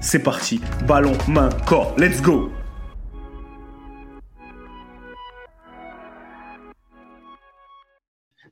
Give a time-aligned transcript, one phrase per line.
[0.00, 0.60] c'est parti.
[0.86, 1.94] Ballon, main, corps.
[1.98, 2.50] Let's go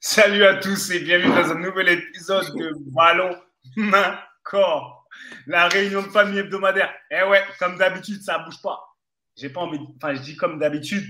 [0.00, 3.36] Salut à tous et bienvenue dans un nouvel épisode de Ballon,
[3.76, 5.08] main, corps.
[5.46, 6.94] La réunion de famille hebdomadaire.
[7.10, 8.96] Eh ouais, comme d'habitude, ça bouge pas.
[9.36, 11.04] J'ai pas envie, enfin, je dis comme d'habitude,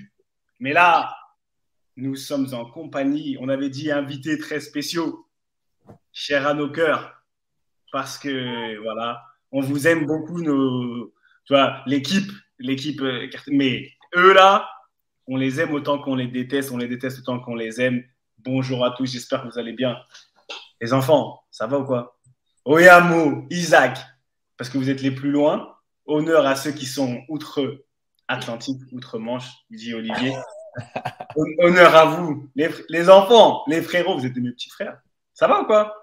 [0.59, 1.15] mais là,
[1.97, 3.37] nous sommes en compagnie.
[3.41, 5.29] On avait dit invités très spéciaux,
[6.13, 7.23] chers à nos cœurs,
[7.93, 11.13] parce que voilà, on vous aime beaucoup, nos,
[11.45, 14.69] tu vois, l'équipe, l'équipe, euh, mais eux là,
[15.27, 18.03] on les aime autant qu'on les déteste, on les déteste autant qu'on les aime.
[18.39, 19.99] Bonjour à tous, j'espère que vous allez bien.
[20.81, 22.19] Les enfants, ça va ou quoi?
[22.65, 23.99] Oyamo, Isaac,
[24.57, 25.75] parce que vous êtes les plus loin.
[26.07, 30.35] Honneur à ceux qui sont outre-Atlantique, outre-Manche, dit Olivier.
[31.59, 35.01] Honneur à vous, les, les, enfants, les frérots, vous êtes de mes petits frères.
[35.35, 35.95] Ça va ou quoi?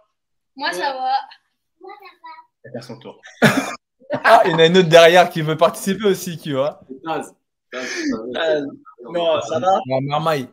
[0.56, 1.14] Moi, ça va.
[1.82, 2.25] Moi, ça va
[2.72, 3.22] faire son tour.
[4.12, 6.82] ah, il y en a une autre derrière qui veut participer aussi, tu vois.
[7.74, 8.66] Euh,
[9.12, 10.48] non, ça va La marmaille.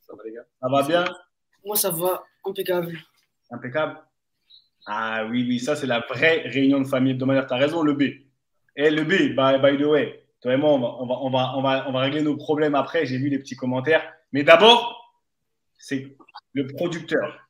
[0.00, 1.04] Ça va, les gars Ça va bien
[1.64, 2.24] Moi, ça va.
[2.44, 2.96] Impeccable.
[3.50, 3.98] Impeccable
[4.86, 7.46] Ah oui, oui, ça, c'est la vraie réunion de famille hebdomadaire.
[7.46, 8.02] Tu as raison, le B.
[8.76, 11.30] Eh, le B, by, by the way, toi et moi, on va, on va, on
[11.30, 13.04] va, on va, on va régler nos problèmes après.
[13.04, 14.02] J'ai vu les petits commentaires.
[14.32, 15.12] Mais d'abord,
[15.78, 16.16] c'est
[16.54, 17.46] le producteur.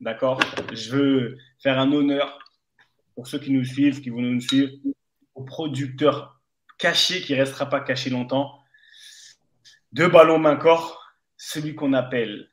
[0.00, 0.40] D'accord?
[0.72, 2.38] Je veux faire un honneur
[3.20, 4.72] pour ceux qui nous suivent, qui vont nous suivre,
[5.34, 6.40] au producteur
[6.78, 8.58] caché qui ne restera pas caché longtemps,
[9.92, 10.98] de ballon main corps,
[11.36, 12.48] celui qu'on appelle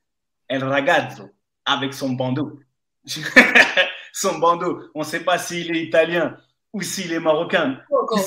[0.50, 1.30] El Ragazzo
[1.64, 2.60] avec son bandeau.
[4.12, 6.36] son bandeau, on ne sait pas s'il est italien
[6.74, 7.80] ou s'il est marocain.
[7.90, 8.18] Ou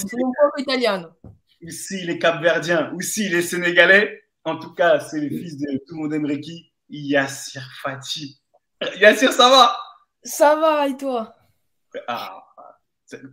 [1.69, 4.25] s'il est capverdien ou s'il est sénégalais.
[4.45, 8.41] En tout cas, c'est le fils de tout le monde Emreki, Yassir Fati.
[8.99, 9.77] Yassir, ça va?
[10.23, 11.37] Ça va, et toi?
[12.09, 12.43] Ah,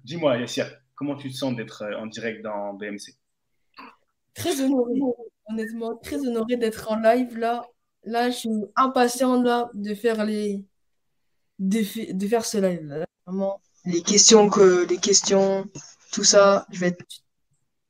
[0.04, 3.16] Dis-moi, Yassir, comment tu te sens d'être euh, en direct dans BMC
[4.34, 4.94] Très honoré,
[5.50, 7.66] honnêtement, très honoré d'être en live là.
[8.04, 10.64] Là, je suis impatient là, de faire les
[11.60, 12.86] de, de faire ce live.
[12.86, 13.06] Là.
[13.26, 15.68] Vraiment, les questions que les questions,
[16.12, 17.04] tout ça, je vais être.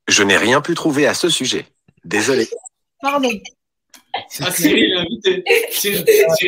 [0.07, 1.65] Je n'ai rien pu trouver à ce sujet.
[2.05, 2.47] Désolé.
[3.01, 3.29] Pardon.
[4.39, 5.43] Ah, Cyril, l'invité.
[5.71, 6.05] Cyril,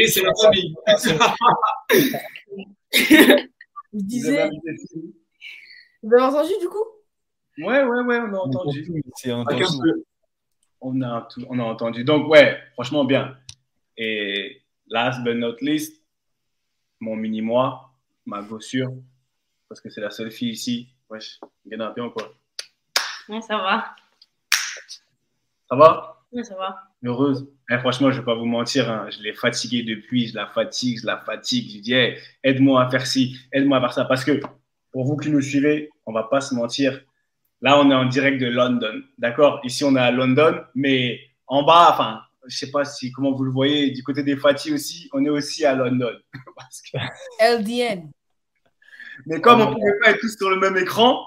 [0.09, 0.74] c'est la famille.
[3.94, 4.50] Je disais.
[6.01, 6.85] Vous avez entendu du coup?
[7.57, 9.03] Ouais, ouais, ouais, on a entendu.
[10.81, 12.03] On a, on a entendu.
[12.05, 13.38] Donc, ouais, franchement, bien.
[13.97, 16.01] Et last but not least,
[17.01, 17.91] mon mini-moi,
[18.25, 18.94] ma gossure,
[19.67, 20.94] parce que c'est la seule fille ici.
[21.09, 22.31] Wesh, bien un peu quoi
[23.27, 23.95] Ouais, ça va.
[25.69, 26.23] Ça va?
[26.31, 26.88] Ouais, ça va.
[27.03, 27.47] Heureuse.
[27.71, 30.47] Eh, franchement, je ne vais pas vous mentir, hein, je l'ai fatiguée depuis, je la
[30.47, 31.69] fatigue, je la fatigue.
[31.71, 34.05] Je dis, hey, aide-moi à faire ci, aide-moi à faire ça.
[34.05, 34.41] Parce que
[34.91, 36.99] pour vous qui nous suivez, on va pas se mentir.
[37.61, 39.01] Là, on est en direct de London.
[39.17, 39.61] D'accord?
[39.63, 43.43] Ici, on est à London, mais en bas, enfin, je sais pas si comment vous
[43.43, 46.13] le voyez, du côté des Fatih aussi, on est aussi à London.
[47.39, 48.12] LDN.
[49.25, 51.25] Mais comme on ne pouvait pas être tous sur le même écran,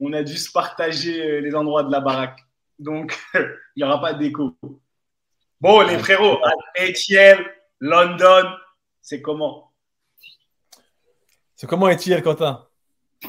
[0.00, 2.40] on a dû se partager les endroits de la baraque.
[2.78, 4.56] Donc, il n'y aura pas d'écho.
[5.64, 6.40] Bon, les frérots,
[6.78, 7.42] Etienne,
[7.80, 8.50] London,
[9.00, 9.72] c'est comment?
[11.56, 12.68] C'est comment Etienne, Quentin?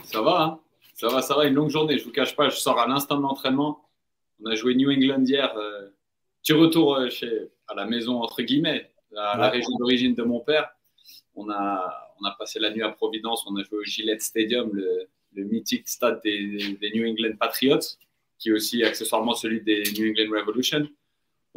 [0.04, 0.60] Ça va, hein
[0.96, 1.98] ça va, ça va, une longue journée.
[1.98, 3.88] Je ne vous cache pas, je sors à l'instant de l'entraînement.
[4.44, 5.56] On a joué New England hier.
[5.56, 5.88] Euh,
[6.44, 10.42] petit retour euh, chez, à la maison, entre guillemets, à la région d'origine de mon
[10.42, 10.68] père.
[11.36, 13.46] On a, on a passé la nuit à Providence.
[13.48, 17.96] On a joué au Gillette Stadium, le, le mythique stade des, des, New England Patriots,
[18.38, 20.86] qui est aussi accessoirement celui des New England Revolution.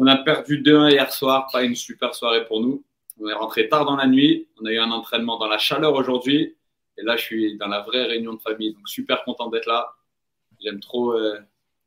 [0.00, 2.84] On a perdu 2-1 hier soir, pas une super soirée pour nous.
[3.20, 5.94] On est rentré tard dans la nuit, on a eu un entraînement dans la chaleur
[5.94, 6.54] aujourd'hui.
[6.96, 9.92] Et là, je suis dans la vraie réunion de famille, donc super content d'être là.
[10.60, 11.40] J'aime trop, euh,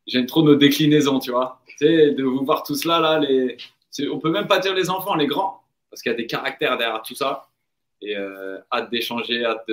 [0.08, 1.62] j'aime trop nos déclinaisons, tu vois.
[1.68, 3.56] Tu sais, de vous voir tous là, là, les...
[4.12, 6.78] on peut même pas dire les enfants, les grands, parce qu'il y a des caractères
[6.78, 7.48] derrière tout ça.
[8.02, 9.70] Et euh, hâte d'échanger, hâte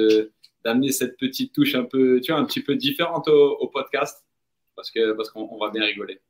[0.65, 4.25] d'amener cette petite touche un peu, tu vois, un petit peu différente au, au podcast,
[4.77, 6.21] parce que parce qu'on on va bien rigoler.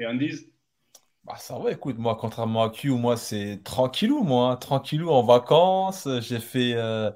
[0.00, 0.50] Et on dise
[1.24, 5.22] Bah, ça va, écoute, moi, contrairement à Q, moi, c'est tranquillou, moi, hein, tranquillou en
[5.22, 6.08] vacances.
[6.20, 7.10] J'ai fait, euh,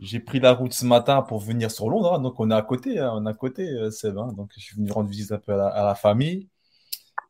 [0.00, 2.62] j'ai pris la route ce matin pour venir sur Londres, hein, donc on est à
[2.62, 5.38] côté, hein, on est à côté, euh, Seb, donc je suis venu rendre visite un
[5.38, 6.48] peu à la, famille.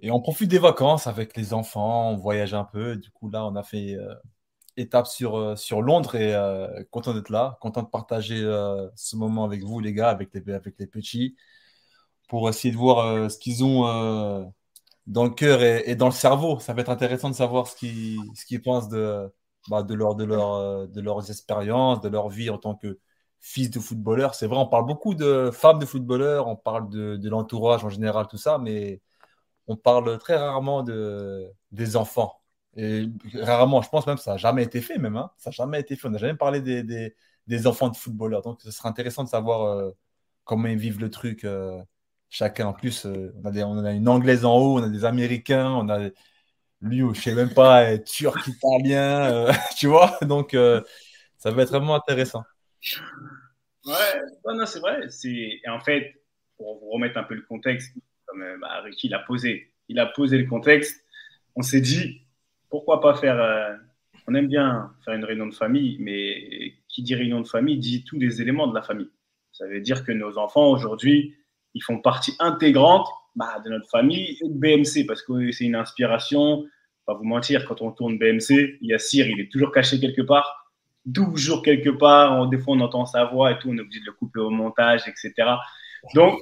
[0.00, 2.96] Et on profite des vacances avec les enfants, on voyage un peu.
[2.96, 4.14] Du coup, là, on a fait euh,
[4.76, 6.34] étape sur, sur Londres et
[6.90, 8.40] content d'être là, content de partager
[8.96, 11.36] ce moment avec vous, les gars, avec les, avec les petits,
[12.28, 14.52] pour essayer de voir ce qu'ils ont
[15.06, 16.58] dans le cœur et, dans le cerveau.
[16.60, 19.32] Ça va être intéressant de savoir ce qu'ils pensent de,
[19.68, 22.98] bah, euh, de leurs expériences, de leur vie en tant que
[23.40, 24.34] fils de footballeur.
[24.34, 28.26] C'est vrai, on parle beaucoup de femmes de footballeurs, on parle de, l'entourage en général,
[28.28, 29.00] tout ça, mais
[29.68, 32.40] on parle très rarement de, des enfants.
[32.76, 35.16] Et rarement, je pense même ça n'a jamais été fait, même.
[35.16, 35.30] hein.
[35.38, 36.08] Ça n'a jamais été fait.
[36.08, 36.60] On n'a jamais parlé
[37.46, 38.42] des enfants de footballeurs.
[38.42, 39.90] Donc, ce serait intéressant de savoir euh,
[40.44, 41.44] comment ils vivent le truc.
[41.44, 41.82] euh,
[42.32, 45.88] chacun, en plus, euh, on, a une Anglaise en haut, on a des Américains, on
[45.90, 46.08] a
[46.80, 50.18] lui, je sais même pas, est turc, italien, euh, tu vois.
[50.22, 50.80] Donc, euh,
[51.36, 52.42] ça va être vraiment intéressant.
[53.86, 55.06] Ouais, non, c'est vrai.
[55.24, 56.14] Et en fait,
[56.56, 57.94] pour vous remettre un peu le contexte,
[58.26, 61.04] comme euh, bah, Ricky l'a posé, il a posé le contexte,
[61.54, 62.22] on s'est dit,
[62.70, 63.38] pourquoi pas faire.
[63.38, 63.74] euh,
[64.26, 68.04] On aime bien faire une réunion de famille, mais qui dit réunion de famille dit
[68.04, 69.10] tous les éléments de la famille.
[69.52, 71.36] Ça veut dire que nos enfants, aujourd'hui,
[71.74, 75.74] ils font partie intégrante bah, de notre famille et de BMC, parce que c'est une
[75.74, 76.64] inspiration.
[77.06, 80.70] Pas vous mentir, quand on tourne BMC, Yassir, il est toujours caché quelque part.
[81.06, 84.00] 12 jours quelque part, des fois on entend sa voix et tout, on est obligé
[84.00, 85.32] de le couper au montage, etc.
[86.14, 86.38] Donc,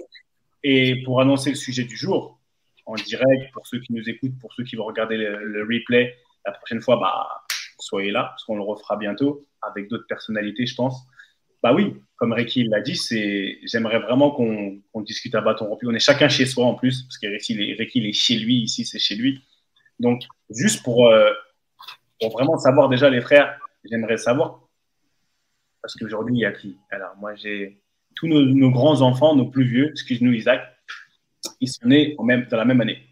[0.62, 2.38] et pour annoncer le sujet du jour,
[2.84, 6.14] en direct, pour ceux qui nous écoutent, pour ceux qui vont regarder le, le replay,
[6.44, 7.26] la prochaine fois, bah,
[7.78, 11.06] soyez là, parce qu'on le refera bientôt avec d'autres personnalités, je pense.
[11.62, 15.86] Bah oui, comme Ricky l'a dit, c'est, j'aimerais vraiment qu'on discute à bâton rompu.
[15.86, 18.12] On est chacun chez soi en plus, parce que Ricky, il est, Ricky, il est
[18.12, 19.42] chez lui, ici c'est chez lui.
[19.98, 21.30] Donc, juste pour, euh,
[22.20, 24.68] pour vraiment savoir déjà, les frères, j'aimerais savoir,
[25.82, 26.78] parce qu'aujourd'hui, il y a qui?
[26.90, 27.82] Alors, moi, j'ai
[28.16, 30.62] tous nos, nos grands-enfants, nos plus vieux, excuse-nous Isaac,
[31.60, 33.06] ils sont nés en même, dans la même année.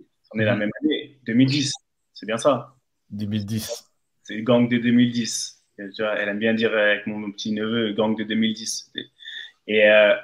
[0.00, 1.72] Ils sont nés la même année, 2010.
[2.14, 2.74] C'est bien ça?
[3.10, 3.84] 2010.
[4.22, 5.57] C'est le gang de 2010.
[5.78, 8.92] Elle aime bien dire avec mon, petit neveu, gang de 2010.
[9.68, 10.14] Et euh,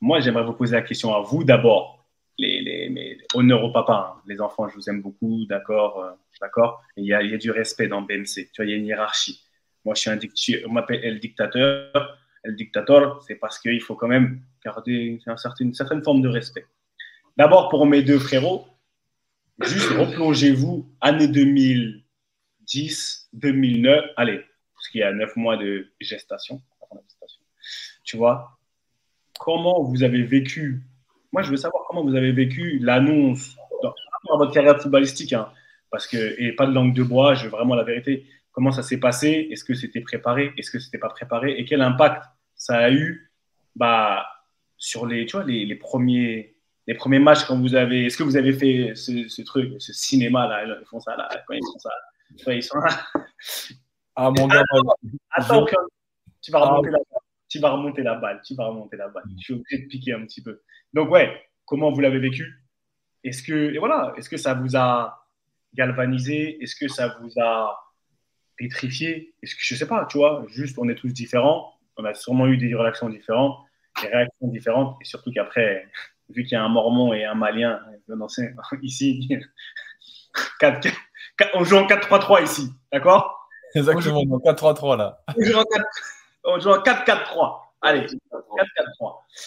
[0.00, 1.94] moi, j'aimerais vous poser la question à vous d'abord.
[2.38, 4.22] Les, les, honneur au papa, hein.
[4.26, 6.82] les enfants, je vous aime beaucoup, d'accord, euh, d'accord.
[6.98, 8.50] Il y a, du respect dans BMC.
[8.52, 9.42] Tu vois, il y a une hiérarchie.
[9.86, 12.18] Moi, je suis un dic- on m'appelle El Dictateur.
[12.44, 16.28] El Dictator, c'est parce qu'il faut quand même garder un certain- une certaine forme de
[16.28, 16.66] respect.
[17.38, 18.66] D'abord, pour mes deux frérots,
[19.62, 24.44] juste replongez-vous, année 2010, 2009, allez,
[24.86, 26.62] parce qu'il y a neuf mois de gestation.
[28.04, 28.56] Tu vois,
[29.36, 30.82] comment vous avez vécu,
[31.32, 35.50] moi je veux savoir comment vous avez vécu l'annonce dans votre carrière footballistique, hein,
[35.90, 38.84] parce que, et pas de langue de bois, je veux vraiment la vérité, comment ça
[38.84, 42.22] s'est passé, est-ce que c'était préparé, est-ce que c'était pas préparé, et quel impact
[42.54, 43.32] ça a eu
[43.74, 44.24] bah,
[44.76, 46.54] sur les, tu vois, les, les premiers
[46.86, 50.46] les premiers matchs quand vous avez est-ce que vous avez fait ce, truc ce cinéma
[50.46, 51.90] là ils font ça là quand ils font ça?
[52.52, 52.88] Ils sont là?
[54.16, 54.62] Ah, mon gars,
[55.30, 55.74] attends je-
[56.42, 57.20] tu vas Ah, remonter la balle.
[57.48, 59.24] Tu vas remonter la balle tu vas remonter la balle.
[59.38, 60.62] Je suis obligé de piquer un petit peu.
[60.92, 62.64] Donc ouais comment vous l'avez vécu?
[63.24, 65.26] Est-ce que et voilà est-ce que ça vous a
[65.74, 66.62] galvanisé?
[66.62, 67.78] Est-ce que ça vous a
[68.56, 69.34] pétrifié?
[69.42, 71.74] Est-ce que je sais pas tu vois juste on est tous différents.
[71.98, 73.58] On a sûrement eu des réactions différentes
[74.02, 74.96] des réactions différentes.
[75.00, 75.88] Et surtout qu'après
[76.28, 77.80] vu qu'il y a un Mormon et un Malien
[78.82, 79.28] ici,
[80.60, 80.88] 4,
[81.54, 83.45] on joue en 4-3-3 ici, d'accord?
[83.76, 85.22] Exactement, 4-3-3 là.
[85.36, 85.84] On joue en 4
[86.44, 87.60] on joue en 4-4-3.
[87.82, 88.14] Allez, 4-4-3.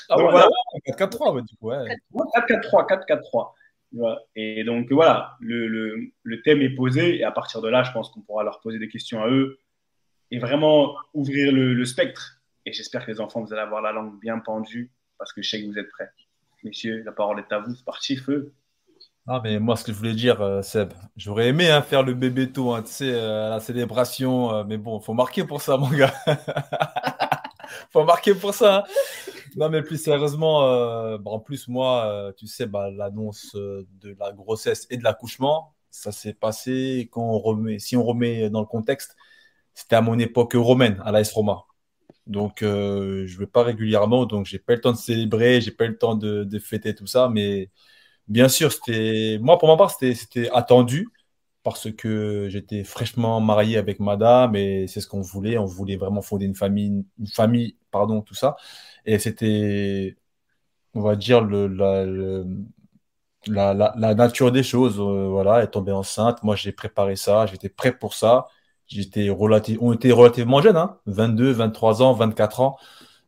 [0.09, 0.47] Ah, Donc voilà.
[0.47, 1.95] ouais, 4-4-3, ouais, du coup, ouais.
[2.13, 3.53] 4-4-3, 4-4-3.
[3.91, 4.21] Tu vois.
[4.35, 7.91] Et donc voilà, le, le, le thème est posé et à partir de là, je
[7.91, 9.59] pense qu'on pourra leur poser des questions à eux
[10.31, 12.35] et vraiment ouvrir le, le spectre.
[12.65, 15.49] Et j'espère que les enfants, vous allez avoir la langue bien pendue parce que je
[15.49, 16.11] sais que vous êtes prêts.
[16.63, 18.53] Messieurs, la parole est à vous, c'est parti, feu.
[19.31, 22.15] Ah, mais moi, ce que je voulais dire, euh, Seb, j'aurais aimé hein, faire le
[22.15, 25.77] bébé tôt, hein, tu sais, euh, la célébration, euh, mais bon, faut marquer pour ça,
[25.77, 26.13] mon gars.
[27.91, 28.79] faut marquer pour ça.
[28.79, 28.83] hein.
[29.57, 34.31] non, mais plus sérieusement, euh, bah, en plus, moi, tu sais, bah, l'annonce de la
[34.33, 38.65] grossesse et de l'accouchement, ça s'est passé quand on remet, si on remet dans le
[38.67, 39.15] contexte,
[39.75, 41.65] c'était à mon époque romaine, à l'AS Roma.
[42.27, 42.65] Donc, je
[43.33, 46.15] ne vais pas régulièrement, donc j'ai pas le temps de célébrer, j'ai pas le temps
[46.15, 47.71] de fêter tout ça, mais
[48.29, 51.09] bien sûr, c'était, moi, pour ma part, c'était, attendu
[51.63, 55.57] parce que j'étais fraîchement marié avec madame et c'est ce qu'on voulait.
[55.59, 58.57] On voulait vraiment fonder une famille, une famille, pardon, tout ça.
[59.05, 60.17] Et c'était,
[60.95, 62.45] on va dire, le, la, le-
[63.47, 64.99] la, la- nature des choses.
[64.99, 66.43] euh, voilà, est tombée enceinte.
[66.43, 67.45] Moi, j'ai préparé ça.
[67.45, 68.47] J'étais prêt pour ça.
[68.87, 72.77] J'étais relativ- on était relativement jeunes, hein, 22, 23 ans, 24 ans.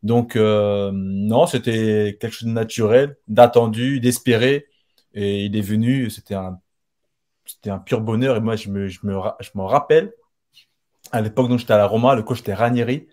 [0.04, 4.68] Donc, euh, non, c'était quelque chose de naturel, d'attendu, d'espéré.
[5.14, 6.60] Et il est venu, c'était un,
[7.46, 8.38] c'était un pur bonheur.
[8.38, 10.14] Et moi, je me, je me, je m'en rappelle,
[11.12, 13.08] à l'époque dont j'étais à la Roma, le coach était Ranieri.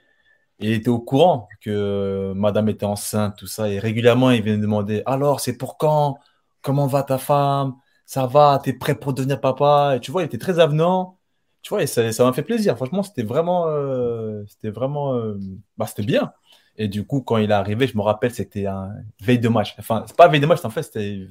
[0.61, 3.69] Et il était au courant que madame était enceinte, tout ça.
[3.71, 6.19] Et régulièrement, il venait demander, alors, c'est pour quand?
[6.63, 7.75] Comment va ta femme?
[8.07, 8.61] Ça va?
[8.63, 9.95] T'es prêt pour devenir papa?
[9.97, 11.19] Et tu vois, il était très avenant.
[11.63, 12.77] Tu vois, et ça, ça m'a fait plaisir.
[12.77, 15.39] Franchement, c'était vraiment, euh, c'était vraiment, euh,
[15.77, 16.33] bah, c'était bien.
[16.77, 19.75] Et du coup, quand il est arrivé, je me rappelle, c'était un veille de match.
[19.79, 21.27] Enfin, c'est pas veille de match, en fait, c'était,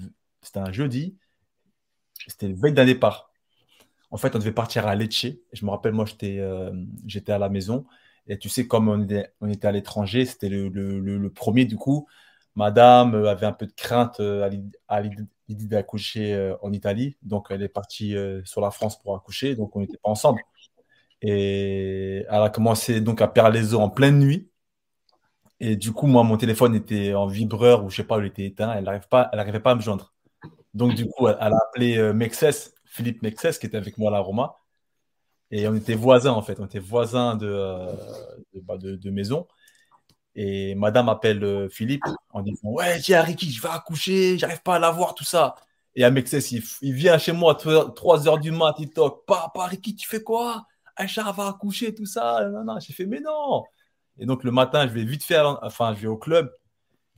[0.47, 1.17] c'était un jeudi.
[2.27, 3.31] C'était veille d'un départ.
[4.11, 5.27] En fait, on devait partir à Lecce.
[5.53, 6.71] Je me rappelle, moi, j'étais, euh,
[7.29, 7.85] à la maison.
[8.27, 9.03] Et tu sais, comme on
[9.49, 12.07] était, à l'étranger, c'était le, le- le- le premier, du coup,
[12.55, 15.25] madame avait un peu de crainte euh, à l'id- à l'idée
[15.67, 17.17] d'accoucher euh, en Italie.
[17.23, 19.55] Donc, elle est partie sur la France pour accoucher.
[19.55, 20.41] Donc, on n'était pas ensemble.
[21.21, 24.49] Et elle a commencé donc à perdre les os en pleine nuit.
[25.59, 28.45] Et du coup, moi, mon téléphone était en vibreur ou je sais pas, il était
[28.47, 28.73] éteint.
[28.73, 30.13] Elle n'arrivait pas, elle n'arrivait pas à me joindre.
[30.77, 34.13] Donc, du coup, elle, a appelé euh, Mexès, Philippe Mexès, qui était avec moi à
[34.13, 34.55] la Roma.
[35.49, 36.59] Et on était voisins, en fait.
[36.59, 37.93] On était voisins de, euh,
[38.63, 39.47] bah, maison.
[40.35, 44.75] Et madame appelle euh, Philippe en disant Ouais, j'ai Ricky, je vais accoucher, j'arrive pas
[44.75, 45.55] à l'avoir, tout ça.
[45.95, 49.25] Et à Mexès, il, il vient chez moi à 3 heures du mat, il toque
[49.25, 50.67] Papa, Ricky, tu fais quoi?
[50.95, 52.47] Aïcha va accoucher, tout ça.
[52.79, 53.63] J'ai fait Mais non
[54.19, 56.51] Et donc, le matin, je vais vite faire, enfin, je vais au club.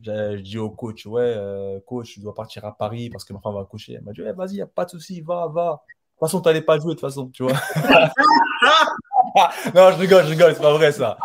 [0.01, 3.33] Je, je dis au coach Ouais, euh, coach, je dois partir à Paris parce que
[3.33, 3.93] ma femme va accoucher.
[3.93, 5.71] Elle m'a dit vas-y, y a pas de souci, va, va.
[5.71, 7.53] De toute façon, tu n'allais pas jouer, de toute façon, tu vois.
[9.75, 11.17] non, je rigole, je rigole, c'est pas vrai ça.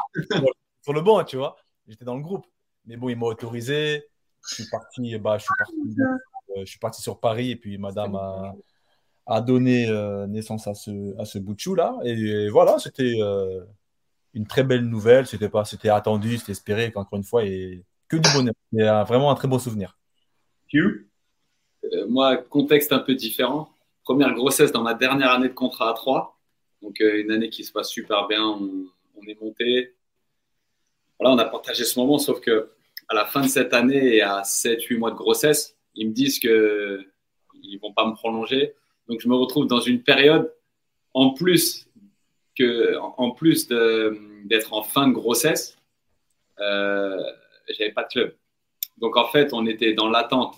[0.83, 1.57] Sur le banc, tu vois.
[1.87, 2.47] J'étais dans le groupe.
[2.87, 4.05] Mais bon, il m'a autorisé.
[4.49, 5.97] Je suis parti, bah, je suis parti,
[6.51, 8.19] euh, je suis parti sur Paris et puis madame
[9.27, 11.97] a, donné euh, naissance à ce, à ce bout de chou là.
[12.05, 13.15] Et, voilà, c'était
[14.35, 15.27] une très belle nouvelle.
[15.27, 18.55] C'était pas, c'était attendu, c'était espéré, encore une fois, et que du bonheur.
[18.73, 19.97] C'est vraiment un très beau souvenir.
[20.73, 21.07] Hugh
[21.93, 23.69] Euh, moi, contexte un peu différent.
[24.05, 26.39] Première grossesse dans ma dernière année de contrat à 3.
[26.81, 28.43] Donc, euh, une année qui se passe super bien.
[28.43, 29.95] On, on est monté.
[31.21, 32.71] Voilà, on a partagé ce moment, sauf que
[33.09, 36.39] à la fin de cette année et à 7-8 mois de grossesse, ils me disent
[36.41, 37.05] que
[37.63, 38.75] ils vont pas me prolonger.
[39.09, 40.51] Donc, je me retrouve dans une période,
[41.13, 41.87] en plus
[42.59, 45.77] que, en plus de- d'être en fin de grossesse,
[46.61, 47.23] euh,
[47.69, 48.37] j'avais pas de club.
[48.99, 50.57] Donc, en fait, on était dans l'attente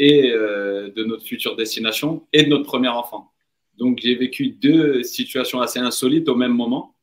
[0.00, 3.30] et euh, de notre future destination et de notre premier enfant.
[3.76, 6.96] Donc j'ai vécu deux situations assez insolites au même moment.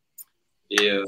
[0.72, 1.06] Et, euh,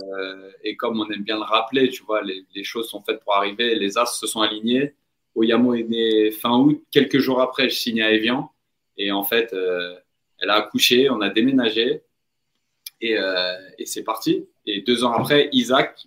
[0.77, 3.97] comme on aime bien le rappeler, tu vois, les, choses sont faites pour arriver, les
[3.97, 4.93] as se sont alignés.
[5.35, 8.51] Oyamo est né fin août, quelques jours après, je signe à Evian.
[8.95, 9.95] Et en fait, euh,
[10.39, 12.03] elle a accouché, on a déménagé
[13.01, 13.17] et
[13.85, 14.45] c'est parti.
[14.65, 16.05] Et deux ans après, Isaac,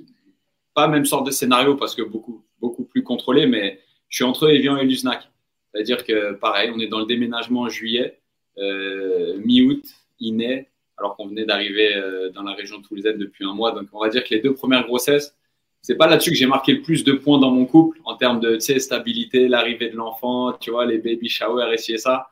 [0.75, 4.49] pas même sorte de scénario parce que beaucoup, beaucoup plus contrôlé, mais je suis entre
[4.51, 5.29] Evian et Luznac.
[5.73, 8.21] C'est-à-dire que pareil, on est dans le déménagement en juillet,
[8.59, 9.85] euh, mi-août,
[10.21, 13.73] il naît, alors qu'on venait d'arriver euh, dans la région toulousaine depuis un mois.
[13.73, 15.35] Donc on va dire que les deux premières grossesses,
[15.81, 18.39] c'est pas là-dessus que j'ai marqué le plus de points dans mon couple en termes
[18.39, 22.31] de stabilité, l'arrivée de l'enfant, tu vois, les baby showers, et ça.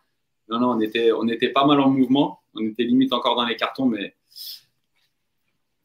[0.49, 2.41] Non, non, on était, on était pas mal en mouvement.
[2.55, 4.15] On était limite encore dans les cartons, mais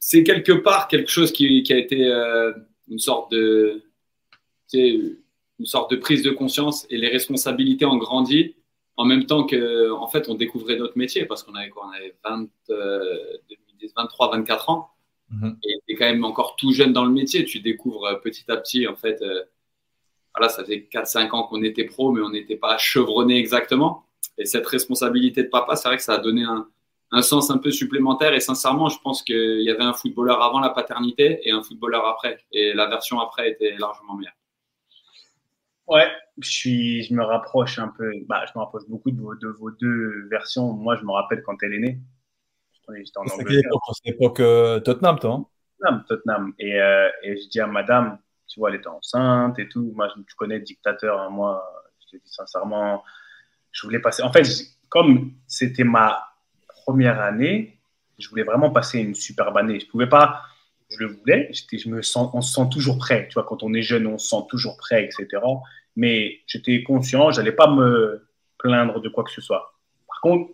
[0.08, 2.52] c'est quelque part quelque chose qui, qui a été euh,
[2.88, 3.82] une sorte de,
[4.72, 5.16] une
[5.64, 8.54] sorte de prise de conscience et les responsabilités ont grandi
[8.96, 11.96] en même temps que, en fait, on découvrait notre métier parce qu'on avait quoi On
[11.96, 13.36] avait 20, euh,
[13.96, 14.90] 23, 24 ans
[15.30, 15.58] Mhm.
[15.64, 17.44] et tu es quand même encore tout jeune dans le métier.
[17.44, 19.42] Tu découvres euh, petit à petit, en fait, euh,
[20.36, 24.06] voilà, ça fait 4-5 ans qu'on était pro, mais on n'était pas chevronné exactement.
[24.38, 26.68] Et cette responsabilité de papa, c'est vrai que ça a donné un,
[27.12, 28.34] un sens un peu supplémentaire.
[28.34, 32.06] Et sincèrement, je pense qu'il y avait un footballeur avant la paternité et un footballeur
[32.06, 32.38] après.
[32.52, 34.34] Et la version après était largement meilleure.
[35.86, 36.08] Ouais,
[36.38, 39.48] je, suis, je me rapproche un peu, bah, je me rapproche beaucoup de vos, de
[39.48, 40.72] vos deux versions.
[40.72, 41.98] Moi, je me rappelle quand elle est née.
[43.04, 45.46] J'étais en Angleterre, époque C'est l'époque euh, Tottenham, toi hein?
[45.78, 46.52] Tottenham, Tottenham.
[46.58, 49.92] Et, euh, et je dis à madame, Tu vois, elle était enceinte et tout.
[49.94, 51.64] Moi, je- tu connais le dictateur, hein, moi,
[52.00, 53.02] je te dis sincèrement,
[53.72, 54.22] je voulais passer.
[54.22, 54.44] En fait,
[54.88, 56.24] comme c'était ma
[56.86, 57.78] première année,
[58.18, 59.80] je voulais vraiment passer une superbe année.
[59.80, 60.42] Je pouvais pas,
[60.88, 63.26] je le voulais, je me sens, on se sent toujours prêt.
[63.28, 65.42] Tu vois, quand on est jeune, on se sent toujours prêt, etc.
[65.96, 68.26] Mais j'étais conscient, j'allais pas me
[68.58, 69.74] plaindre de quoi que ce soit.
[70.06, 70.52] Par contre,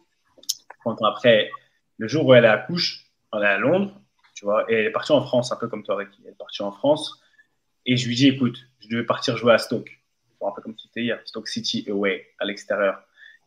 [0.82, 1.50] quand après,
[1.98, 4.00] le jour où elle accouche, on est à Londres,
[4.34, 6.20] tu vois, et elle est partie en France, un peu comme toi, Ricky.
[6.24, 7.20] Elle est partie en France.
[7.84, 10.00] Et je lui dis, écoute, je devais partir jouer à Stoke.
[10.44, 13.00] Un peu comme c'était hier, Stoke City away, à l'extérieur.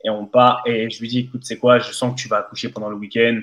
[0.06, 2.38] Et on part, et je lui dis, écoute, c'est quoi, je sens que tu vas
[2.38, 3.42] accoucher pendant le week-end.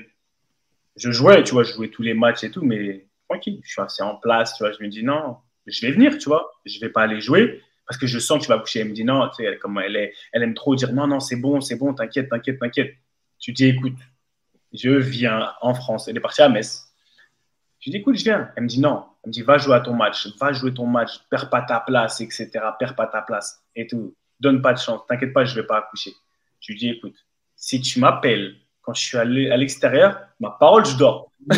[0.95, 3.81] Je jouais, tu vois, je jouais tous les matchs et tout, mais tranquille, je suis
[3.81, 4.71] assez en place, tu vois.
[4.71, 7.99] Je me dis, non, je vais venir, tu vois, je vais pas aller jouer parce
[7.99, 8.79] que je sens que tu vas accoucher.
[8.79, 11.19] Elle me dit, non, tu sais, elle, elle, est, elle aime trop dire, non, non,
[11.19, 12.95] c'est bon, c'est bon, t'inquiète, t'inquiète, t'inquiète.
[13.45, 13.97] Lui dis, écoute,
[14.71, 16.07] je viens en France.
[16.07, 16.81] Elle est partie à Metz.
[17.81, 18.49] Je dis, écoute, je viens.
[18.55, 19.05] Elle me dit, non.
[19.23, 21.81] Elle me dit, va jouer à ton match, va jouer ton match, perds pas ta
[21.81, 22.49] place, etc.
[22.79, 24.15] Perds pas ta place et tout.
[24.39, 25.01] Donne pas de chance.
[25.07, 26.13] T'inquiète pas, je vais pas accoucher.
[26.63, 27.15] Je lui dis, écoute,
[27.57, 31.29] si tu m'appelles quand je suis allé à l'extérieur, ma parole, je dors.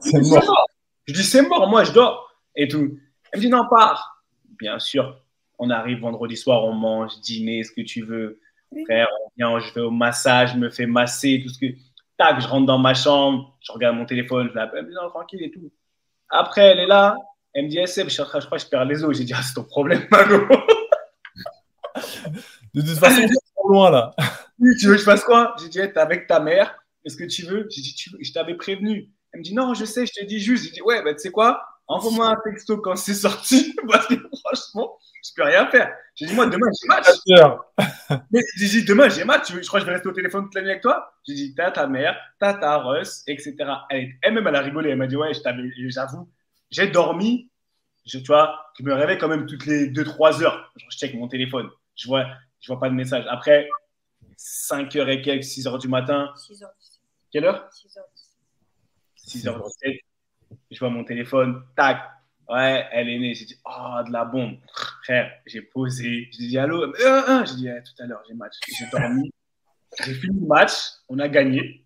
[0.00, 0.66] C'est mort.
[1.06, 2.30] Je dis, c'est mort, moi, je dors.
[2.56, 2.98] Et tout.
[3.32, 4.22] Elle me dit, non, pars.
[4.58, 5.20] Bien sûr,
[5.58, 8.40] on arrive vendredi soir, on mange, dîner, ce que tu veux.
[8.84, 11.66] Frère, on vient, je vais au massage, je me fais masser, tout ce que.
[12.16, 14.96] Tac, je rentre dans ma chambre, je regarde mon téléphone, je l'appelle, elle me dit,
[15.00, 15.70] non, tranquille et tout.
[16.30, 17.16] Après, elle est là,
[17.52, 19.16] elle me dit, SF, je, suis en train- je crois que je perds les os.
[19.16, 20.46] J'ai dit, ah, c'est ton problème, Mago.
[22.74, 23.22] De toute façon,
[23.64, 24.14] trop loin là.
[24.58, 25.54] Oui, tu veux que je fasse quoi?
[25.60, 27.66] J'ai dit, hey, t'es avec ta mère, est-ce que tu veux?
[27.70, 28.18] J'ai dit, tu veux?
[28.22, 29.10] Je t'avais prévenu.
[29.32, 30.64] Elle me dit, non, je sais, je te dis juste.
[30.64, 31.60] J'ai dit, ouais, bah, tu sais quoi?
[31.86, 35.92] Envoie-moi un texto quand c'est sorti, parce que franchement, je peux rien faire.
[36.14, 37.06] J'ai dit, moi, demain, j'ai match.
[38.30, 39.46] Mais j'ai dit, demain, j'ai match.
[39.46, 41.12] Tu veux- Je crois que je vais rester au téléphone toute la nuit avec toi?
[41.26, 43.86] J'ai dit, t'as ta mère, t'as ta Russ, etc.
[43.90, 44.90] Elle-même, elle a rigolé.
[44.90, 46.28] Elle m'a dit, ouais, j'avoue,
[46.70, 47.50] j'ai dormi.
[48.06, 50.72] Je, tu vois, je me réveille quand même toutes les 2-3 heures.
[50.76, 51.70] Je check mon téléphone.
[51.96, 52.26] Je vois,
[52.64, 53.26] je vois pas de message.
[53.28, 53.68] Après,
[54.38, 56.32] 5 heures et quelques, 6 heures du matin.
[56.34, 56.72] 6 heures.
[57.30, 57.68] Quelle heure?
[57.70, 58.04] 6 heures.
[59.16, 60.00] 6 heures 17.
[60.70, 61.98] Je vois mon téléphone, tac.
[62.48, 63.34] Ouais, elle est née.
[63.34, 64.56] J'ai dit, oh, de la bombe.
[65.02, 66.28] Frère, j'ai posé.
[66.32, 66.82] J'ai dit, allô?
[66.84, 66.94] Euh,
[67.28, 67.44] euh.
[67.44, 68.54] J'ai dit, Eh, tout à l'heure, j'ai match.
[68.78, 69.30] J'ai dormi.
[70.02, 70.72] J'ai fini le match.
[71.08, 71.84] On a gagné.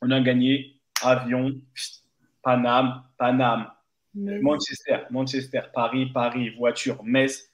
[0.00, 0.80] On a gagné.
[1.00, 1.52] Avion,
[2.42, 3.70] Paname, Paname,
[4.14, 7.48] Mais- Manchester, Manchester, Paris, Paris, voiture, Metz.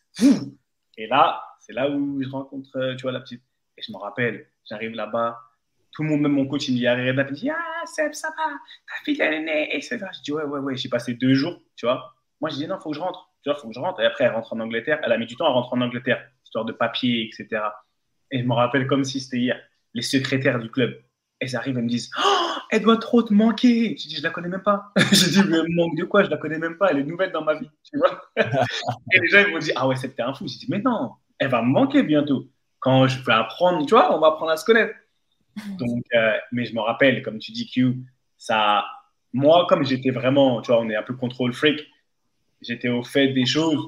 [0.97, 3.43] Et là, c'est là où je rencontre, euh, tu vois, la petite.
[3.77, 5.39] Et je me rappelle, j'arrive là-bas.
[5.93, 7.87] Tout le monde, même mon coach, il me dit, arrive là, il me dit, ah,
[7.87, 9.99] Seb, ça va, ta fille, elle est née, etc.
[10.15, 12.15] Je dis, ouais, ouais, ouais, j'ai passé deux jours, tu vois.
[12.41, 14.01] Moi, je dis, non, faut que je rentre, tu vois, faut que je rentre.
[14.01, 15.01] Et après, elle rentre en Angleterre.
[15.03, 17.63] Elle a mis du temps à rentrer en Angleterre, histoire de papier, etc.
[18.31, 19.61] Et je me rappelle comme si c'était hier,
[19.95, 20.99] les secrétaires du club.
[21.41, 23.97] Elles arrivent, elles me disent, oh, elle doit trop te manquer.
[23.97, 24.93] Je dis, je la connais même pas.
[25.13, 26.25] J'ai dit, mais elle manque de quoi?
[26.25, 26.91] Je la connais même pas.
[26.91, 28.23] Elle est nouvelle dans ma vie, tu vois.
[28.37, 30.47] Et les gens, ils m'ont dit, ah ouais, c'était un fou.
[30.49, 32.49] J'ai dit, mais non, elle va me manquer bientôt.
[32.81, 34.95] Quand je vais apprendre, tu vois, on va apprendre à se connaître.
[35.79, 37.97] Donc, euh, mais je me rappelle, comme tu dis, Q,
[38.37, 38.85] ça,
[39.33, 41.87] moi, comme j'étais vraiment, tu vois, on est un peu control freak,
[42.61, 43.85] j'étais au fait des choses,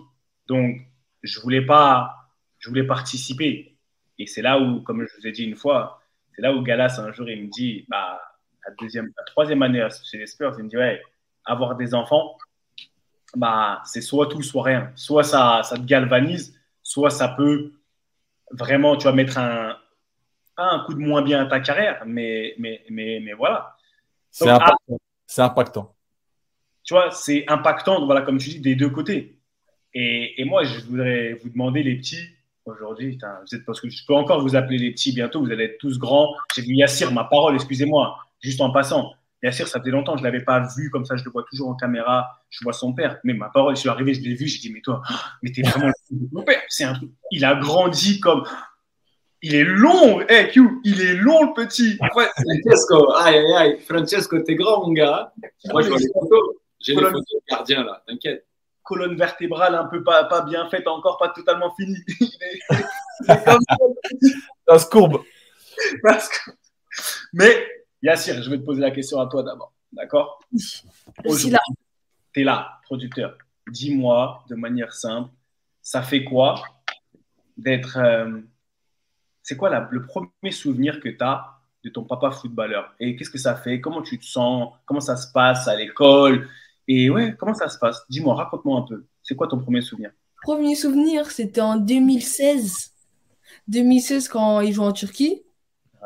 [0.46, 0.80] donc
[1.22, 2.14] je voulais pas,
[2.58, 3.76] je voulais participer.
[4.18, 6.02] Et c'est là où, comme je vous ai dit une fois,
[6.34, 8.20] c'est là où Galas un jour il me dit, bah,
[8.66, 11.00] la deuxième, la troisième année chez les Spurs, il me dit ouais,
[11.44, 12.36] avoir des enfants,
[13.36, 14.92] bah, c'est soit tout, soit rien.
[14.94, 16.58] Soit ça, ça te galvanise,
[16.90, 17.72] soit ça peut
[18.50, 19.76] vraiment, tu vas mettre un,
[20.86, 23.76] coup de moins bien à ta carrière, mais, mais, mais, mais voilà.
[24.32, 24.98] C'est impactant.
[25.24, 25.94] C'est impactant.
[26.82, 29.38] tu vois, c'est impactant, voilà, comme tu dis, des deux côtés.
[29.94, 32.26] Et, et moi, je voudrais vous demander, les petits,
[32.64, 35.66] aujourd'hui, vous êtes, parce que je peux encore vous appeler les petits bientôt, vous allez
[35.66, 36.34] être tous grands.
[36.56, 39.14] J'ai vu Yassir, ma parole, excusez-moi, juste en passant.
[39.42, 41.68] Yassir, ça faisait longtemps, je ne l'avais pas vu comme ça, je le vois toujours
[41.70, 43.18] en caméra, je vois son père.
[43.24, 45.00] Mais ma parole, je suis arrivé, je l'ai vu, j'ai dit, mais toi,
[45.42, 46.60] mais t'es vraiment le fils de mon père.
[46.68, 47.10] C'est un truc.
[47.30, 48.44] Il a grandi comme.
[49.42, 51.98] Il est long, hey, Q, il est long, le petit.
[52.14, 55.32] Ouais, Francesco, aïe aïe aïe, Francesco, t'es grand, mon gars.
[55.72, 56.56] Moi, je vois les photos.
[56.78, 58.46] J'ai les photos du gardien, là, t'inquiète.
[58.82, 61.96] colonne vertébrale un peu pas, pas bien faite encore, pas totalement finie.
[63.26, 63.58] Ça.
[64.68, 65.22] Ça se courbe.
[66.02, 66.50] Parce que-
[67.32, 67.66] Mais
[68.02, 69.72] Yassir, je vais te poser la question à toi d'abord.
[69.92, 70.40] D'accord?
[71.50, 71.58] Là.
[72.32, 73.36] Tu es là, producteur.
[73.70, 75.30] Dis-moi de manière simple,
[75.82, 76.62] ça fait quoi
[77.56, 77.98] d'être.
[77.98, 78.40] euh,
[79.42, 81.44] c'est quoi la- le premier souvenir que tu as
[81.84, 82.94] de ton papa footballeur?
[83.00, 83.80] Et qu'est-ce que ça fait?
[83.80, 84.72] Comment tu te sens?
[84.86, 86.48] Comment ça se passe à l'école?
[86.88, 88.02] Et ouais, comment ça se passe?
[88.08, 89.04] Dis-moi, raconte-moi un peu.
[89.22, 90.10] C'est quoi ton premier souvenir?
[90.42, 92.92] Premier souvenir, c'était en 2016.
[93.68, 95.42] 2016, quand il joue en Turquie.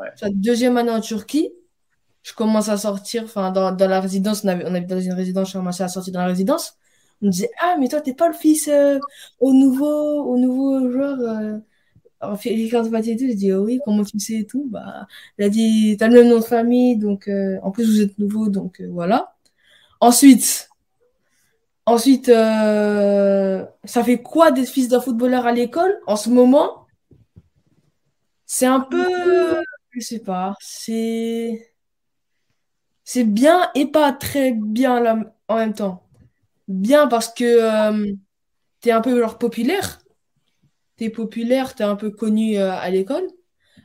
[0.01, 0.09] Ouais.
[0.17, 1.53] Sa deuxième année en Turquie.
[2.25, 5.13] Je commence à sortir, enfin, dans, dans la résidence, on, avait, on habite dans une
[5.13, 6.77] résidence, je commençais à sortir dans la résidence.
[7.23, 8.99] On me disait, ah, mais toi, t'es pas le fils euh,
[9.41, 11.21] au nouveau, au nouveau joueur.
[11.21, 11.59] Euh...
[12.21, 14.67] Alors, Félix et tout, je dis, oh oui, comment tu sais et tout?
[14.71, 15.07] Bah,
[15.39, 18.19] il a dit, t'as le même nom de famille, donc euh, en plus, vous êtes
[18.19, 19.35] nouveau, donc euh, voilà.
[20.01, 20.71] Ensuite,
[21.87, 26.87] ensuite euh, ça fait quoi d'être fils d'un footballeur à l'école en ce moment?
[28.47, 31.74] C'est un peu, je sais pas, c'est
[33.05, 36.03] c'est bien et pas très bien là, en même temps.
[36.69, 38.13] Bien parce que euh,
[38.81, 40.01] t'es un peu genre populaire,
[40.97, 43.27] t'es populaire, t'es un peu connu euh, à l'école.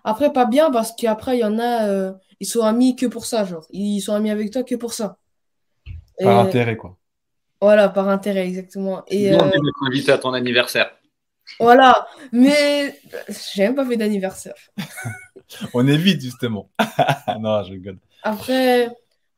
[0.03, 3.25] Après, pas bien parce qu'après, il y en a, euh, ils sont amis que pour
[3.25, 3.65] ça, genre.
[3.71, 5.17] Ils sont amis avec toi que pour ça.
[6.21, 6.97] Par Et, intérêt, quoi.
[7.62, 9.03] voilà, par intérêt, exactement.
[9.08, 10.91] Et Nous, on euh, est d'être invité à ton anniversaire.
[11.60, 12.08] voilà.
[12.32, 12.97] Mais
[13.53, 14.55] j'ai même pas fait d'anniversaire.
[15.73, 16.69] On évite, justement.
[17.39, 17.97] non, je rigole.
[18.23, 18.89] Après,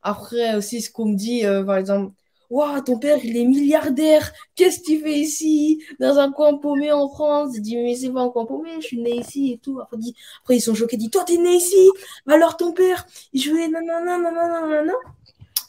[0.02, 2.12] après aussi, ce qu'on me dit, euh, par exemple,
[2.50, 4.30] Waouh, ton père, il est milliardaire.
[4.54, 7.52] Qu'est-ce que tu fais ici, dans un coin paumé en France?
[7.56, 9.80] Je dis, mais c'est pas un coin paumé, je suis né ici et tout.
[9.80, 11.88] Après, dit- après ils sont choqués, ils disent, toi, t'es né ici?
[12.28, 14.92] Alors, ton père, il jouait nanana, nanana, nanana.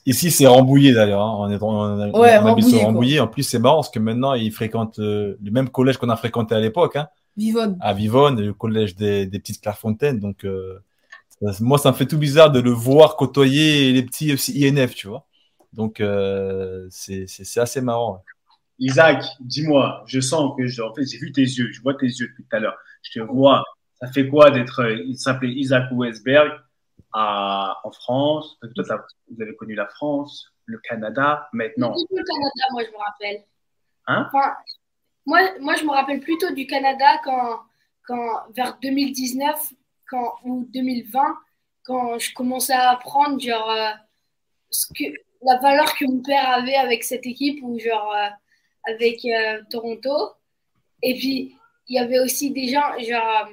[0.05, 1.21] Ici, c'est Rambouillet d'ailleurs.
[1.21, 1.35] hein.
[1.39, 3.21] On, est, on, a- Ouais, on Rambouillet.
[3.21, 6.17] En plus, c'est marrant parce que maintenant, ils fréquentent euh, le même collège qu'on a
[6.17, 7.77] fréquenté à l'époque, hein, Vivonne.
[7.79, 10.19] à Vivonne, le collège des, des petites Clairefontaine.
[10.19, 10.79] Donc, euh,
[11.59, 15.07] moi, ça me fait tout bizarre de le voir côtoyer les petits aussi INF, tu
[15.07, 15.27] vois.
[15.73, 17.25] Donc, euh, c'est
[17.57, 18.13] assez marrant.
[18.13, 18.19] ouais.
[18.79, 22.05] Isaac, dis-moi, je sens que, je- en fait, j'ai vu tes yeux, je vois tes
[22.07, 22.77] yeux depuis tout à l'heure.
[23.03, 23.63] Je te vois.
[23.99, 26.51] Ça fait quoi d'être, euh, il s'appelait Isaac Westberg
[27.13, 28.57] à, en France?
[28.75, 28.83] Toi,
[29.29, 31.91] vous avez connu la France, le Canada, maintenant.
[31.93, 33.43] Plutôt le Canada, moi, je me rappelle.
[34.07, 34.29] Hein?
[34.33, 34.53] Enfin,
[35.25, 37.61] moi, moi, je me rappelle plutôt du Canada quand,
[38.05, 39.73] quand vers 2019
[40.13, 41.37] quand, ou 2020,
[41.83, 43.89] quand je commençais à apprendre genre, euh,
[44.69, 45.05] ce que,
[45.41, 48.29] la valeur que mon père avait avec cette équipe ou genre euh,
[48.85, 50.33] avec euh, Toronto.
[51.01, 51.55] Et puis,
[51.87, 53.49] il y avait aussi des gens genre,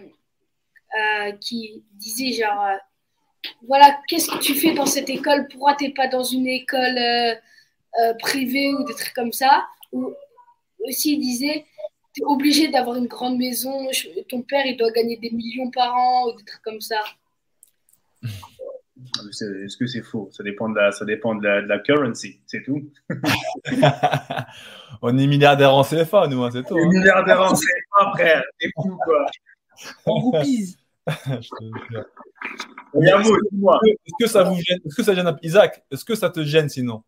[1.40, 2.76] qui disaient genre,
[3.66, 5.48] voilà, qu'est-ce que tu fais dans cette école?
[5.48, 6.98] Pourquoi tu n'es pas dans une école
[8.20, 10.12] privée ou des trucs comme ça Ou
[10.86, 11.66] aussi, il disait,
[12.14, 15.70] tu es obligé d'avoir une grande maison, je- ton père, il doit gagner des millions
[15.70, 17.00] par an ou des trucs comme ça.
[19.32, 20.28] C'est- Est-ce que c'est faux?
[20.32, 22.90] Ça dépend de la, ça dépend de la, de la currency, c'est tout.
[25.02, 26.76] On est milliardaire en CFA, nous, hein, c'est tout.
[26.76, 26.88] Hein.
[26.88, 29.26] milliardaires en CFA, frère, c'est fou, quoi.
[32.94, 33.78] Yamo, dis-moi.
[33.86, 36.68] Est-ce que ça vous gêne Est-ce que ça gêne Isaac Est-ce que ça te gêne
[36.68, 37.02] sinon?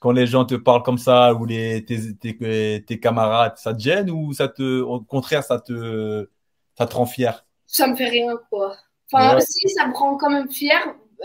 [0.00, 3.80] Quand les gens te parlent comme ça ou les, tes, tes, tes camarades, ça te
[3.80, 6.28] gêne ou ça te, au contraire, ça te,
[6.76, 7.44] ça te rend fier?
[7.66, 8.76] Ça me fait rien, quoi.
[9.12, 9.40] Enfin, Ouais.
[9.40, 10.80] si, ça me rend quand même fier,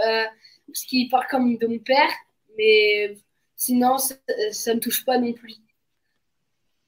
[0.08, 0.24] euh,
[0.68, 2.10] parce qu'il parle comme de mon père,
[2.58, 3.18] mais
[3.56, 4.16] sinon, ça,
[4.52, 5.56] ça me touche pas non plus.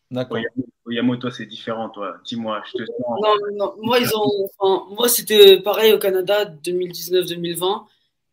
[0.10, 0.38] D'accord.
[0.40, 2.18] Yamo, Yamo, toi, c'est différent, toi.
[2.26, 2.98] Dis-moi, je te sens.
[3.00, 7.86] Non, non, moi, ils ont, enfin, moi, c'était pareil au Canada, 2019-2020.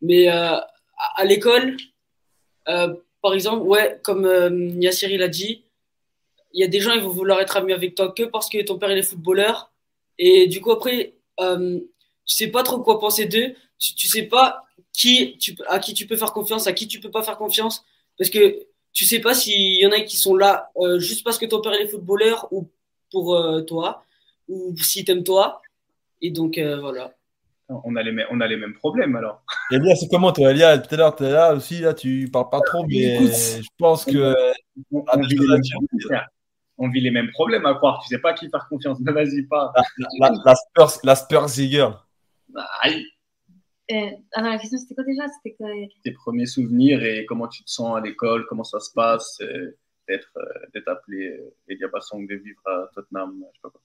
[0.03, 0.63] Mais euh, à,
[1.17, 1.77] à l'école,
[2.69, 5.63] euh, par exemple, ouais, comme euh, Yassir a dit,
[6.53, 8.63] il y a des gens, ils vont vouloir être amis avec toi que parce que
[8.63, 9.73] ton père, est footballeur.
[10.19, 11.81] Et du coup, après, euh,
[12.27, 13.55] tu sais pas trop quoi penser d'eux.
[13.79, 17.11] Tu, tu sais pas qui, à qui tu peux faire confiance, à qui tu peux
[17.11, 17.87] pas faire confiance.
[18.19, 21.39] Parce que tu sais pas s'il y en a qui sont là euh, juste parce
[21.39, 22.69] que ton père, est footballeur ou
[23.11, 24.05] pour euh, toi,
[24.49, 25.63] ou s'ils t'aiment toi.
[26.21, 27.15] Et donc, euh, voilà.
[27.69, 29.43] On a, les, mêmes- on a les mêmes problèmes, alors.
[29.71, 32.51] Elia, c'est comment toi Elia, tout à l'heure, tu es là aussi, là, tu parles
[32.51, 33.31] pas trop, mais Écoute.
[33.33, 34.35] je pense que.
[34.93, 35.57] On, Ah, on vit la
[36.07, 36.29] frère.
[36.77, 38.01] On vit les mêmes problèmes à croire.
[38.03, 38.99] Tu sais pas à qui faire confiance.
[39.01, 39.73] Mais vas-y, pas.
[40.21, 41.95] La, la Spurs, la Spurs girl.
[42.83, 43.05] Aïe,
[43.93, 45.23] Euh, attends, la question c'était quoi déjà?
[45.29, 45.69] C'était quoi
[46.03, 49.77] tes premiers souvenirs et comment tu te sens à l'école, comment ça se passe, euh,
[50.09, 53.81] d'être euh, appelé euh, Elia Bassong, de vivre à Tottenham, je sais pas quoi.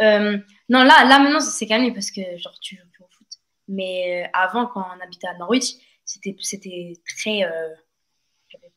[0.00, 3.08] Euh, non, là, là maintenant, ça s'est calmé parce que genre, tu joues plus au
[3.10, 3.26] foot.
[3.68, 5.74] Mais euh, avant, quand on habitait à Norwich,
[6.04, 7.44] c'était c'était très.
[7.44, 7.68] euh,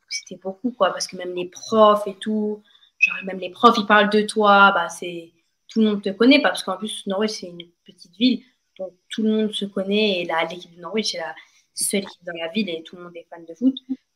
[0.10, 0.92] c'était beaucoup, quoi.
[0.92, 2.62] Parce que même les profs et tout,
[3.00, 4.72] genre, même les profs, ils parlent de toi.
[4.74, 5.32] Bah, c'est,
[5.68, 8.44] tout le monde te connaît, pas parce qu'en plus, Norwich, c'est une petite ville.
[8.78, 10.22] Donc, tout le monde se connaît.
[10.22, 11.34] Et là, l'équipe de Norwich, c'est la
[11.74, 13.76] seule équipe dans la ville et tout le monde est fan de foot.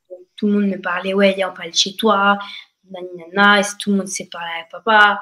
[0.10, 2.38] Donc, tout le monde me parlait, ouais, on parle chez toi,
[2.90, 5.20] nani, nana, et tout le monde s'est parlé avec papa.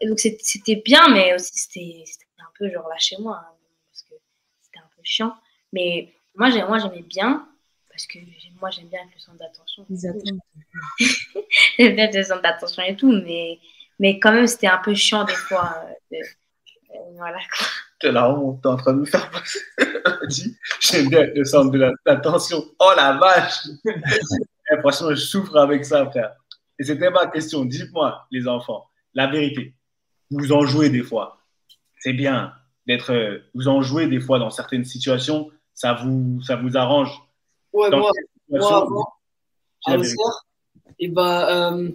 [0.00, 2.04] Et donc c'était bien, mais aussi c'était
[2.38, 3.54] un peu genre là chez moi, hein,
[3.90, 4.14] parce que
[4.60, 5.34] c'était un peu chiant.
[5.72, 7.48] Mais moi j'ai- moi, j'aimais bien,
[7.90, 8.18] parce que
[8.60, 9.86] moi j'aime bien être le centre d'attention.
[11.78, 13.58] J'aime bien être le centre d'attention et tout, mais,
[13.98, 15.76] mais quand même c'était un peu chiant des fois.
[15.86, 16.16] euh, de-
[16.94, 17.66] euh, voilà quoi.
[17.98, 19.58] T'es là, honte, t'es en train de me faire passer.
[20.28, 22.62] Dis, j'aime bien être le centre de la- l'attention.
[22.78, 23.66] Oh la vache
[24.72, 26.34] Eh, franchement, je souffre avec ça, frère.
[26.78, 27.64] Et c'était ma question.
[27.64, 28.84] Dites-moi, les enfants,
[29.16, 29.74] la vérité.
[30.30, 31.38] Vous en jouez des fois.
[31.98, 32.52] C'est bien
[32.86, 33.12] d'être.
[33.12, 35.50] euh, Vous en jouez des fois dans certaines situations.
[35.74, 37.10] Ça vous, ça vous arrange.
[37.72, 38.10] Ouais, Dans moi,
[38.48, 39.12] moi, avant,
[39.84, 39.96] ça,
[40.98, 41.90] et bah, euh,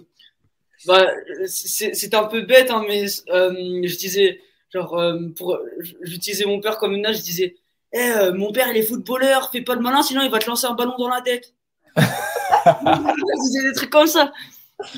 [0.86, 1.06] bah,
[1.46, 4.40] c'est un peu bête, hein, mais euh, je disais,
[4.72, 5.58] genre, euh, pour,
[6.02, 7.56] j'utilisais mon père comme une âge, je disais,
[7.92, 10.48] Eh, euh, mon père, il est footballeur, fais pas le malin, sinon il va te
[10.48, 11.52] lancer un ballon dans la tête.
[11.96, 14.32] je disais des trucs comme ça.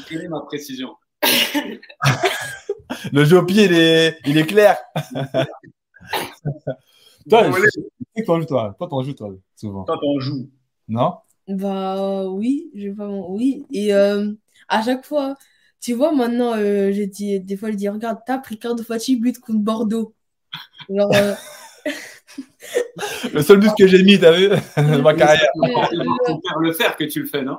[0.08, 0.94] Quelle est ma précision?
[3.12, 4.76] Le jeu au pied, il est, il est clair.
[7.28, 8.74] toi, Bon, je sais que t'en joues, toi.
[8.78, 9.84] Toi, t'en joues, toi, souvent?
[9.84, 10.50] Toi, t'en joues.
[10.88, 11.14] Non?
[11.48, 13.66] Bah oui, je vais pas oui.
[13.72, 14.32] Et euh,
[14.68, 15.34] à chaque fois,
[15.80, 19.38] tu vois, maintenant, euh, j'ai dit, des fois, je dis, regarde, tape Ricardo Fati, but
[19.38, 20.14] contre Bordeaux.
[20.88, 21.34] Genre, euh,
[23.32, 24.48] Le seul but que j'ai mis, t'as vu?
[25.02, 25.48] Ma carrière.
[25.54, 27.58] C'est le faire que tu le fais, non?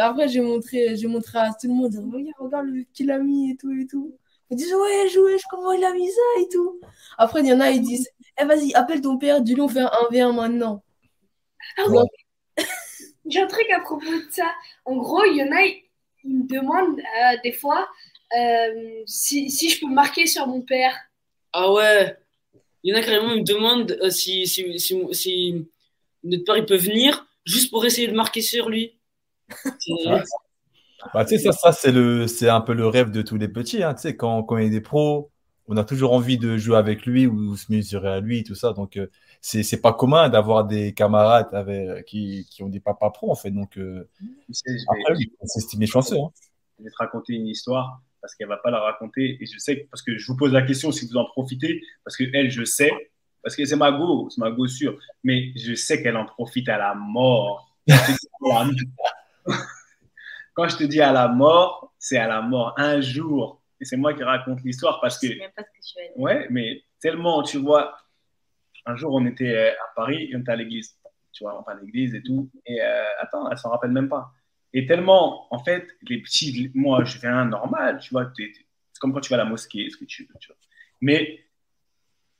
[0.00, 3.52] Après, j'ai montré, j'ai montré à tout le monde, regarde, regarde le qu'il a mis
[3.52, 4.16] et tout et tout.
[4.50, 6.80] Ils disent, ouais, jouez, comment il a mis ça et tout.
[7.18, 8.08] Après, il y en a, ils disent,
[8.40, 10.82] eh, vas-y, appelle ton père, dis-lui, on fait un 1v1 maintenant.
[11.76, 11.98] Ah oui.
[13.28, 14.50] J'ai un truc à propos de ça.
[14.84, 15.62] En gros, il y en a,
[16.24, 17.88] ils me demandent euh, des fois
[18.36, 20.94] euh, si, si je peux marquer sur mon père.
[21.52, 22.16] Ah ouais.
[22.82, 25.66] Il y en a carrément, ils me demandent euh, si, si, si, si
[26.24, 28.97] notre père il peut venir juste pour essayer de marquer sur lui.
[29.78, 30.24] C'est-
[31.14, 33.48] Bah, tu sais, ça, ça c'est le, c'est un peu le rêve de tous les
[33.48, 33.82] petits.
[33.82, 33.94] Hein.
[33.94, 35.30] Tu sais, quand, quand il est des pros,
[35.68, 38.72] on a toujours envie de jouer avec lui ou se mesurer à lui, tout ça.
[38.72, 39.06] Donc, euh,
[39.40, 43.36] c'est, c'est pas commun d'avoir des camarades avec, qui, qui ont des papas pros, en
[43.36, 43.50] fait.
[43.52, 44.08] Donc, euh,
[44.50, 46.16] sais, vais, après, oui, on s'estime chanceux.
[46.16, 46.30] Hein.
[46.78, 49.38] je vais te raconter une histoire parce qu'elle va pas la raconter.
[49.40, 51.80] Et je sais, que- parce que je vous pose la question si vous en profitez,
[52.04, 52.90] parce que elle, je sais,
[53.42, 56.68] parce que c'est ma go, c'est ma go sûre, mais je sais qu'elle en profite
[56.68, 57.66] à la mort.
[60.54, 63.62] Quand je te dis à la mort, c'est à la mort un jour.
[63.80, 65.94] Et c'est moi qui raconte l'histoire parce que Je sais même pas ce que tu
[65.96, 66.18] vas dire.
[66.18, 67.96] Ouais, mais tellement, tu vois,
[68.86, 70.96] un jour on était euh, à Paris et on était à l'église.
[71.32, 72.50] Tu vois, on va à l'église et tout.
[72.66, 74.32] Et euh, attends, elle s'en rappelle même pas.
[74.72, 78.52] Et tellement, en fait, les petits, moi je viens normal, tu vois, c'est
[79.00, 80.56] comme quand tu vas à la mosquée, ce que tu veux, tu vois.
[81.00, 81.44] Mais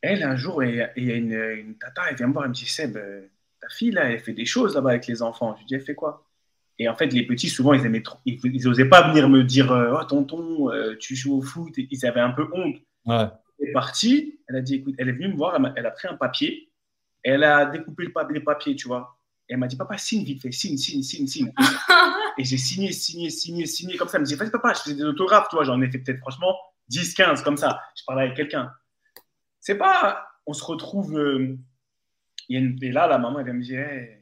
[0.01, 2.33] elle, un jour, il y a il y a une, une tata, elle vient me
[2.33, 3.29] voir, elle me dit Seb, euh,
[3.61, 5.55] ta fille là, elle fait des choses là-bas avec les enfants.
[5.55, 6.28] Je lui dis, elle fait quoi?
[6.81, 9.43] Et en fait, les petits, souvent, ils aimaient trop, ils, ils osaient pas venir me
[9.43, 11.77] dire, euh, oh tonton, euh, tu joues au foot.
[11.79, 12.77] Et ils avaient un peu honte.
[13.05, 13.27] Ouais.
[13.61, 16.07] Elle est partie, elle a dit, écoute, elle est venue me voir, elle, a pris
[16.07, 16.71] un papier,
[17.25, 19.19] et elle a découpé le papier, les papiers, tu vois.
[19.49, 21.53] Et elle m'a dit, papa, signe vite fait, signe, signe, signe, signe.
[22.38, 24.19] et j'ai signé, signé, signé, signé, comme ça.
[24.19, 26.21] Elle me dit, vas-y, papa, je faisais des autographes, tu vois, j'en ai fait peut-être,
[26.21, 26.55] franchement,
[26.88, 27.81] 10, 15, comme ça.
[27.97, 28.71] Je parlais avec quelqu'un.
[29.59, 31.57] C'est pas, on se retrouve, euh,
[32.49, 34.19] il y a une- et là, la maman, elle vient me dire, hey,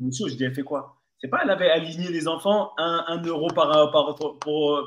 [0.00, 0.94] monsieur, je dis, elle fait quoi?
[1.20, 4.38] C'est pas, elle avait aligné les enfants, un, un euro par, par, par,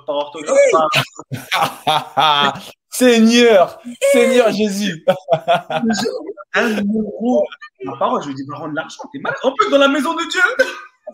[0.05, 0.57] par orthographe.
[0.71, 2.53] par-
[2.89, 5.05] Seigneur, Seigneur Jésus.
[6.53, 7.45] un euro.
[7.83, 9.39] Ma parole, je lui dis, va rendre l'argent, t'es malade.
[9.43, 10.41] En plus, dans la maison de Dieu.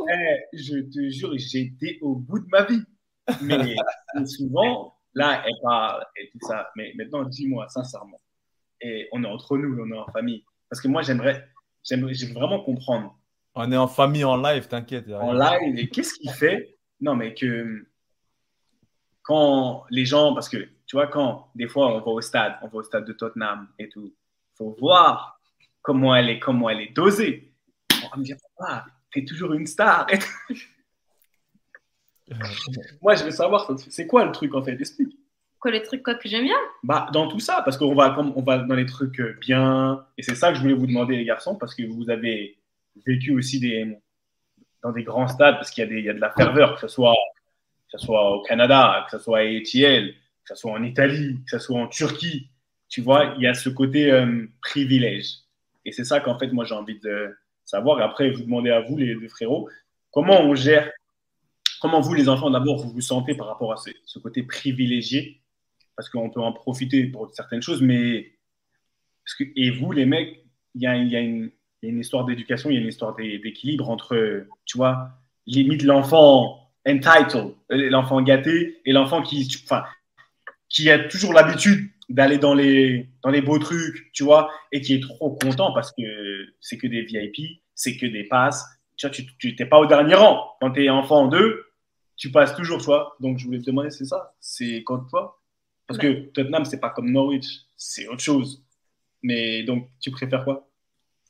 [0.10, 2.82] Eh, je te jure, été au bout de ma vie.
[3.41, 3.76] Mais
[4.26, 6.67] souvent, là, elle parle et tout ça.
[6.76, 8.20] Mais maintenant, dis-moi, sincèrement,
[8.82, 10.44] et on est entre nous, on est en famille.
[10.70, 11.48] Parce que moi, j'aimerais,
[11.84, 13.18] j'aimerais, vraiment comprendre
[13.56, 15.10] On est en famille en live, t'inquiète.
[15.12, 16.78] en live et qu'est-ce qu'il fait?
[17.00, 17.88] Non, mais que
[19.24, 22.68] quand les gens, parce que tu vois, quand des fois on va au stade, on
[22.68, 24.13] va au stade de Tottenham et tout,
[24.56, 25.40] faut voir
[25.82, 27.54] comment elle est, comment elle est dosée.
[28.04, 30.08] On va me dire, ah, t'es toujours une star.
[30.08, 30.56] Tout.
[33.02, 34.74] Moi, je veux savoir, c'est quoi le truc en fait?
[34.74, 35.18] Explique.
[35.60, 36.58] Quoi, les trucs quoi, que j'aime bien?
[36.84, 40.22] Bah, dans tout ça, parce qu'on va, on va dans les trucs euh, bien, et
[40.22, 42.58] c'est ça que je voulais vous demander, les garçons, parce que vous avez
[43.06, 43.98] vécu aussi des,
[44.84, 46.88] dans des grands stades, parce qu'il y, a y a de la ferveur, que ce
[46.88, 47.15] soit,
[47.91, 51.39] que ce soit au Canada, que ce soit à ETL, que ce soit en Italie,
[51.43, 52.50] que ce soit en Turquie.
[52.88, 55.39] Tu vois, il y a ce côté euh, privilège.
[55.86, 58.00] Et c'est ça qu'en fait, moi, j'ai envie de savoir.
[58.00, 59.70] Et après, vous demandez à vous, les deux frérots,
[60.12, 60.91] comment on gère,
[61.82, 65.41] comment vous, les enfants, d'abord, vous vous sentez par rapport à ce côté privilégié
[65.98, 68.32] parce qu'on peut en profiter pour certaines choses, mais
[69.56, 70.44] et vous, les mecs,
[70.76, 74.78] il y a, une, histoire d'éducation, il y a une histoire d'é- d'équilibre entre, tu
[74.78, 75.10] vois,
[75.48, 79.48] limite l'enfant entitled, euh, l'enfant gâté, et l'enfant qui,
[80.70, 84.94] qui a toujours l'habitude d'aller dans les, dans les beaux trucs, tu vois, et qui
[84.94, 86.04] est trop content parce que
[86.62, 88.66] c'est que des VIP, c'est que des passes.
[88.96, 90.56] Tu vois, tu n'es pas au dernier rang.
[90.62, 91.66] Quand tu es enfant en deux,
[92.16, 93.16] tu passes toujours, tu vois.
[93.20, 94.36] Donc, je voulais te demander, c'est ça?
[94.40, 95.37] C'est quand toi?
[95.88, 98.62] Parce que Tottenham, c'est pas comme Norwich, c'est autre chose.
[99.23, 100.67] Mais donc, tu préfères quoi?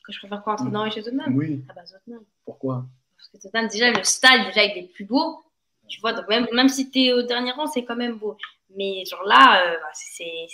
[0.03, 1.35] Que je préfère quoi entre Norwich et Tottenham?
[1.35, 1.63] Oui.
[1.69, 2.23] Ah bah Tottenham.
[2.43, 2.85] Pourquoi?
[3.15, 5.43] Parce que Tottenham, déjà, le stade, déjà, il est plus beau.
[5.87, 8.35] Tu vois, donc même, même si t'es au dernier rang, c'est quand même beau.
[8.75, 10.47] Mais genre là, euh, bah, c'est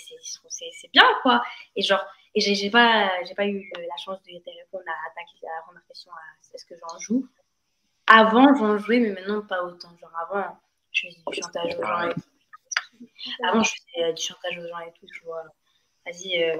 [0.92, 1.42] bien, quoi.
[1.74, 5.20] Et genre, et j'ai pas, pas eu le- la chance de, de répondre à ta
[5.20, 7.26] à la première question, à est-ce que j'en joue?
[8.06, 9.96] Avant, j'en jouais, mais maintenant, pas autant.
[10.00, 10.58] Genre avant,
[10.92, 12.20] je faisais du chantage aux gens et tout.
[13.48, 15.42] Avant, je faisais euh, du chantage aux gens et tout, tu vois.
[16.06, 16.42] Vas-y.
[16.44, 16.56] euh,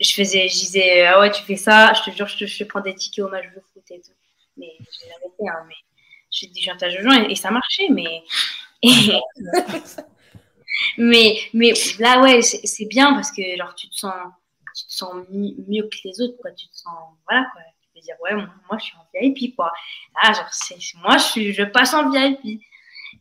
[0.00, 2.58] je faisais, je disais, ah ouais, tu fais ça, je te jure, je te, je
[2.58, 4.12] te prends des tickets au match de foot et tout.
[4.56, 5.74] Mais j'ai arrêté, hein, mais
[6.32, 8.22] je fais du chantage aux gens et, et ça marchait, mais.
[10.98, 14.14] mais, mais là, ouais, c'est bien parce que genre, tu te sens,
[14.76, 16.50] tu te sens mi- mieux que les autres, quoi.
[16.52, 16.92] Tu te sens,
[17.28, 17.62] voilà, quoi.
[17.82, 19.72] Tu peux dire, ouais, moi, moi, je suis en VIP, quoi.
[20.22, 22.60] Là, genre, c'est moi, je, suis, je passe en VIP.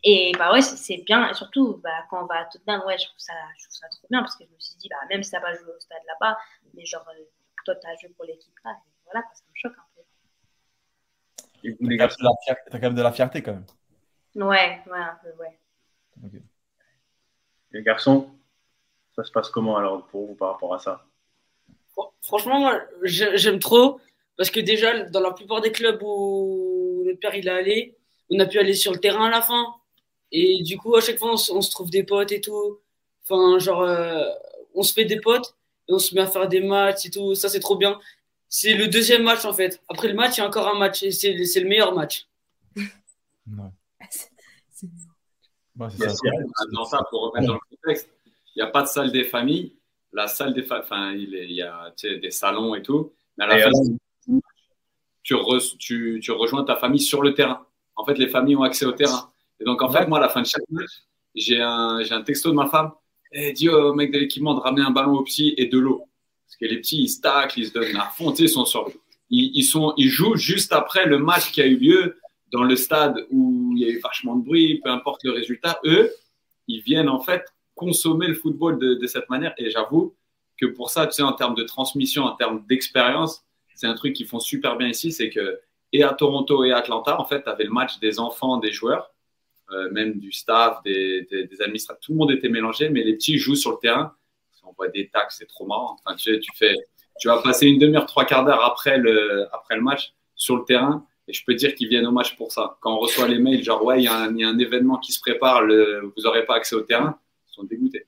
[0.03, 1.29] Et bah ouais, c'est- bien.
[1.29, 3.87] Et surtout, bah, quand on va à Tottenham, ouais, je trouve, ça, je trouve ça
[3.89, 5.79] trop bien parce que je me suis dit, bah, même si t'as pas joué au
[5.79, 6.37] stade là-bas,
[6.73, 7.23] mais genre, euh,
[7.65, 8.71] toi, t'as joué pour l'équipe là.
[8.71, 10.01] et voilà, ça me choque un peu.
[11.63, 13.11] Et vous, T'as les quand gars même de la fierté- t'as quand même de la
[13.11, 13.65] fierté quand même.
[14.35, 15.59] Ouais, ouais, un peu, ouais.
[17.71, 18.29] Les garçons,
[19.15, 21.05] ça se passe comment alors pour vous par rapport à ça?
[21.95, 23.99] Fr- Franchement, moi, j'ai- j'aime trop
[24.37, 27.97] parce que déjà, dans la plupart des clubs où notre père il est allé,
[28.31, 29.75] on a pu aller sur le terrain à la fin.
[30.33, 32.79] Et du coup, à chaque fois, on, se- on se trouve des potes et tout.
[33.29, 34.25] Enfin, genre, euh,
[34.75, 35.55] on se fait des potes
[35.89, 37.35] et on se met à faire des matchs et tout.
[37.35, 37.99] Ça, c'est trop bien.
[38.49, 39.81] C'est le deuxième match en fait.
[39.89, 42.27] Après le match, il y a encore un match et c'est c'est le meilleur match.
[43.47, 43.71] Ouais,
[45.89, 46.29] c'est Bien ça.
[46.59, 48.09] Maintenant, ça, pour remettre dans le contexte,
[48.55, 49.73] il n'y a pas de salle des familles.
[50.11, 53.11] La salle des familles, enfin, il, y a tu sais, des salons et tout.
[53.37, 53.81] Mais à la Et fin, alors
[55.23, 57.65] tu, re- tu, tu rejoins ta famille sur le terrain.
[57.95, 59.32] En fait, les familles ont accès au terrain.
[59.63, 60.91] Et donc, en fait, moi, à la fin de chaque match,
[61.35, 62.91] j'ai un, texto de ma femme.
[63.31, 66.03] Eh, dis au mec de l'équipement de ramener un ballon aux petits et de l'eau.
[66.45, 68.91] Parce que les petits, ils se taclent, ils se donnent à fond, ils sont sur,
[69.29, 72.19] ils, ils sont, ils jouent juste après le match qui a eu lieu
[72.51, 75.79] dans le stade où il y a eu vachement de bruit, peu importe le résultat.
[75.85, 76.11] Eux,
[76.67, 79.53] ils viennent en fait consommer le football de, de cette manière.
[79.57, 80.13] Et j'avoue
[80.59, 84.13] que pour ça, tu sais, en termes de transmission, en termes d'expérience, c'est un truc
[84.13, 85.59] qu'ils font super bien ici, c'est que
[85.93, 88.71] et à Toronto et à Atlanta, en fait, tu avais le match des enfants, des
[88.71, 89.11] joueurs,
[89.71, 93.13] euh, même du staff, des, des, des administrateurs, tout le monde était mélangé, mais les
[93.15, 94.15] petits jouent sur le terrain.
[94.65, 95.97] On voit des tacs, c'est trop marrant.
[96.05, 96.75] Enfin, tu, sais, tu, fais,
[97.19, 100.63] tu vas passer une demi-heure, trois quarts d'heure après le, après le match sur le
[100.63, 101.05] terrain.
[101.27, 102.77] Et je peux dire qu'ils viennent au match pour ça.
[102.81, 104.57] Quand on reçoit les mails, genre, ouais, il y, a un- il y a un
[104.57, 108.05] événement qui se prépare, le- vous n'aurez pas accès au terrain, ils sont dégoûtés.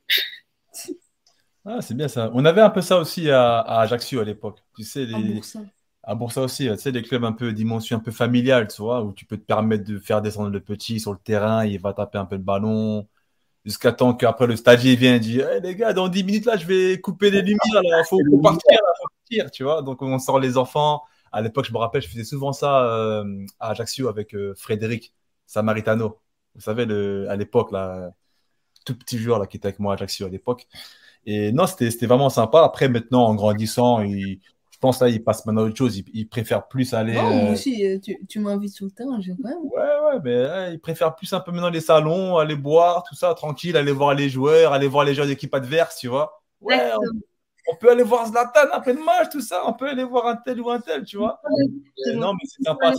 [1.65, 2.30] Ah, c'est bien ça.
[2.34, 4.60] On avait un peu ça aussi à, à Ajaccio à l'époque.
[4.76, 5.41] Tu sais, les,
[6.06, 6.12] Boursa.
[6.12, 9.02] à Boursa aussi, tu sais, les clubs un peu dimension un peu familiale, tu vois,
[9.04, 11.94] où tu peux te permettre de faire descendre le petit sur le terrain, il va
[11.94, 13.08] taper un peu le ballon,
[13.65, 16.58] jusqu'à temps qu'après le stagiaire vienne et dit hey, les gars, dans 10 minutes là,
[16.58, 19.82] je vais couper les lumières, là, faut, faut partir, là, faut partir, tu vois.
[19.82, 21.04] Donc on sort les enfants.
[21.32, 25.13] À l'époque, je me rappelle, je faisais souvent ça euh, à Ajaccio avec euh, Frédéric
[25.48, 26.20] Samaritano.
[26.56, 28.12] Vous savez, le, à l'époque, là,
[28.86, 30.68] tout petit joueur là, qui était avec moi à Ajaccio à l'époque.
[31.26, 32.63] Et non, c'était vraiment sympa.
[32.63, 34.39] Après, maintenant, en grandissant, il,
[34.86, 35.98] pense là, il passe maintenant à autre chose.
[35.98, 37.15] Il, il préfère plus aller.
[37.15, 39.32] Non, moi euh, aussi, euh, tu, tu m'invites sur le terrain, je.
[39.32, 43.15] Ouais, ouais, mais euh, il préfère plus un peu maintenant les salons, aller boire, tout
[43.15, 46.43] ça, tranquille, aller voir les joueurs, aller voir les joueurs d'équipe adverse, tu vois.
[46.62, 46.91] Ouais,
[47.67, 50.36] on, peut aller voir Zlatan après le match, tout ça, on peut aller voir un
[50.36, 51.41] tel ou un tel, tu vois.
[52.13, 52.93] Non, mais c'est sympa.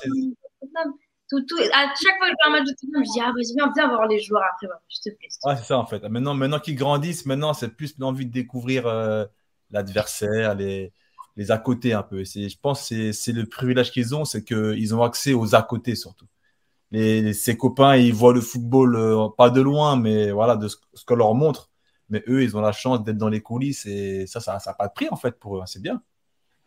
[1.29, 3.33] Tout, tout, à chaque fois que je fais un match de Tottenham, je dis ah
[3.35, 5.29] vas-y viens, viens voir les joueurs après, s'il te plaît.
[5.31, 6.03] c'est ça en fait.
[6.09, 9.25] Maintenant, maintenant qu'ils grandissent, maintenant c'est plus l'envie de découvrir euh,
[9.71, 10.93] l'adversaire, les,
[11.37, 12.25] les à côté un peu.
[12.25, 15.63] C'est- Je pense que c'est- le privilège qu'ils ont, c'est qu'ils ont accès aux à
[15.63, 16.27] côté surtout.
[16.93, 20.77] Les, ses copains, ils voient le football euh, pas de loin, mais voilà, de ce,
[20.95, 21.71] ce qu'on leur montre.
[22.11, 24.89] Mais eux, ils ont la chance d'être dans les coulisses et ça, ça n'a pas
[24.89, 25.61] de prix en fait pour eux.
[25.63, 25.67] hein.
[25.67, 26.03] C'est bien.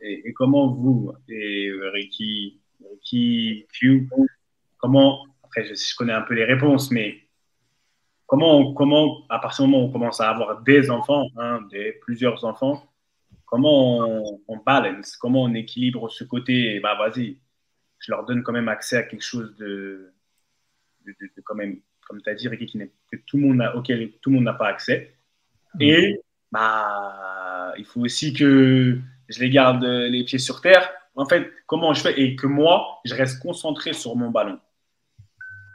[0.02, 4.10] Et, comment vous, et Ricky, Ricky, Q,
[4.78, 7.18] comment, après je, je connais un peu les réponses, mais
[8.26, 11.94] comment, comment à partir du moment où on commence à avoir des enfants, hein, des,
[12.02, 12.89] plusieurs enfants,
[13.50, 17.38] comment on, on balance, comment on équilibre ce côté, bah vas-y,
[18.00, 20.14] je leur donne quand même accès à quelque chose de,
[21.06, 22.80] de, de- de quand même, comme tu as dit, Ricky, qui
[23.12, 25.16] que tout le monde a, auquel tout le monde n'a pas accès.
[25.80, 26.20] Et
[26.52, 28.98] bah, il faut aussi que
[29.28, 30.90] je les garde les pieds sur terre.
[31.16, 32.20] En fait, comment je fais?
[32.20, 34.60] Et que moi, je reste concentré sur mon ballon.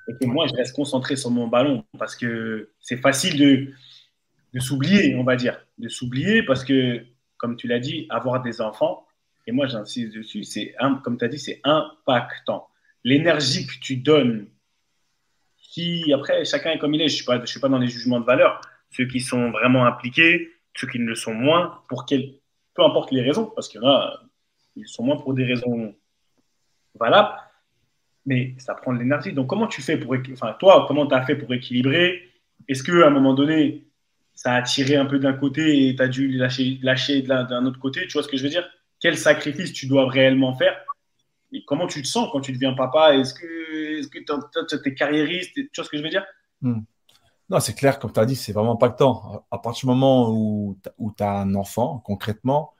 [0.08, 3.72] Et que moi, je reste concentré sur mon ballon parce que c'est facile de,
[4.52, 5.64] de s'oublier, on va dire.
[5.78, 7.04] De s'oublier parce que,
[7.44, 9.06] comme tu l'as dit, avoir des enfants,
[9.46, 12.68] et moi j'insiste dessus, c'est, comme tu dit, c'est impactant.
[13.04, 14.48] L'énergie que tu donnes,
[15.58, 18.18] qui, après, chacun est comme il est, je ne suis, suis pas dans les jugements
[18.18, 18.62] de valeur.
[18.92, 22.32] Ceux qui sont vraiment impliqués, ceux qui ne le sont moins, pour quel,
[22.72, 24.22] peu importe les raisons, parce qu'il y en a,
[24.76, 25.94] ils sont moins pour des raisons
[26.98, 27.36] valables,
[28.24, 29.34] mais ça prend de l'énergie.
[29.34, 30.16] Donc, comment tu fais pour.
[30.32, 32.22] Enfin, toi, comment tu fait pour équilibrer?
[32.68, 33.86] Est-ce qu'à un moment donné,
[34.34, 37.78] ça a tiré un peu d'un côté et tu as dû lâcher, lâcher d'un autre
[37.78, 38.68] côté Tu vois ce que je veux dire?
[39.00, 40.76] Quel sacrifice tu dois réellement faire?
[41.52, 43.14] Et comment tu te sens quand tu deviens papa?
[43.14, 45.54] Est-ce que tu es carriériste?
[45.54, 46.24] Tu vois ce que je veux dire?
[46.62, 46.80] Hmm.
[47.50, 49.46] Non, c'est clair, comme tu as dit, c'est vraiment pas le temps.
[49.50, 52.72] À partir du moment où, tu as un enfant, concrètement,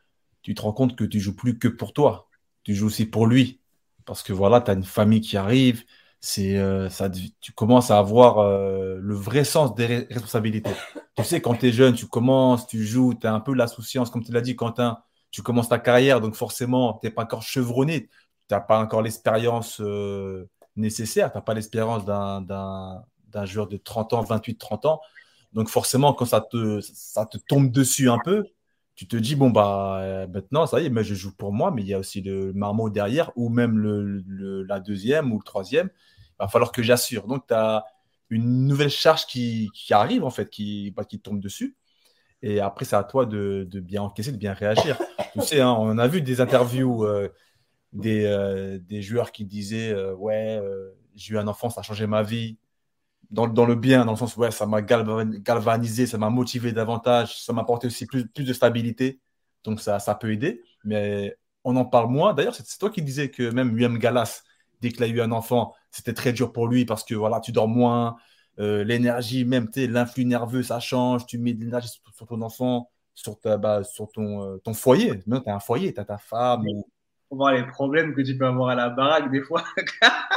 [0.43, 2.29] tu te rends compte que tu joues plus que pour toi.
[2.65, 3.61] Tu joues aussi pour lui.
[4.07, 5.85] Parce que voilà, tu as une famille qui arrive.
[6.27, 10.73] C'est, euh, ça, tu commences à avoir euh, le vrai sens des responsabilités.
[11.19, 14.09] Tu sais, quand tu es jeune, tu commences, tu joues, tu as un peu l'insouciance,
[14.09, 14.97] comme tu l'as dit, Quentin,
[15.31, 19.03] tu commences ta carrière, donc forcément, tu n'es pas encore chevronné, tu n'as pas encore
[19.03, 25.01] l'expérience euh, nécessaire, tu n'as pas l'expérience d'un joueur de 30 ans, 28, 30 ans.
[25.53, 28.47] Donc forcément, quand ça te, ça te tombe dessus un peu,
[28.95, 31.83] tu te dis, bon, bah, maintenant, ça y est, mais je joue pour moi, mais
[31.83, 35.91] il y a aussi le marmot derrière, ou même le, la deuxième ou le troisième.
[36.41, 37.27] Il va falloir que j'assure.
[37.27, 37.85] Donc, tu as
[38.31, 41.77] une nouvelle charge qui, arrive, en fait, qui, bah, qui tombe dessus.
[42.43, 44.99] Et après, c'est à toi de, bien encaisser, de bien réagir.
[45.35, 47.29] tu sais, hein, on a vu des interviews euh,
[47.93, 50.61] des, euh, des, joueurs qui disaient, ouais,
[51.15, 52.59] j'ai eu un enfant, ça a changé ma vie
[53.35, 57.43] dans, le bien, dans le sens où ouais, ça m'a galvanisé, ça m'a motivé davantage,
[57.43, 59.21] ça m'a apporté aussi plus, plus de stabilité.
[59.65, 62.35] Donc ça, ça peut aider, mais on en parle moins.
[62.35, 64.43] D'ailleurs, c'est toi qui disais que même William Gallas,
[64.81, 67.53] dès qu'il a eu un enfant, c'était très dur pour lui parce que voilà, tu
[67.53, 68.17] dors moins,
[68.59, 73.39] euh, l'énergie, même l'influx nerveux, ça change, tu mets de l'énergie sur, ton enfant, sur,
[73.39, 75.21] ta, bah, sur ton, euh, ton foyer.
[75.21, 76.67] tu as un foyer, tu as ta femme.
[76.67, 76.89] Ou...
[77.29, 79.65] Pour voir les problèmes que tu peux avoir à la baraque des fois.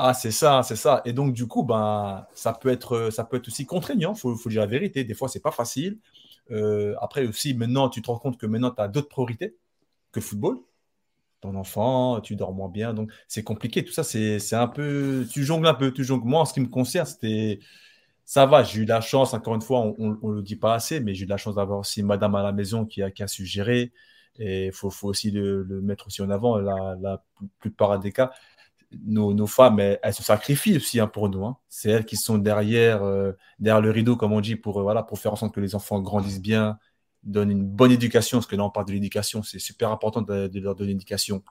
[0.00, 1.02] Ah, c'est ça, c'est ça.
[1.04, 4.36] Et donc, du coup, ben, ça, peut être, ça peut être aussi contraignant, il faut,
[4.36, 5.02] faut, dire la vérité.
[5.02, 5.98] Des fois, c'est pas facile.
[6.52, 9.56] Euh, après aussi, maintenant, tu te rends compte que maintenant, tu as d'autres priorités
[10.12, 10.60] que le football.
[11.40, 13.84] Ton enfant, tu dors moins bien, donc c'est compliqué.
[13.84, 15.26] Tout ça, c'est un peu.
[15.30, 16.26] Tu jongles un peu, tu jongles.
[16.26, 17.60] Moi, en ce qui me concerne, c'était.
[18.24, 21.00] Ça va, j'ai eu la chance, encore une fois, on ne le dit pas assez,
[21.00, 23.26] mais j'ai eu la chance d'avoir aussi madame à la maison qui a, qui a
[23.28, 23.48] su.
[24.38, 26.58] Et il faut, faut, aussi le, mettre aussi en avant.
[26.58, 27.24] La, la
[27.60, 28.30] plupart des cas,
[29.04, 31.44] nos, femmes, elles, se sacrifient aussi hein, pour nous.
[31.44, 31.56] Hein.
[31.68, 35.02] C'est elles qui sont derrière, euh, derrière le rideau, comme on dit, pour, euh, voilà,
[35.02, 36.78] pour faire en sorte que les enfants grandissent bien,
[37.22, 38.38] donnent une bonne éducation.
[38.38, 41.42] Parce que là, on parle de l'éducation, c'est super important de, leur donner une éducation.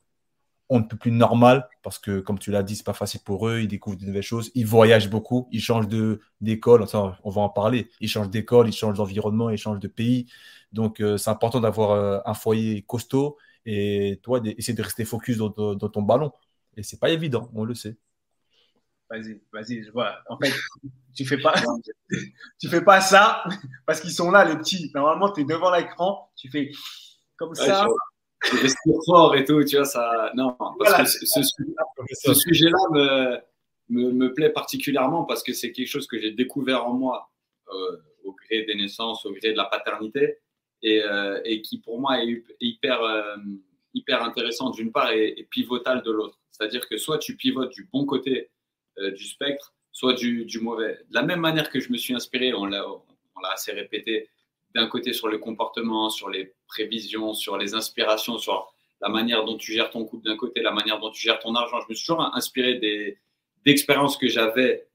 [0.69, 3.47] On ne peut plus normal, parce que, comme tu l'as dit, c'est pas facile pour
[3.47, 3.61] eux.
[3.61, 4.51] Ils découvrent de nouvelles choses.
[4.53, 5.47] Ils voyagent beaucoup.
[5.51, 5.87] Ils changent
[6.41, 6.85] d'école.
[7.23, 7.89] on va en parler.
[8.01, 10.27] Ils changent d'école, ils changent d'environnement, ils changent de pays.
[10.73, 15.51] Donc, euh, c'est important d'avoir un foyer costaud et toi, d'essayer de rester focus dans
[15.51, 16.31] ton ballon.
[16.77, 17.97] Et c'est pas évident, on le sait.
[19.09, 20.17] Vas-y, vas-y, je vois.
[20.27, 20.51] En fait,
[21.15, 21.53] tu fais pas,
[22.59, 23.43] tu fais pas ça
[23.85, 24.91] parce qu'ils sont là, les petits.
[24.93, 26.71] Normalement, tu es devant l'écran, tu fais
[27.37, 27.87] comme ça.
[28.43, 28.73] Tu fais
[29.05, 30.31] fort et tout, tu vois, ça.
[30.35, 33.37] Non, parce que ce, sujet-là me,
[33.89, 37.31] me, me, plaît particulièrement parce que c'est quelque chose que j'ai découvert en moi
[37.69, 40.37] euh, au gré des naissances, au gré de la paternité
[40.83, 43.37] et, euh, et qui pour moi est hyper, euh,
[43.93, 46.39] hyper intéressant d'une part et pivotal de l'autre.
[46.51, 48.56] C'est-à-dire que soit tu pivotes du bon côté euh,
[49.15, 50.99] du spectre, soit du, mauvais.
[51.09, 52.83] De la même manière que je me suis inspiré, on l'a
[53.51, 54.29] assez répété,
[54.75, 58.71] d'un côté sur le comportement, sur les prévisions, sur les inspirations, sur
[59.01, 61.55] la manière dont tu gères ton couple d'un côté, la manière dont tu gères ton
[61.55, 61.79] argent.
[61.81, 62.79] Je me suis toujours inspiré
[63.65, 64.87] d'expériences que j'avais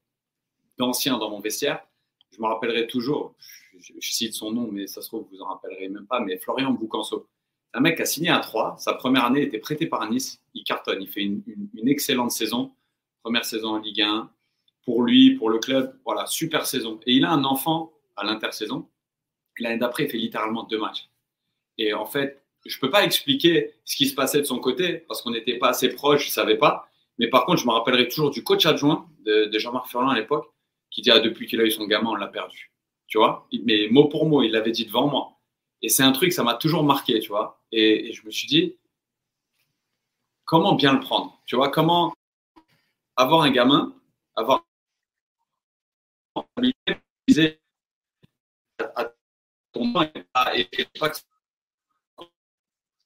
[0.77, 1.83] d'anciens dans mon vestiaire.
[2.31, 3.35] Je me rappellerai toujours,
[3.79, 6.71] je, cite son nom, mais ça se trouve, vous en rappellerez même pas, mais Florian
[6.71, 7.27] Boucanceau
[7.73, 8.75] un mec a signé à 3.
[8.77, 10.39] Sa première année était prêté par Nice.
[10.53, 11.01] Il cartonne.
[11.01, 11.41] Il fait une,
[11.87, 12.71] excellente saison.
[13.23, 14.29] Première saison en Ligue 1.
[14.85, 16.99] Pour lui, pour le club, voilà, super saison.
[17.05, 18.89] Et il a un enfant à l'intersaison.
[19.59, 21.09] L'année d'après, il fait littéralement deux matchs.
[21.77, 24.99] Et en fait, je ne peux pas expliquer ce qui se passait de son côté
[25.07, 26.89] parce qu'on n'était pas assez proches, je ne savais pas.
[27.17, 30.51] Mais par contre, je me rappellerai toujours du coach adjoint de, Jean-Marc Furlan à l'époque
[30.91, 32.71] qui dit ah, depuis qu'il a eu son gamin, on l'a perdu.
[33.07, 33.47] Tu vois?
[33.63, 35.39] Mais mot pour mot, il l'avait dit devant moi.
[35.81, 37.61] Et c'est un truc, ça m'a toujours marqué, tu vois?
[37.71, 38.77] Et, je me suis dit,
[40.45, 41.41] comment bien le prendre?
[41.45, 42.13] Tu vois, comment
[43.15, 43.93] avoir un gamin,
[44.35, 44.65] avoir
[48.79, 49.13] à
[49.71, 49.93] ton
[50.53, 50.67] et,
[50.99, 51.11] pas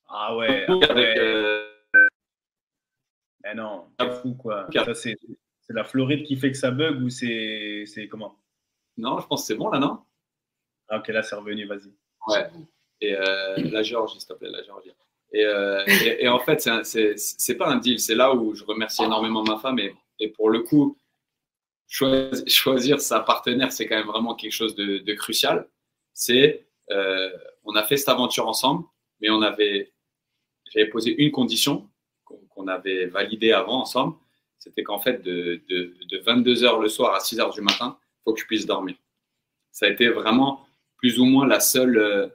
[0.07, 0.65] Ah ouais.
[0.89, 1.69] Avec, euh...
[3.49, 4.67] Eh non, c'est fou quoi.
[4.95, 5.15] c'est
[5.69, 8.37] la Floride qui fait que ça bug ou c'est comment?
[8.97, 10.03] Non, je pense que c'est bon là, non?
[10.89, 11.93] Ah, Ok, là c'est revenu, vas-y.
[12.27, 12.49] Ouais.
[12.99, 14.91] Et euh, la Géorgie, s'il te plaît, la Géorgie.
[15.33, 15.83] Et, euh,
[16.19, 17.99] et, en fait, c'est pas un deal.
[17.99, 19.79] C'est là où je remercie énormément ma femme.
[20.19, 20.97] Et, pour le coup,
[21.87, 25.67] choisir, sa partenaire, c'est quand même vraiment quelque chose de, crucial.
[26.13, 27.29] C'est, euh,
[27.63, 28.85] on a fait cette aventure ensemble,
[29.21, 29.93] mais on avait
[30.71, 31.89] j'avais posé une condition
[32.49, 34.17] qu'on avait validée avant ensemble.
[34.59, 35.63] C'était qu'en fait, de
[36.25, 38.95] 22h le soir à 6h du matin, il faut que je puisse dormir.
[39.71, 40.67] Ça a été vraiment
[40.97, 42.27] plus ou moins la seule euh,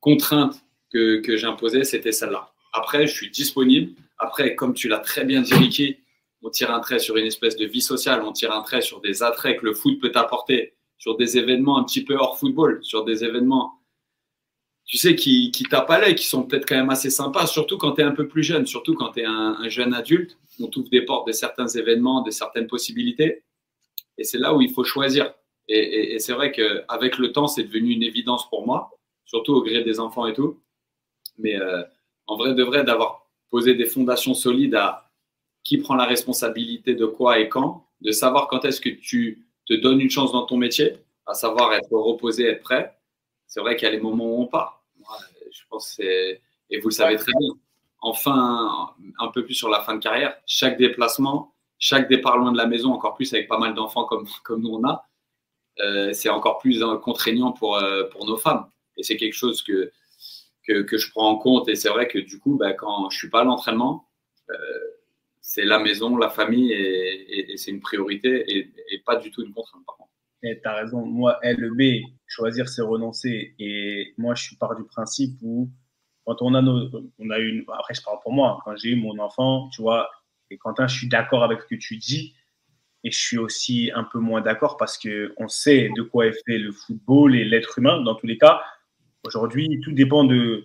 [0.00, 0.61] contrainte
[0.92, 2.52] que, j'imposais, c'était celle-là.
[2.72, 3.92] Après, je suis disponible.
[4.18, 5.96] Après, comme tu l'as très bien dit, Ricky,
[6.42, 9.00] on tire un trait sur une espèce de vie sociale, on tire un trait sur
[9.00, 12.80] des attraits que le foot peut t'apporter, sur des événements un petit peu hors football,
[12.82, 13.74] sur des événements,
[14.84, 17.78] tu sais, qui, qui tapent à l'œil, qui sont peut-être quand même assez sympas, surtout
[17.78, 20.36] quand tu es un peu plus jeune, surtout quand tu es un, un jeune adulte.
[20.60, 23.44] On t'ouvre des portes de certains événements, de certaines possibilités.
[24.18, 25.32] Et c'est là où il faut choisir.
[25.68, 28.90] Et- et c'est vrai qu'avec le temps, c'est devenu une évidence pour moi,
[29.24, 30.60] surtout au gré des enfants et tout.
[31.38, 31.82] Mais euh,
[32.26, 35.10] en vrai de vrai, d'avoir posé des fondations solides à
[35.64, 39.74] qui prend la responsabilité de quoi et quand, de savoir quand est-ce que tu te
[39.74, 42.98] donnes une chance dans ton métier, à savoir être reposé, être prêt.
[43.46, 44.84] C'est vrai qu'il y a les moments où on part.
[45.50, 47.50] Je pense c'est, et vous le savez très bien.
[48.00, 52.56] Enfin, un peu plus sur la fin de carrière, chaque déplacement, chaque départ loin de
[52.56, 55.06] la maison, encore plus avec pas mal d'enfants comme, comme nous on a,
[55.80, 58.66] euh, c'est encore plus euh, contraignant pour, euh, pour nos femmes.
[58.96, 59.92] Et c'est quelque chose que,
[60.66, 61.68] que, je prends en compte.
[61.68, 64.08] Et c'est vrai que du coup, bah, quand je suis pas à l'entraînement,
[64.50, 64.54] euh,
[65.40, 69.84] c'est la maison, la famille, et, c'est une priorité et, pas du tout une contrainte,
[69.86, 69.96] par.
[70.44, 71.06] Et t'as raison.
[71.06, 73.54] Moi, LEB, choisir, c'est renoncer.
[73.58, 75.70] Et moi, je suis part du principe où,
[76.24, 76.88] quand on a nos,
[77.18, 80.10] on a une, après, je parle pour moi, quand j'ai eu mon enfant, tu vois,
[80.52, 82.34] et Quentin, je suis d'accord avec ce que tu dis.
[83.04, 86.44] Et je suis aussi un peu moins d'accord parce que on sait de quoi est
[86.44, 88.00] fait le football et l'être humain.
[88.02, 88.62] Dans tous les cas,
[89.24, 90.64] aujourd'hui, tout dépend de,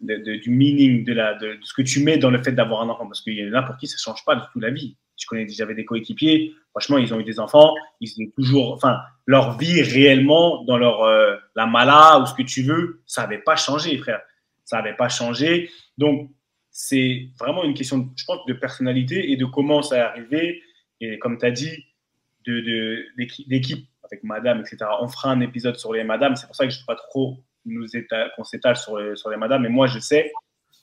[0.00, 3.06] du meaning, de, la, de, ce que tu mets dans le fait d'avoir un enfant.
[3.06, 4.96] Parce qu'il y en a pour qui ça change pas du tout la vie.
[5.16, 8.98] Je connais, j'avais des coéquipiers, franchement, ils ont eu des enfants, ils ont toujours, enfin,
[9.26, 13.38] leur vie réellement, dans leur, euh, la mala ou ce que tu veux, ça n'avait
[13.38, 14.20] pas changé, frère.
[14.64, 15.70] Ça n'avait pas changé.
[15.98, 16.30] Donc,
[16.70, 20.62] c'est vraiment une question, je pense, de personnalité et de comment ça est arrivé.
[21.00, 21.70] Et comme tu as dit,
[22.44, 24.78] de, de, d'équi- d'équipe avec madame, etc.
[25.00, 26.34] On fera un épisode sur les madames.
[26.34, 27.38] C'est pour ça que je ne veux pas trop
[28.36, 29.62] qu'on s'étale sur, les- madames.
[29.62, 30.32] Mais moi, je sais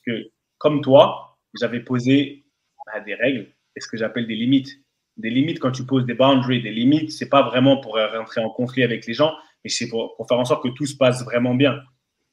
[0.06, 2.44] que, comme toi, j'avais posé
[2.86, 4.80] bah, des règles et ce que j'appelle des limites.
[5.16, 8.50] Des limites, quand tu poses des boundaries, des limites, c'est pas vraiment pour rentrer en
[8.50, 11.54] conflit avec les gens, mais c'est pour, faire en sorte que tout se passe vraiment
[11.54, 11.82] bien.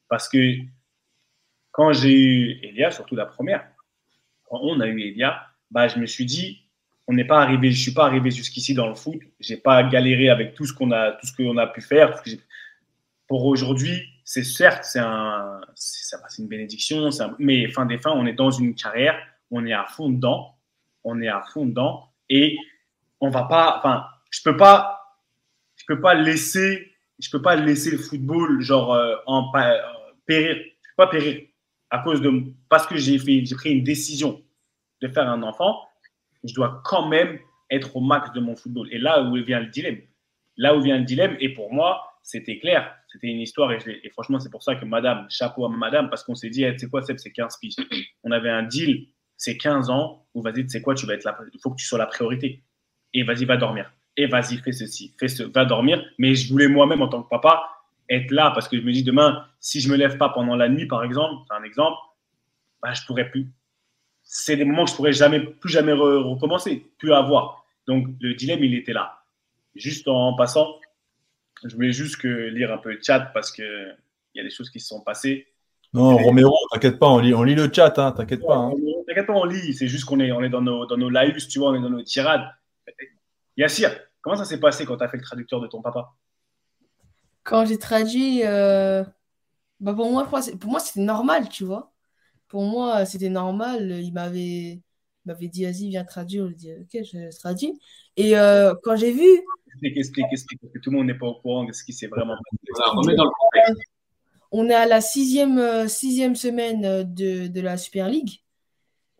[0.08, 0.54] Parce que
[1.70, 3.68] quand j'ai eu Elia, surtout la première,
[4.44, 6.70] quand on a eu Elia, bah, je me suis dit,
[7.06, 10.28] on n'est pas arrivé, je suis pas arrivé jusqu'ici dans le foot, j'ai pas galéré
[10.28, 12.22] avec tout ce qu'on a, tout ce qu'on a pu faire.
[13.26, 15.60] pour aujourd'hui, c'est certes, c'est un,
[16.38, 17.08] une bénédiction,
[17.40, 19.20] mais fin des fins, on est dans une carrière,
[19.50, 20.54] on est à fond dedans,
[21.02, 22.56] on est à fond dedans, et
[23.20, 25.18] on va pas, enfin, je peux pas,
[25.74, 29.76] je peux pas laisser, je peux pas laisser le football genre euh, en euh,
[30.26, 31.48] périr, je peux pas périr
[31.90, 32.30] à cause de
[32.68, 34.40] parce que j'ai fait, j'ai pris une décision
[35.02, 35.88] de faire un enfant,
[36.44, 38.86] je dois quand même être au max de mon football.
[38.92, 39.98] Et là où vient le dilemme,
[40.56, 44.38] là où vient le dilemme, et pour moi, c'était clair, c'était une histoire, et, franchement,
[44.40, 46.88] c'est pour ça que madame, chapeau à madame, parce qu'on s'est dit, hey, tu sais
[46.88, 47.76] quoi, Seb, c'est 15 piges.
[48.22, 49.06] On avait un deal,
[49.36, 51.76] c'est 15 ans, où vas-y, tu sais quoi, tu vas être là, il faut que
[51.76, 52.62] tu sois la priorité.
[53.12, 53.92] Et vas-y, va dormir.
[54.16, 56.04] Et vas-y, fais ceci, fais ce, va dormir.
[56.18, 57.64] Mais je voulais moi-même, en tant que papa,
[58.08, 60.68] être là, parce que je me dis, demain, si je me lève pas pendant la
[60.68, 61.96] nuit, par exemple, c'est un exemple,
[62.82, 63.48] bah, je pourrais plus.
[64.22, 67.64] C'est des moments que je pourrais jamais, plus jamais re- recommencer, plus avoir.
[67.86, 69.22] Donc, le dilemme, il était là.
[69.74, 70.76] Juste en passant,
[71.64, 73.62] je voulais juste que lire un peu le chat parce que
[74.34, 75.46] il y a des choses qui se sont passées.
[75.92, 78.56] Non, Romero, t'inquiète pas, on lit, on lit le chat, hein, t'inquiète pas.
[78.56, 78.72] hein.
[79.08, 79.74] T'inquiète pas, on lit.
[79.74, 81.82] C'est juste qu'on est, on est dans nos, dans nos laïus, tu vois, on est
[81.82, 82.46] dans nos tirades.
[83.56, 83.90] Yassir,
[84.20, 86.12] comment ça s'est passé quand tu as fait le traducteur de ton papa?
[87.42, 89.02] Quand j'ai traduit, euh,
[89.80, 90.28] bah pour moi,
[90.60, 91.92] pour moi, c'était normal, tu vois.
[92.46, 93.90] Pour moi, c'était normal.
[94.00, 94.80] Il m'avait,
[95.24, 96.48] m'avait dit, vas-y, viens traduire.
[96.50, 97.80] Je dis, ok, je traduis.
[98.16, 99.26] Et euh, quand j'ai vu,
[99.72, 101.92] Explique, explique, explique, parce que tout le monde n'est pas au courant de ce qui
[101.92, 102.56] s'est vraiment passé.
[102.74, 103.82] Voilà, remets dans le contexte.
[104.52, 108.42] on est à la sixième, euh, sixième semaine euh, de, de la Super League.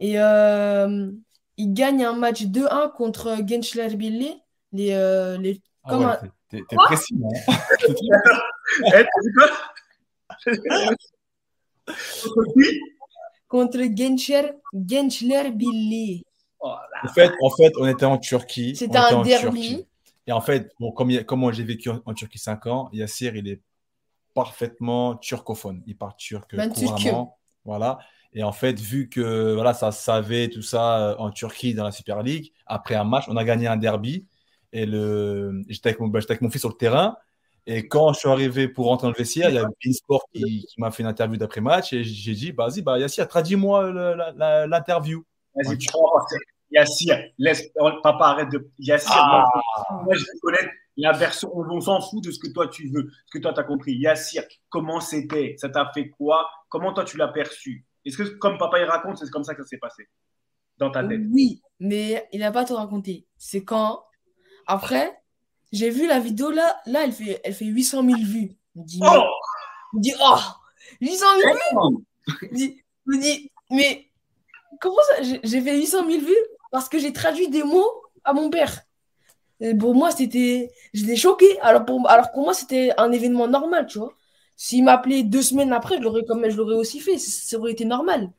[0.01, 1.11] Et euh,
[1.57, 4.43] il gagne un match 2-1 contre Gençler Birliği.
[4.73, 7.15] Les, euh, les, Ah comme ouais, un- t'es- précis.
[7.49, 7.55] hein.
[8.87, 9.49] Eh, t'as dit quoi
[13.49, 14.13] Contre qui
[14.71, 16.25] contre Birliği.
[16.61, 18.77] Oh En fait, en fait, on était en Turquie.
[18.77, 19.87] C'était un derby.
[20.31, 21.11] Et en fait, bon, comme,
[21.41, 23.61] moi j'ai vécu en, en Turquie 5 ans, Yassir, il est
[24.33, 25.83] parfaitement turcophone.
[25.89, 27.37] Il parle turc Ben couramment.
[27.65, 27.99] Voilà.
[28.33, 31.91] Et en fait, vu que voilà, ça savait tout ça euh, en Turquie dans la
[31.91, 34.25] Super League, après un match, on a gagné un derby.
[34.73, 35.65] Et le...
[35.69, 37.17] j'étais avec, mon- bah, j'étais avec mon fils sur le terrain.
[37.67, 40.65] Et quand je suis arrivé pour rentrer dans le vestiaire, il y a Beansport qui,
[40.65, 43.91] qui m'a fait une interview d'après-match et j'ai dit, bah, vas-y, bah, Yassir, traduis-moi
[44.69, 45.25] l'interview.
[45.57, 46.09] Vas-y, prends,
[46.71, 47.69] Yassir, laisse,
[48.03, 48.71] papa, arrête de.
[48.79, 49.45] Yassir, Ah.
[49.91, 52.89] moi, moi, je connaître la version, on, on s'en fout de ce que toi tu
[52.91, 53.95] veux, ce que toi tu as compris.
[53.97, 55.55] Yassir, comment c'était?
[55.59, 56.49] Ça t'a fait quoi?
[56.69, 57.85] Comment toi tu l'as perçu?
[58.05, 60.09] Est-ce que, comme papa il raconte, c'est comme ça que ça s'est passé?
[60.79, 63.27] Dans ta tête Oui, mais il n'a pas tout raconté.
[63.37, 64.03] C'est quand,
[64.67, 65.21] après,
[65.73, 68.53] j'ai vu la vidéo là, là, elle fait, elle fait 800 000 vues.
[68.75, 69.23] Je me dis, Oh
[69.93, 70.37] me dis, oh,
[71.01, 72.07] 800 000 vues
[72.53, 74.07] Je me dis, mais
[74.81, 76.35] comment ça J'ai j'ai fait 800 000 vues?
[76.71, 77.91] Parce que j'ai traduit des mots
[78.25, 78.83] à mon père.
[79.79, 80.71] Pour moi, c'était.
[80.95, 81.59] Je l'ai choqué.
[81.61, 84.15] Alors pour, alors pour moi, c'était un événement normal, tu vois.
[84.57, 87.19] S'il m'appelait deux semaines après, je l'aurais comme je l'aurais aussi fait.
[87.19, 88.31] Ça, aurait été normal.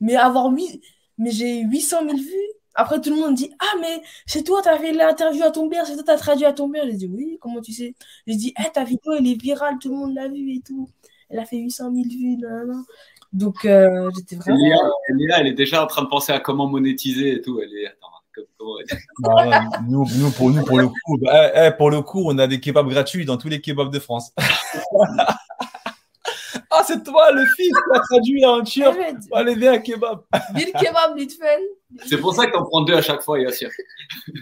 [0.00, 0.82] Mais avoir huit-
[1.18, 2.34] mais j'ai 800 000 vues.
[2.74, 5.86] Après, tout le monde dit Ah, mais c'est toi, t'as fait l'interview à ton père,
[5.86, 6.84] c'est toi, t'as traduit à ton père.
[6.86, 7.94] J'ai dit Oui, comment tu sais?
[8.26, 10.88] J'ai dit Eh, ta vidéo, elle est virale, tout le monde l'a vue et tout.
[11.30, 12.36] Elle a fait 800 000 vues.
[12.36, 12.82] nanana.
[13.36, 14.56] Donc, euh, j'étais vraiment.
[14.58, 14.78] Léa,
[15.10, 17.60] Léa, elle est déjà en train de penser à comment monétiser et tout.
[17.62, 17.86] Elle est.
[17.86, 18.76] Attends, comme- comment-
[19.20, 22.38] Bah, nous, nous, pour, nous, pour le coup, bah, eh, eh, pour le coup, on
[22.38, 24.32] a des kebabs gratuits dans tous les kebabs de France.
[26.70, 28.98] ah, c'est toi, le fils qui a traduit en turc.
[29.32, 30.20] Allez, viens, un kebab.
[30.54, 31.60] Bill Kebab, fait.
[32.06, 33.70] C'est pour ça que t'en prends deux à chaque fois, Yassir.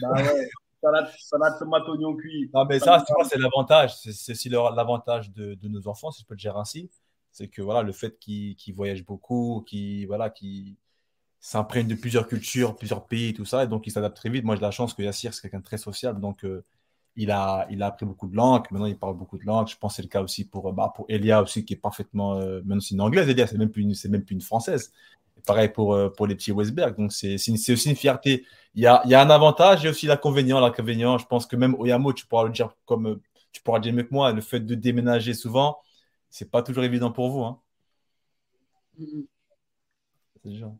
[0.00, 0.48] Bah ouais,
[0.82, 2.50] salade, salade tomate oignon cuit.
[2.54, 3.92] Non, mais ça, tu vois, c'est l'avantage.
[3.96, 6.90] C'est aussi l'avantage de, de nos enfants, si je peux le dire ainsi.
[7.34, 10.76] C'est que voilà, le fait qu'ils voyagent beaucoup, qu'ils voilà, qu'ils
[11.40, 14.44] s'imprègnent de plusieurs cultures, plusieurs pays, tout ça, et donc ils s'adaptent très vite.
[14.44, 16.64] Moi, j'ai la chance que Yassir, c'est quelqu'un de très sociable, donc euh,
[17.16, 18.66] il a, il a appris beaucoup de langues.
[18.70, 19.68] Maintenant, il parle beaucoup de langues.
[19.68, 22.36] Je pense que c'est le cas aussi pour, bah, pour Elia aussi, qui est parfaitement.
[22.36, 24.92] Euh, maintenant, c'est une anglaise, Elia, c'est même plus une, même plus une française.
[25.46, 26.96] Pareil pour, euh, pour les petits Westberg.
[26.96, 28.44] Donc, c'est aussi une fierté.
[28.74, 30.60] Il y a, il y a un avantage et aussi l'inconvénient.
[30.60, 33.20] L'inconvénient, je pense que même Oyamo, tu pourras le dire comme euh,
[33.52, 35.78] tu pourras le dire mieux que moi, le fait de déménager souvent,
[36.34, 37.44] c'est pas toujours évident pour vous.
[37.44, 37.60] Hein.
[40.42, 40.76] C'est genre.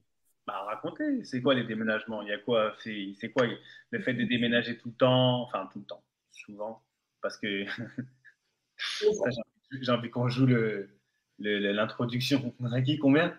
[0.48, 2.22] Bah, racontez, c'est quoi les déménagements?
[2.22, 3.46] Il y a quoi C'est quoi
[3.90, 5.42] le fait de déménager tout le temps?
[5.42, 6.02] Enfin, tout le temps,
[6.32, 6.82] souvent.
[7.22, 7.64] Parce que
[9.80, 10.90] j'ai envie- qu'on joue le-
[11.38, 12.52] le- le- l'introduction.
[12.59, 13.32] On a qui Combien?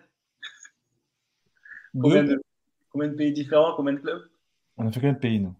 [1.92, 2.42] Combien de,
[2.90, 4.30] combien de pays différents Combien de clubs?
[4.78, 5.54] On a fait combien de pays, nous?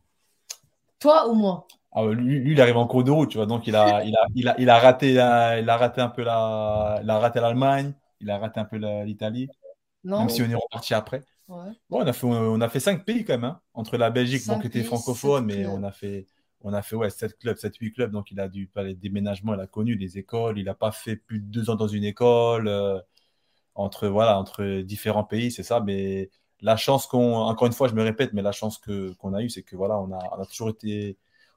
[0.99, 1.67] Toi ou moi?
[1.99, 3.47] Ah, lui, lui, il arrive en cours de route, tu vois.
[3.47, 6.11] Donc, il a, il a, il a, il a raté, la- il a raté un
[6.11, 9.49] peu la, il a raté l'Allemagne, il a raté un peu l'Italie.
[10.05, 10.21] Non.
[10.21, 11.23] Même si on est reparti après.
[11.49, 11.71] Ouais.
[11.89, 13.61] Bon, on a fait, on a fait cinq pays quand même, hein.
[13.73, 16.27] entre la Belgique, bon, qui était francophone, mais on a fait,
[16.61, 18.11] on a fait ouais, 7 clubs, 7, 8 clubs.
[18.11, 20.59] Donc, il a dû, pas les déménagements, il a connu les écoles.
[20.59, 23.01] Il n'a pas fait plus de deux ans dans une école, euh,
[23.75, 25.81] entre, voilà, entre différents pays, c'est ça.
[25.81, 26.31] Mais
[26.61, 29.43] la chance qu'on, encore une fois, je me répète, mais la chance que, qu'on a
[29.43, 31.17] eue, c'est que voilà, on a, on a toujours été,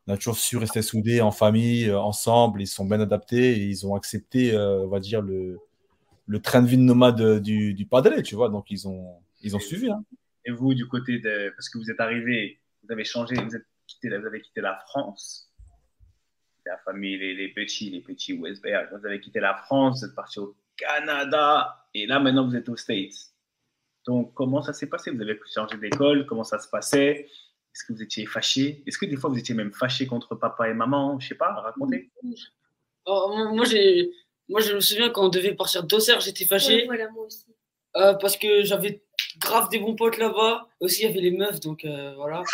[0.10, 2.62] on a toujours su rester soudés en famille, euh, ensemble.
[2.64, 5.60] Ils sont bien adaptés et ils ont accepté, euh, on va dire, le,
[6.26, 8.49] le train de vie de nomade du, du Padre, tu vois.
[8.49, 9.91] Donc, ils ont, ils ont suivi.
[9.91, 10.03] Hein.
[10.45, 11.53] Et vous, du côté de.
[11.55, 14.80] Parce que vous êtes arrivé, vous avez changé, vous, êtes quitté, vous avez quitté la
[14.88, 15.51] France.
[16.66, 18.89] La famille, les, les petits, les petits Westberg.
[18.91, 21.86] Vous avez quitté la France, vous êtes parti au Canada.
[21.93, 23.32] Et là, maintenant, vous êtes aux States.
[24.07, 25.12] Donc, comment ça s'est passé?
[25.12, 27.28] Vous avez changé d'école Comment ça se passait?
[27.74, 28.84] Est-ce que vous étiez fâché?
[28.88, 31.20] Est-ce que des fois, vous étiez même fâché contre papa et maman?
[31.20, 32.09] Je sais pas, racontez.
[33.05, 34.09] Oh, moi, moi, j'ai,
[34.49, 36.80] moi, je me souviens quand on devait partir d'Auxerre, j'étais fâché.
[36.82, 37.45] Ouais, voilà, moi aussi.
[37.95, 39.03] euh, parce que j'avais
[39.39, 40.67] grave des bons potes là-bas.
[40.80, 42.43] Aussi, il y avait les meufs, donc euh, voilà.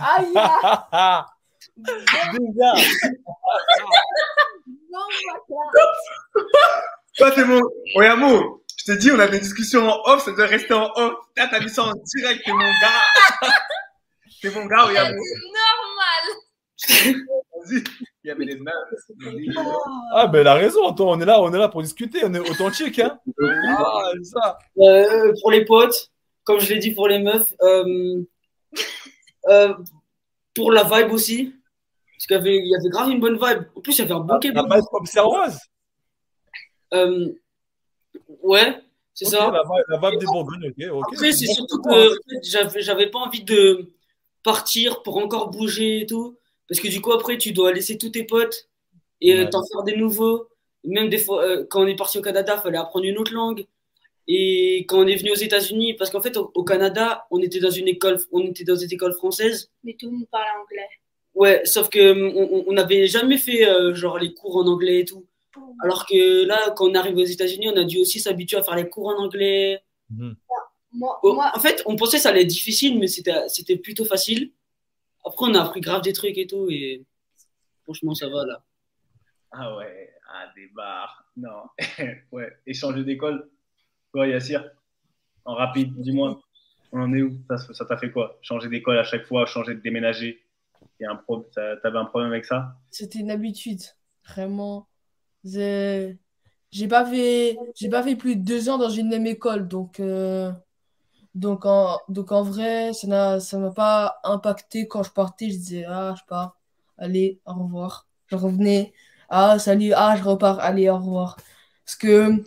[0.00, 0.32] Aïe
[1.76, 2.72] Déjà.
[4.90, 5.00] Non,
[7.16, 7.60] Toi, t'es mon.
[7.96, 11.14] Oyamo, te dis, on a des discussions en off, ça doit rester en off.
[11.36, 13.50] Là, t'as mis ça en direct, t'es mon gars.
[14.42, 15.10] t'es mon gars, Oyamo.
[15.10, 16.36] Normal.
[16.88, 17.84] Vas-y.
[18.24, 18.74] Il y avait les meufs.
[20.12, 20.88] Ah, ben, elle a raison.
[20.88, 22.20] Attends, on est là, on est là pour discuter.
[22.24, 23.18] On est authentique, hein.
[23.40, 24.58] Ah, c'est ça.
[24.78, 26.10] Euh, pour les potes,
[26.44, 28.22] comme je l'ai dit pour les meufs, euh,
[29.48, 29.74] euh,
[30.54, 31.54] pour la vibe aussi.
[32.16, 33.64] Parce qu'il y avait, il y avait grave une bonne vibe.
[33.74, 35.58] En plus, il y avait un bon La base comme serveuse.
[38.46, 38.80] Ouais,
[39.14, 39.50] c'est ça.
[39.50, 39.62] La
[39.96, 41.04] la vibe des Bourgognes, ok.
[41.12, 43.90] Après, c'est surtout que en fait, j'avais, j'avais pas envie de
[44.42, 46.38] partir pour encore bouger et tout.
[46.68, 48.68] Parce que du coup, après, tu dois laisser tous tes potes
[49.20, 49.50] et euh, Ouais.
[49.50, 50.48] t'en faire des nouveaux.
[50.84, 53.32] Même des fois, euh, quand on est parti au Canada, il fallait apprendre une autre
[53.32, 53.66] langue.
[54.28, 57.60] Et quand on est venu aux États-Unis, parce qu'en fait, au, au Canada, on était
[57.60, 59.70] dans une école, on était dans une école française.
[59.84, 60.88] Mais tout le monde parle anglais.
[61.34, 65.00] Ouais, sauf que hum, on- on n'avait jamais fait euh, genre les cours en anglais
[65.00, 65.26] et tout.
[65.82, 68.76] Alors que là, quand on arrive aux États-Unis, on a dû aussi s'habituer à faire
[68.76, 69.82] les cours en anglais.
[70.10, 70.36] Mhm.
[70.92, 73.76] Moi, Oh, moi, En fait, on pensait que ça allait être difficile, mais c'était c'était
[73.76, 74.52] plutôt facile.
[75.24, 76.68] après, on a appris grave des trucs et tout.
[76.70, 77.04] Et
[77.84, 78.62] franchement, ça va là.
[79.52, 81.24] Ah ouais, ah, des bars.
[81.36, 81.64] Non.
[82.32, 82.50] ouais.
[82.66, 83.50] Et changer d'école
[84.12, 84.64] Toi, Yassir
[85.44, 86.40] En rapide, dis-moi.
[86.92, 87.38] On en est où?
[87.50, 88.38] Ça ça t'a fait quoi?
[88.40, 90.42] Changer d'école à chaque fois, changer de déménager?
[91.52, 92.74] T'avais un problème avec ça?
[92.90, 93.82] C'était une habitude,
[94.26, 94.88] vraiment.
[96.70, 100.00] J'ai pas fait, j'ai pas fait plus de deux ans dans une même école, donc,
[100.00, 100.52] euh,
[101.34, 105.46] donc, en, donc en vrai, ça n'a, ça m'a pas impacté quand je partais.
[105.50, 106.58] Je disais, ah, je pars,
[106.98, 108.06] allez, au revoir.
[108.28, 108.92] Je revenais,
[109.30, 111.36] ah, salut, ah, je repars, allez, au revoir.
[111.86, 112.44] Parce que,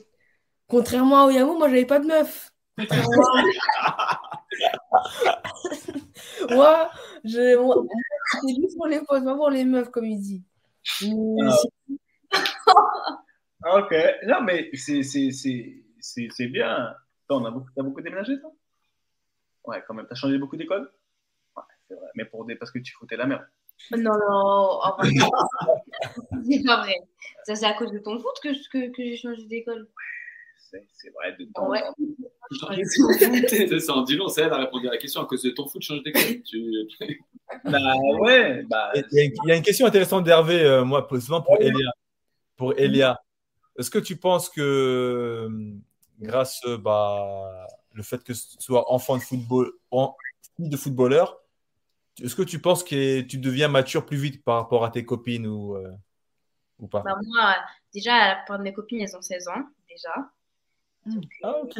[0.67, 2.53] contrairement à Oyamo, moi, j'avais pas de meuf.
[6.49, 6.89] Moi,
[7.23, 7.75] je, moi,
[8.47, 10.43] juste pour les potes, pas pour les meufs, comme il dit.
[11.01, 11.09] Mais
[11.47, 11.55] Ah.
[13.63, 13.93] Ah, Ok.
[14.25, 16.93] Non, mais c'est c'est- c'est- c'est- c'est bien.
[17.27, 18.51] Toi, on a beaucoup, t'as beaucoup déménagé, toi?
[19.65, 20.07] Ouais, quand même.
[20.07, 20.89] T'as changé beaucoup d'école?
[21.55, 22.07] Ouais, c'est vrai.
[22.15, 22.55] Mais pour des...
[22.55, 23.45] parce que tu foutais la merde.
[23.91, 25.09] Non, non, en vrai,
[26.49, 26.95] c'est pas vrai.
[27.45, 29.87] Ça, c'est à cause de ton foot que, que, que j'ai changé d'école.
[30.71, 31.35] C'est c'est vrai.
[31.37, 31.83] De en Ouais.
[32.85, 35.49] C'est ça, en dit long, c'est elle a répondu à la question à cause de
[35.51, 36.41] ton foot, change d'école.
[36.43, 36.71] Tu...
[37.65, 37.79] Bah
[38.19, 38.91] ouais, bah.
[38.95, 41.91] Il y, a, il y a une question intéressante d'Hervé, euh, moi, souvent pour Elia.
[42.59, 43.17] Pour Elia.
[43.77, 45.73] Est-ce que tu penses que euh,
[46.19, 50.17] grâce euh, bah, le fait que tu sois enfant de football, en,
[50.57, 51.39] fille de footballeur,
[52.21, 55.47] est-ce que tu penses que tu deviens mature plus vite par rapport à tes copines
[55.47, 55.89] ou, euh,
[56.79, 57.01] ou pas?
[57.01, 57.55] Bah, moi,
[57.93, 60.13] déjà, la plupart de mes copines, elles ont 16 ans, déjà.
[61.41, 61.79] Ah, ok.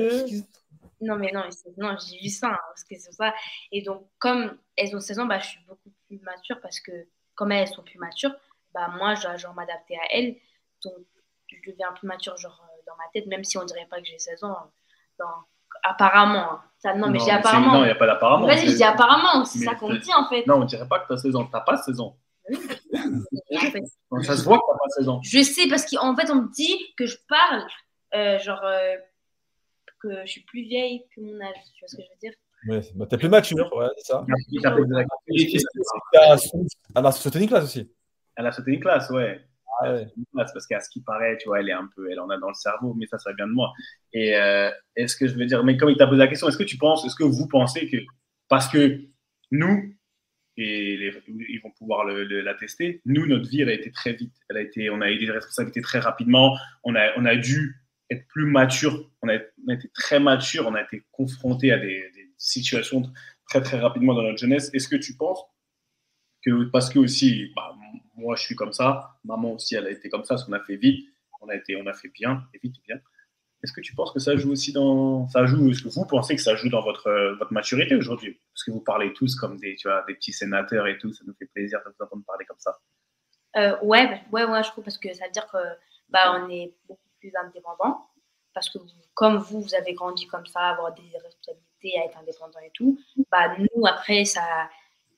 [1.02, 3.34] Non, mais non, mais c'est- non j'ai vu ça, hein, parce que c'est ça.
[3.74, 6.92] Et donc, comme elles ont 16 ans, bah, je suis beaucoup plus mature parce que,
[7.36, 8.34] comme elles sont plus matures,
[8.74, 10.38] bah, moi, je dois genre m'adapter à elles.
[10.84, 10.94] Donc,
[11.48, 14.06] je deviens plus mature, genre, euh, dans ma tête, même si on dirait pas que
[14.06, 14.52] j'ai 16 ans.
[14.52, 14.70] hein.
[15.20, 15.26] Dans-
[15.84, 16.54] Apparemment.
[16.54, 16.62] hein.
[16.80, 17.74] Ça, non, mais j'ai apparemment.
[17.74, 18.48] non, il n'y a pas d'apparemment.
[18.48, 20.46] Vas-y, je dis apparemment, c'est ça qu'on dit, en fait.
[20.48, 21.46] Non, on dirait pas que tu as 16 ans.
[21.46, 22.18] Tu n'as pas 16 ans.
[22.52, 25.22] Et en fait, Non, ça se voit que tu n'as pas 16 ans.
[25.24, 27.64] Je sais parce qu'en fait, on me dit que je parle,
[28.16, 28.96] euh, genre, euh,
[30.02, 31.54] que je suis plus vieille que mon âge.
[31.76, 32.34] Tu vois ce que je veux dire?
[32.68, 34.26] Ouais, bah, t'es plus mature, ouais, c'est ça.
[36.96, 37.92] Elle a sauté une classe aussi.
[38.36, 39.42] Elle a sauté une classe, ouais.
[39.82, 40.08] Ah ouais.
[40.34, 42.38] Classe, parce qu'à ce qui paraît, tu vois, elle est un peu, elle en a
[42.38, 43.72] dans le cerveau, mais ça, ça vient de moi.
[44.14, 46.58] Et euh, est-ce que je veux dire, mais comme il t'a posé la question, est-ce
[46.58, 47.98] que tu penses, est-ce que vous pensez que,
[48.50, 49.02] parce que
[49.52, 49.94] nous,
[50.58, 51.14] et les-
[51.50, 52.26] ils vont pouvoir le-
[53.06, 54.34] nous, notre vie, elle a été très vite.
[54.50, 56.58] Elle a été, on a eu des responsabilités très rapidement.
[56.84, 57.76] On a, on a dû
[58.10, 59.10] être plus mature.
[59.22, 60.68] On a, on a été très mature.
[60.68, 63.04] On a été confronté à des, des situations
[63.50, 64.70] très, très rapidement dans notre jeunesse.
[64.74, 65.40] Est-ce que tu penses
[66.42, 67.76] que parce que aussi, bah,
[68.16, 70.60] moi je suis comme ça, maman aussi elle a été comme ça, parce qu'on a
[70.60, 71.08] fait vite,
[71.42, 72.98] on a été, on a fait bien, et vite bien.
[73.62, 76.36] Est-ce que tu penses que ça joue aussi dans, ça joue, est-ce que vous pensez
[76.36, 79.58] que ça joue dans votre euh, votre maturité aujourd'hui, parce que vous parlez tous comme
[79.58, 82.24] des, tu vois, des petits sénateurs et tout, ça nous fait plaisir de vous entendre
[82.26, 82.78] parler comme ça.
[83.56, 85.58] Euh, ouais, ouais, ouais, je trouve parce que ça veut dire que
[86.10, 88.06] bah, on est beaucoup plus indépendant.
[88.54, 88.80] Parce que
[89.14, 93.00] comme vous, vous avez grandi comme ça, avoir des responsabilités, à être indépendant et tout,
[93.32, 94.70] bah, nous, après, ça,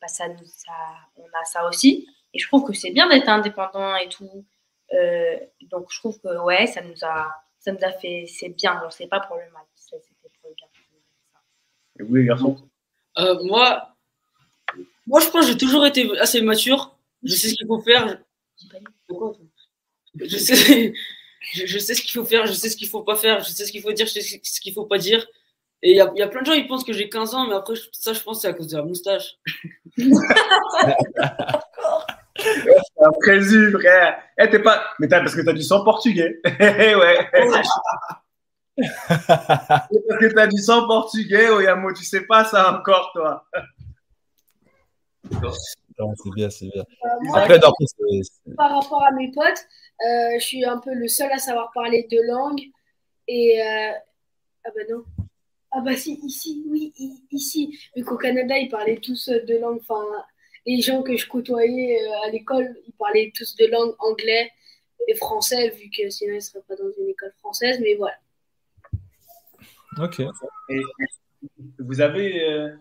[0.01, 0.73] bah, ça, nous, ça,
[1.15, 2.07] on a ça aussi.
[2.33, 4.45] Et je trouve que c'est bien d'être indépendant et tout.
[4.93, 5.37] Euh,
[5.69, 8.73] donc, je trouve que ouais, ça nous a, ça nous a fait, c'est bien.
[8.73, 10.01] Alors, c'est pas pour le mal, c'était
[10.41, 10.67] pour le bien.
[11.99, 12.57] Et vous les garçons?
[13.17, 13.95] Euh, moi,
[15.05, 16.97] moi, je pense que j'ai toujours été assez mature.
[17.23, 18.21] Je sais ce qu'il faut faire.
[20.15, 20.93] Je sais,
[21.53, 23.65] je sais ce qu'il faut faire, je sais ce qu'il faut pas faire, je sais
[23.65, 25.25] ce qu'il faut dire, je sais ce qu'il faut pas dire.
[25.83, 27.33] Et il y a, il y a plein de gens, ils pensent que j'ai 15
[27.33, 29.37] ans, mais après, ça, je pense que c'est à cause de la moustache.
[32.99, 34.21] Un présu, frère.
[34.37, 36.39] Eh, t'es pas, mais t'as, parce que t'as du sang portugais.
[36.59, 37.27] Eh, ouais.
[38.77, 39.87] C'est parce
[40.19, 43.45] que t'as du sang portugais, Oyamo, tu sais pas ça encore, toi.
[45.99, 46.81] Non, c'est bien, c'est bien.
[46.83, 49.45] Euh, moi, Après, non, après, c'est- c'est- par rapport à mes potes,
[50.05, 52.61] euh, je suis un peu le seul à savoir parler deux langues.
[53.27, 53.61] Et.
[53.61, 53.91] euh,
[54.63, 55.03] Ah bah non.
[55.71, 56.93] Ah bah si, ici, oui,
[57.31, 57.79] ici.
[57.95, 59.79] Vu qu'au Canada, ils parlaient tous euh, deux langues.
[59.79, 60.03] Enfin,
[60.65, 64.51] les gens que je côtoyais euh, à l'école, ils parlaient tous deux langues, anglais
[65.07, 67.79] et français, vu que sinon ils ne seraient pas dans une école française.
[67.81, 68.15] Mais voilà.
[69.97, 70.19] Ok.
[70.69, 70.81] Et
[71.79, 72.75] vous avez, euh,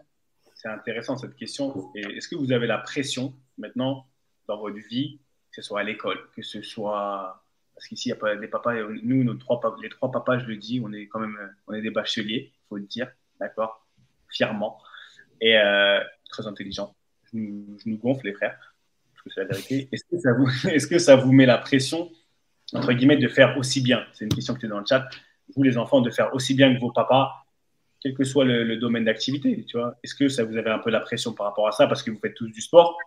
[0.54, 1.92] c'est intéressant cette question.
[1.94, 4.06] Est-ce que vous avez la pression maintenant
[4.48, 5.20] dans votre vie,
[5.50, 7.42] que ce soit à l'école, que ce soit
[7.80, 10.38] parce qu'ici il y a pas des papas, et nous nos trois, les trois papas,
[10.40, 13.10] je le dis, on est quand même, euh, on est des bacheliers, faut le dire,
[13.40, 13.86] d'accord,
[14.28, 14.78] fièrement
[15.40, 16.42] et euh, très
[17.32, 18.58] nous, je nous gonfle les frères,
[19.14, 19.88] parce que c'est la vérité.
[19.92, 22.10] Est-ce que ça vous, est-ce que ça vous met la pression
[22.74, 24.04] entre guillemets de faire aussi bien?
[24.12, 25.08] C'est une question que tu es dans le chat.
[25.56, 27.32] Vous les enfants, de faire aussi bien que vos papas
[28.02, 29.98] quel que soit le, le domaine d'activité, tu vois?
[30.02, 31.86] Est-ce que ça vous avez un peu la pression par rapport à ça?
[31.86, 32.98] Parce que vous faites tous du sport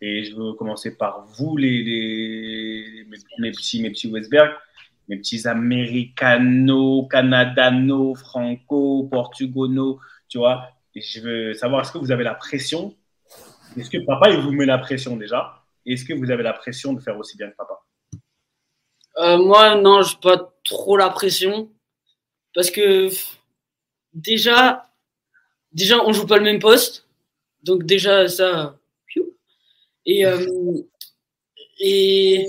[0.00, 3.06] Et je veux commencer par vous, les,
[3.38, 4.52] mes, petits, mes petits Westberg,
[5.08, 10.68] mes petits Americano, Canadano, Franco, Portugono, tu vois.
[10.94, 12.94] Je veux savoir, est-ce que vous avez la pression?
[13.76, 15.64] Est-ce que papa, il vous met la pression déjà?
[15.86, 17.80] Est-ce que vous avez la pression de faire aussi bien que papa?
[19.16, 21.70] Euh, moi, non, j'ai pas trop la pression.
[22.54, 23.10] Parce que
[24.12, 24.88] déjà,
[25.72, 27.06] déjà, on joue pas le même poste.
[27.62, 28.78] Donc déjà, ça.
[30.06, 30.46] Et, euh,
[31.78, 32.46] et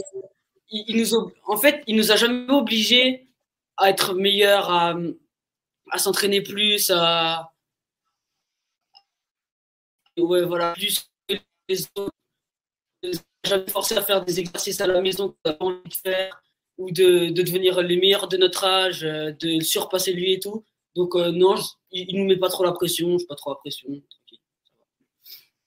[0.69, 3.27] il, il nous, en fait, il nous a jamais obligés
[3.77, 4.95] à être meilleurs, à,
[5.91, 7.51] à s'entraîner plus, à.
[10.17, 11.35] Ouais, voilà, plus que
[11.67, 12.11] les autres.
[13.45, 16.41] Jamais forcé à faire des exercices à la maison qu'on de faire
[16.77, 20.65] ou de, de devenir les meilleurs de notre âge, euh, de surpasser lui et tout.
[20.95, 21.55] Donc euh, non,
[21.91, 23.87] il, il nous met pas trop la pression, je pas trop la pression.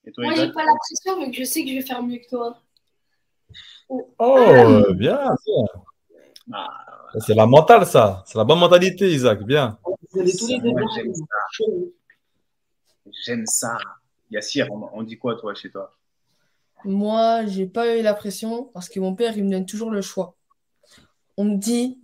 [0.08, 2.16] Et toi, Moi, j'ai pas la pression, mais je sais que je vais faire mieux
[2.16, 2.58] que toi.
[3.90, 5.64] Oh, euh, bien, bien.
[6.50, 6.66] Ah,
[7.18, 8.22] C'est la mentale, ça.
[8.26, 9.42] C'est la bonne mentalité, Isaac.
[9.42, 9.78] Bien.
[10.14, 10.46] J'aime ça.
[13.22, 13.76] J'aime ça.
[14.30, 15.94] Yassir, on, on dit quoi, toi, chez toi?
[16.84, 20.00] Moi, j'ai pas eu la pression parce que mon père, il me donne toujours le
[20.00, 20.36] choix.
[21.36, 22.00] On me dit,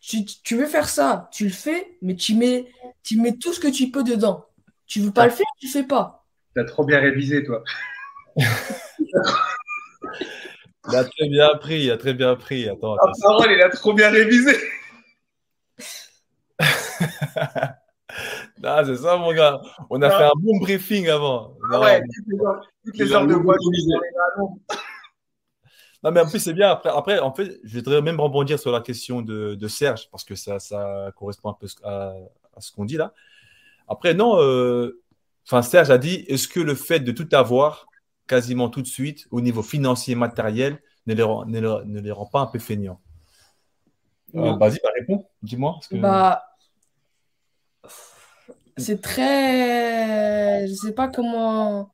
[0.00, 2.72] tu, tu veux faire ça, tu le fais, mais tu mets,
[3.02, 4.46] tu mets tout ce que tu peux dedans.
[4.86, 6.23] Tu veux pas le faire, tu fais pas.
[6.54, 7.62] T'as trop bien révisé, toi.
[10.88, 11.84] Il a très bien appris.
[11.84, 12.68] Il a très bien appris.
[12.68, 13.20] Attends, Ah, attends.
[13.22, 14.52] parole, il a trop bien révisé.
[18.66, 19.60] Ah, c'est ça, mon gars.
[19.90, 20.10] On a Ah.
[20.18, 21.56] fait un bon briefing avant.
[21.70, 23.56] Ah ouais, toutes les heures, toutes les Il a heures de voix.
[26.02, 26.70] Non, mais en plus, c'est bien.
[26.70, 30.22] Après, après, en fait, je voudrais même rebondir sur la question de, de Serge, parce
[30.22, 32.12] que ça, ça correspond un peu à,
[32.56, 33.12] à ce qu'on dit là.
[33.88, 35.02] Après, non, euh,
[35.46, 37.86] enfin, Serge a dit, est-ce que le fait de tout avoir,
[38.26, 42.00] quasiment tout de suite, au niveau financier et matériel, ne les rend, ne les- ne
[42.00, 43.00] les rend pas un peu feignants?
[44.34, 44.56] Euh.
[44.56, 45.78] Vas-y, bah, réponds, dis-moi.
[45.88, 46.42] que- Bah,
[48.76, 51.92] c'est très, je sais pas comment.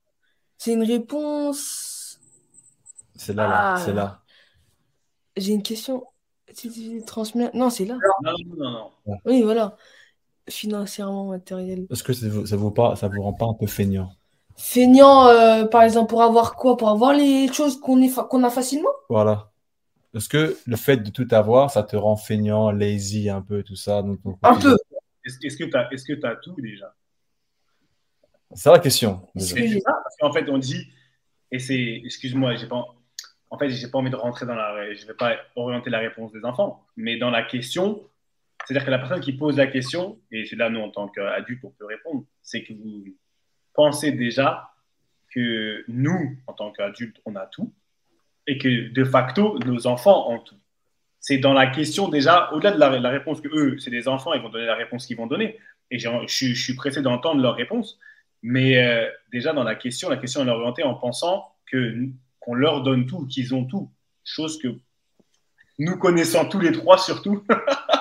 [0.56, 2.18] C'est une réponse.
[3.16, 3.76] C'est là, là, Ah.
[3.84, 4.22] c'est là.
[5.36, 6.04] J'ai une question.
[6.56, 7.94] Tu- tu transmets- Non, c'est là.
[8.22, 9.18] Non, non, non, non.
[9.24, 9.76] Oui, voilà.
[10.50, 11.86] Financièrement, matériel.
[11.90, 14.12] Est-ce que ça vous, ça vous, pas, ça vous rend pas un peu feignant?
[14.56, 16.76] Feignant, euh, par exemple, pour avoir quoi?
[16.76, 18.90] Pour avoir les choses qu'on est fa- a facilement?
[19.08, 19.50] Voilà.
[20.14, 23.76] Est-ce que le fait de tout avoir, ça te rend feignant, lazy un peu, tout
[23.76, 24.02] ça?
[24.02, 24.76] Donc, donc, Un peu.
[25.24, 26.94] Est-ce que tu as, est-ce que t'as tout déjà?
[28.52, 29.28] C'est la question.
[29.36, 29.54] ça,
[30.02, 30.88] parce qu'en fait, on dit,
[31.52, 32.84] et c'est, excuse-moi, j'ai pas,
[33.50, 36.32] en fait, j'ai pas envie de rentrer dans la, je vais pas orienter la réponse
[36.32, 38.02] des enfants, mais dans la question,
[38.64, 41.64] c'est-à-dire que la personne qui pose la question, et c'est là, nous, en tant qu'adultes,
[41.64, 43.04] on peut répondre, c'est que vous
[43.74, 44.70] pensez déjà
[45.32, 47.72] que nous, en tant qu'adultes, on a tout,
[48.46, 50.56] et que de facto, nos enfants ont tout.
[51.20, 54.42] C'est dans la question déjà, au-delà de la, réponse que eux, c'est des enfants, ils
[54.42, 55.58] vont donner la réponse qu'ils vont donner,
[55.90, 57.98] et je, suis- pressé d'entendre leur réponse,
[58.42, 61.94] mais euh, déjà dans la question, la question est orientée en pensant que
[62.38, 63.90] qu'on leur donne tout, qu'ils ont tout,
[64.24, 64.68] chose que
[65.78, 67.44] nous connaissant tous les trois surtout.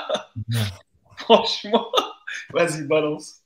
[1.18, 1.92] Franchement,
[2.52, 3.42] vas-y balance.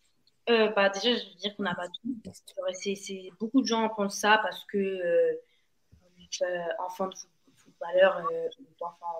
[0.49, 2.16] Euh, bah, déjà, je veux dire qu'on n'a pas tout.
[2.74, 5.34] C'est, c'est- beaucoup de gens pensent ça parce que euh,
[6.41, 6.45] euh,
[6.86, 8.49] enfant de foot- footballeur, euh,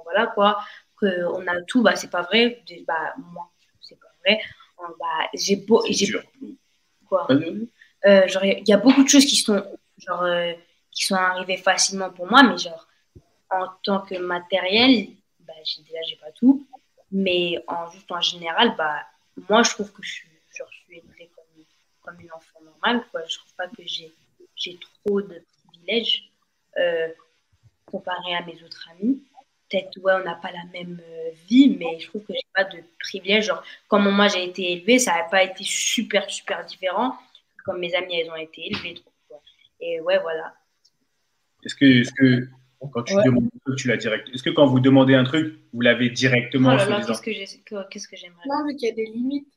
[0.04, 0.60] voilà quoi,
[1.00, 2.64] qu'on a tout, bah, c'est pas vrai.
[2.88, 3.50] Bah, moi,
[3.82, 4.40] c'est pas vrai.
[4.80, 6.08] Euh, bah, j'ai beau, j'ai
[7.08, 7.28] quoi
[8.06, 9.64] Euh, il y a beaucoup de choses qui sont,
[9.98, 10.54] genre, euh,
[10.92, 12.88] qui sont arrivées facilement pour moi, mais genre,
[13.50, 15.08] en tant que matériel,
[15.42, 16.68] bah, déjà, j'ai pas tout.
[17.14, 19.08] Mais en, juste en général, bah,
[19.50, 21.64] moi, je trouve que je suis, je suis élevée comme,
[22.02, 23.06] comme une enfant normale.
[23.12, 23.22] Quoi.
[23.26, 24.12] Je trouve pas que j'ai,
[24.56, 26.30] j'ai trop de privilèges
[26.78, 27.08] euh,
[27.86, 29.24] comparé à mes autres amis.
[29.70, 32.66] Peut-être, ouais, on n'a pas la même euh, vie, mais je trouve que j'ai pas
[32.66, 33.46] de privilèges.
[33.46, 37.18] Genre, comment moi j'ai été élevée, ça n'a pas été super, super différent
[37.64, 39.02] comme mes amis, elles ont été élevées.
[39.80, 40.54] Et ouais, voilà.
[41.64, 42.48] Est-ce que
[42.88, 43.24] quand tu Ouais.
[43.26, 46.10] demandes un truc, tu l'as direct Est-ce que quand vous demandez un truc, vous l'avez
[46.12, 48.42] Oh directement là sous là, qu'est-ce que, j'aimerais.
[48.48, 49.48] Non, mais qu'il y a des limites.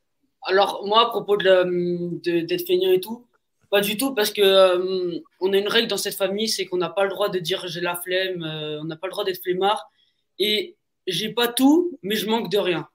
[0.43, 3.25] Alors, moi, à propos de, la- de- d'être feignant et tout,
[3.69, 6.77] pas du tout, parce que euh, on a une règle dans cette famille, c'est qu'on
[6.77, 9.25] n'a pas le droit de dire j'ai la flemme, euh, on n'a pas le droit
[9.25, 9.89] d'être flemmard.
[10.39, 10.75] Et
[11.05, 12.87] j'ai pas tout, mais je manque de rien.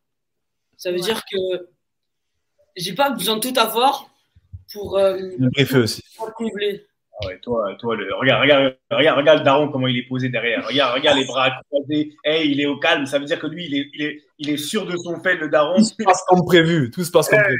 [0.76, 1.02] Ça veut Ouais.
[1.04, 1.68] dire que
[2.76, 4.08] j'ai pas besoin de tout avoir
[4.72, 5.18] pour, euh,
[5.82, 6.02] aussi.
[6.16, 6.86] pour combler.
[7.22, 10.28] Ah ouais, toi, toi le, regarde, regarde, regarde, regarde le daron, comment il est posé
[10.28, 10.66] derrière.
[10.66, 12.16] Regarde, regarde les bras croisés.
[12.24, 13.06] Hey, il est au calme.
[13.06, 15.36] Ça veut dire que lui, il est, il est, il est sûr de son fait,
[15.36, 15.76] le daron.
[15.76, 16.90] Tout se passe comme prévu.
[16.90, 17.58] Tout se passe comme prévu.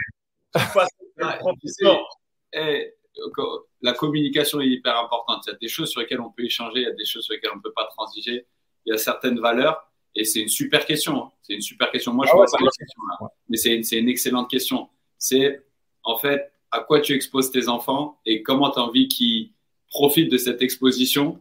[0.53, 0.89] Tout se passe
[1.19, 1.59] comme Ouais, prévu.
[1.61, 2.95] tu sais,
[3.27, 5.45] encore, la communication est hyper importante.
[5.47, 7.25] Il y a des choses sur lesquelles on peut échanger, il y a des choses
[7.25, 8.47] sur lesquelles on ne peut pas transiger.
[8.87, 11.25] Il y a certaines valeurs et c'est une super question.
[11.25, 11.31] hein.
[11.43, 12.13] C'est une super question.
[12.15, 13.29] Moi, je Ah vois pas la question là.
[13.49, 14.89] Mais c'est une, c'est une excellente question.
[15.19, 15.63] C'est
[16.05, 19.53] en fait à quoi tu exposes tes enfants et comment tu as envie qu'ils
[19.89, 21.41] profitent de cette exposition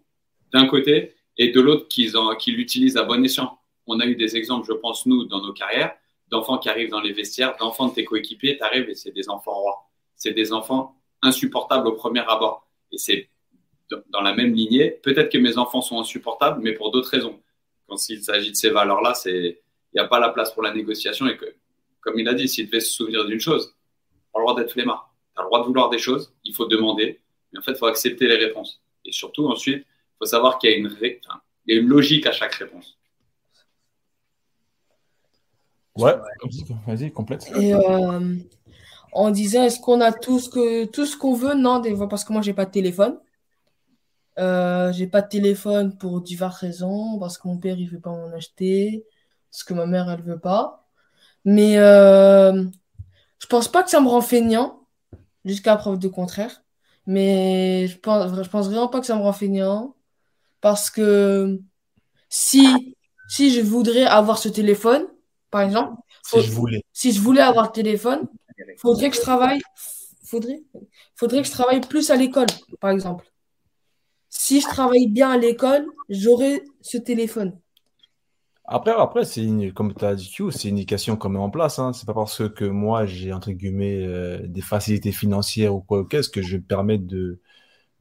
[0.54, 3.58] d'un côté et de l'autre qu'ils qu'ils l'utilisent à bon escient.
[3.88, 5.96] On a eu des exemples, je pense, nous, dans nos carrières,
[6.30, 9.30] d'enfants qui arrivent dans les vestiaires, d'enfants de tes coéquipiers, tu arrives et c'est des
[9.30, 9.90] enfants rois.
[10.16, 12.68] C'est des enfants insupportables au premier abord.
[12.92, 13.30] Et c'est
[13.90, 14.92] dans- la même lignée.
[14.92, 17.40] Peut-être que mes enfants sont insupportables, mais pour d'autres raisons.
[17.88, 19.58] Quand il s'agit de ces valeurs-là, il
[19.94, 21.46] n'y a pas la place pour la négociation et que,
[22.02, 24.72] comme il a dit, s'il devait se souvenir d'une chose, tu as le droit d'être
[24.72, 25.11] flemmard.
[25.42, 27.20] As le droit de vouloir des choses, il faut demander,
[27.52, 28.82] mais en fait, il faut accepter les réponses.
[29.06, 31.82] Et surtout, ensuite, il faut savoir qu'il y a une, ré- enfin, il y a
[31.82, 32.98] une logique à chaque réponse.
[35.96, 36.16] Ouais,
[36.88, 37.46] vas-y, complète.
[37.56, 38.36] Et euh,
[39.14, 41.54] on disait, est-ce qu'on a tout ce que tout ce qu'on veut?
[41.54, 43.20] Non, des fois, parce que moi, j'ai pas de téléphone.
[44.40, 48.12] Euh, j'ai pas de téléphone pour diverses raisons, parce que mon père, il veut pas
[48.12, 49.06] m'en acheter,
[49.52, 50.88] parce que ma mère, elle veut pas.
[51.44, 52.64] Mais euh,
[53.40, 54.81] je pense pas que ça me rend feignant,
[55.46, 56.64] jusqu'à preuve de contraire.
[57.08, 59.96] Mais je pense, je pense vraiment pas que ça me rend feignant,
[60.62, 61.60] parce que
[62.30, 62.96] si,
[63.30, 65.08] si je voudrais avoir ce téléphone,
[65.52, 66.84] par exemple, Si je voulais.
[66.94, 68.28] si je voulais avoir le téléphone,
[68.78, 69.62] faudrait que je travaille,
[70.26, 70.64] faudrait,
[71.16, 72.48] faudrait que je travaille plus à l'école,
[72.80, 73.32] par exemple.
[74.30, 77.61] Si je travaille bien à l'école, j'aurai ce téléphone.
[78.74, 81.78] Après, après c'est une- comme tu as dit, c'est une éducation qu'on met en place.
[81.80, 81.92] Hein.
[81.94, 86.30] C'est pas parce que moi, j'ai, entre guillemets, euh, des facilités financières ou quoi qu'est-ce
[86.30, 87.40] que je vais de,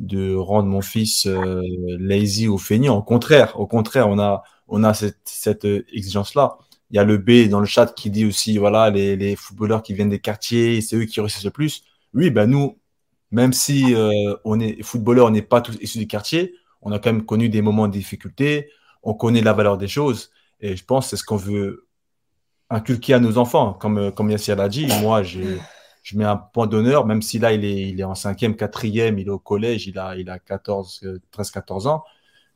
[0.00, 1.62] de rendre mon fils euh,
[2.00, 2.96] lazy ou feignant.
[2.98, 6.58] Au contraire, au contraire, on a, on a cette, cette euh, exigence-là.
[6.90, 9.82] Il y a le B dans le chat qui dit aussi, voilà, les, les footballeurs
[9.82, 11.84] qui viennent des quartiers, c'est eux qui réussissent le plus.
[12.14, 12.78] Oui, ben nous,
[13.30, 16.98] même si euh, on est footballeur, on n'est pas tous issus du quartier, on a
[16.98, 18.70] quand même connu des moments de difficulté,
[19.02, 20.30] on connaît la valeur des choses.
[20.60, 21.86] Et je pense que c'est ce qu'on veut
[22.70, 23.74] inculquer à nos enfants.
[23.74, 25.58] Comme, comme Yassir l'a dit, moi, je
[26.14, 29.26] mets un point d'honneur, même si là, il est, il est en cinquième, quatrième, il
[29.26, 32.04] est au collège, il a, il a 14, euh, 13, 14 ans.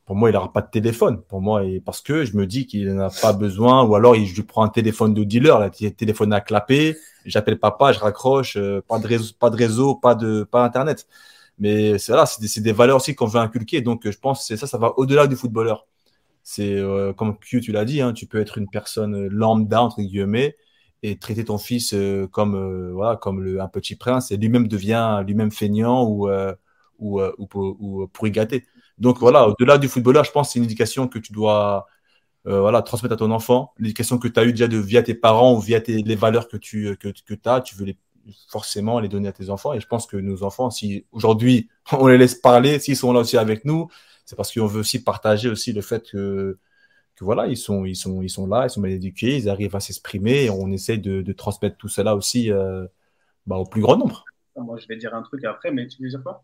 [0.05, 1.21] Pour moi, il n'aura pas de téléphone.
[1.23, 4.15] Pour moi, et parce que je me dis qu'il n'en a pas besoin, ou alors
[4.15, 6.95] je lui prends un téléphone de dealer, là, téléphone à clapper,
[7.25, 11.07] j'appelle papa, je raccroche, euh, pas de réseau, pas de réseau, pas de, pas internet.
[11.57, 13.81] Mais c'est là, c'est des, des valeurs aussi qu'on veut inculquer.
[13.81, 15.87] Donc, je pense que ça, ça va au-delà du footballeur.
[16.47, 20.01] C'est euh, comme Q, tu l'as dit, hein, tu peux être une personne lambda entre
[20.03, 20.55] guillemets
[21.03, 24.67] et traiter ton fils euh, comme euh, voilà comme le, un petit prince et lui-même
[24.67, 26.53] devient lui-même feignant ou euh,
[26.99, 27.47] ou, euh, ou,
[27.79, 28.65] ou pourri gâté.
[28.99, 31.87] Donc voilà, au-delà du footballeur, je pense que c'est une éducation que tu dois
[32.47, 35.15] euh, voilà transmettre à ton enfant, l'éducation que tu as eu déjà de via tes
[35.15, 37.97] parents ou via tes, les valeurs que tu que, que as, tu veux les
[38.49, 42.07] forcément les donner à tes enfants et je pense que nos enfants si aujourd'hui on
[42.07, 43.87] les laisse parler, s'ils sont là aussi avec nous,
[44.25, 46.57] c'est parce qu'on veut aussi partager aussi le fait que,
[47.15, 49.75] que voilà, ils sont, ils sont, ils sont là, ils sont bien éduqués, ils arrivent
[49.75, 52.85] à s'exprimer et on essaie de, de transmettre tout cela aussi euh,
[53.45, 54.25] bah, au plus grand nombre.
[54.55, 56.43] Moi, je vais dire un truc après, mais tu veux dire quoi?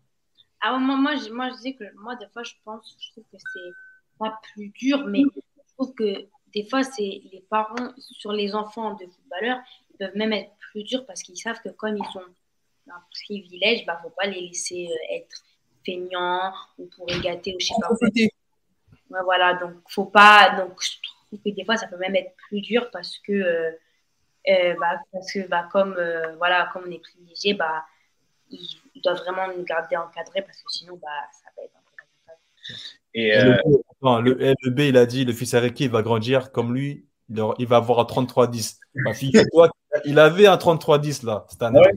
[0.60, 3.24] Ah, moi, moi, je, moi, je dis que moi, des fois, je pense, je trouve
[3.32, 3.72] que c'est
[4.18, 8.94] pas plus dur, mais je trouve que des fois, c'est les parents sur les enfants
[8.94, 9.58] de footballeurs,
[9.90, 12.20] ils peuvent même être plus durs parce qu'ils savent que comme ils sont
[12.86, 15.42] dans un privilège, bah, faut pas les laisser euh, être
[15.84, 18.08] feignants ou pour gâter ou je sais pas quoi.
[19.10, 20.56] Ouais, voilà, donc faut pas.
[20.58, 20.90] Donc je
[21.28, 23.70] trouve que des fois ça peut même être plus dur parce que euh,
[24.48, 27.84] euh, bah, parce que bah, comme euh, voilà comme on est privilégié, bah
[28.50, 31.96] ils, doivent vraiment nous garder encadrés parce que sinon bah ça va être un peu
[31.98, 32.40] lamentable.
[33.14, 35.54] Et Et euh, le, B, attends, le, eh, le B, il a dit, le fils
[35.54, 38.78] Ariki, il va grandir comme lui, il, va avoir un 33-10.
[38.94, 39.70] Ma fille, toi,
[40.04, 41.80] il avait un 33-10 là, cette année.
[41.80, 41.94] Ouais.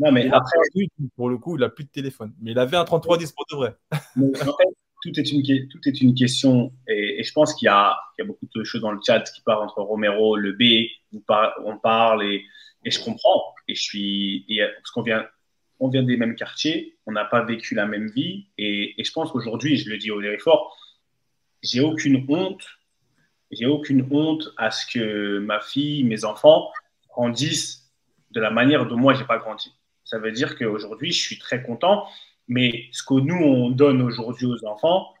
[0.00, 2.34] Non, mais Il après, plus, pour le coup, il a plus de téléphone.
[2.40, 3.76] Mais il avait un 33-10 pour de vrai.
[4.16, 4.68] Mais en fait,
[5.02, 7.96] tout est une, que- tout est une question, et, et je pense qu'il y, a,
[8.18, 10.88] il y a beaucoup de choses dans le chat qui parlent entre Romero, le B,
[11.64, 12.44] on parle, et,
[12.84, 13.54] et je comprends.
[13.68, 15.26] Et je suis, et, parce qu'on vient,
[15.80, 19.12] on vient des mêmes quartiers, on n'a pas vécu la même vie, et, et je
[19.12, 20.76] pense qu'aujourd'hui, je le dis au fort,
[21.62, 22.64] j'ai aucune honte,
[23.50, 26.70] j'ai aucune honte à ce que ma fille, mes enfants
[27.08, 27.92] grandissent
[28.30, 29.72] de la manière dont moi j'ai pas grandi.
[30.14, 32.06] Ça veut dire qu'aujourd'hui, je suis très content
[32.48, 35.14] mais ce que nous, on donne aujourd'hui aux enfants,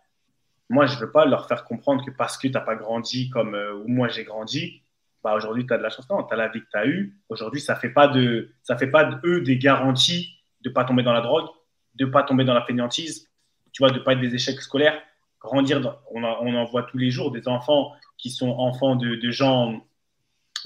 [0.68, 3.30] moi, je ne veux pas leur faire comprendre que parce que tu n'as pas grandi
[3.30, 4.82] comme euh, moi j'ai grandi,
[5.22, 6.08] bah, aujourd'hui, tu as de la chance.
[6.10, 7.18] Non, tu as la vie que tu as eue.
[7.28, 10.84] Aujourd'hui, ça ne fait pas de, ça fait pas eux des garanties de ne pas
[10.84, 11.48] tomber dans la drogue,
[11.94, 13.30] de ne pas tomber dans la fainéantise,
[13.72, 15.00] tu vois, de pas être des échecs scolaires,
[15.40, 15.98] grandir.
[16.10, 19.82] on, en- voit tous les jours des enfants qui sont enfants de, gens,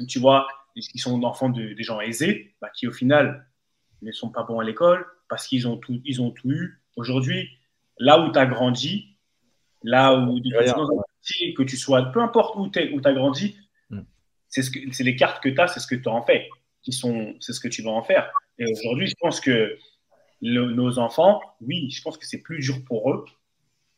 [0.08, 3.48] tu vois, qui sont enfants de, gens aisés, bah, qui au final
[4.02, 6.80] ne sont pas bons à l'école parce qu'ils ont tout, ils ont tout eu.
[6.96, 7.48] Aujourd'hui,
[7.98, 9.16] là où tu as grandi,
[9.82, 13.56] là où un quartier, que tu sois, peu importe où tu as grandi,
[13.90, 14.00] Mm.
[14.48, 16.48] c'est ce que, c'est les cartes que tu as, c'est ce que tu en fais,
[16.82, 18.30] qui sont, c'est ce que tu vas en faire.
[18.58, 19.78] Et aujourd'hui, je pense que
[20.42, 23.24] le- nos enfants, oui, je pense que c'est plus dur pour eux,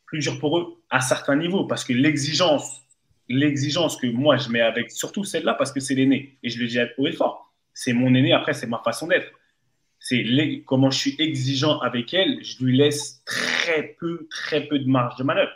[0.05, 2.81] plus dur pour eux à certains niveaux, parce que l'exigence,
[3.29, 6.67] l'exigence que moi je mets avec, surtout celle-là, parce que c'est l'aîné, et je le
[6.67, 9.31] dis haut et fort, c'est mon aîné, après c'est ma façon d'être.
[10.03, 10.25] C'est
[10.65, 15.15] comment je suis exigeant avec elle, je lui laisse très peu, très peu de marge
[15.17, 15.51] de manœuvre,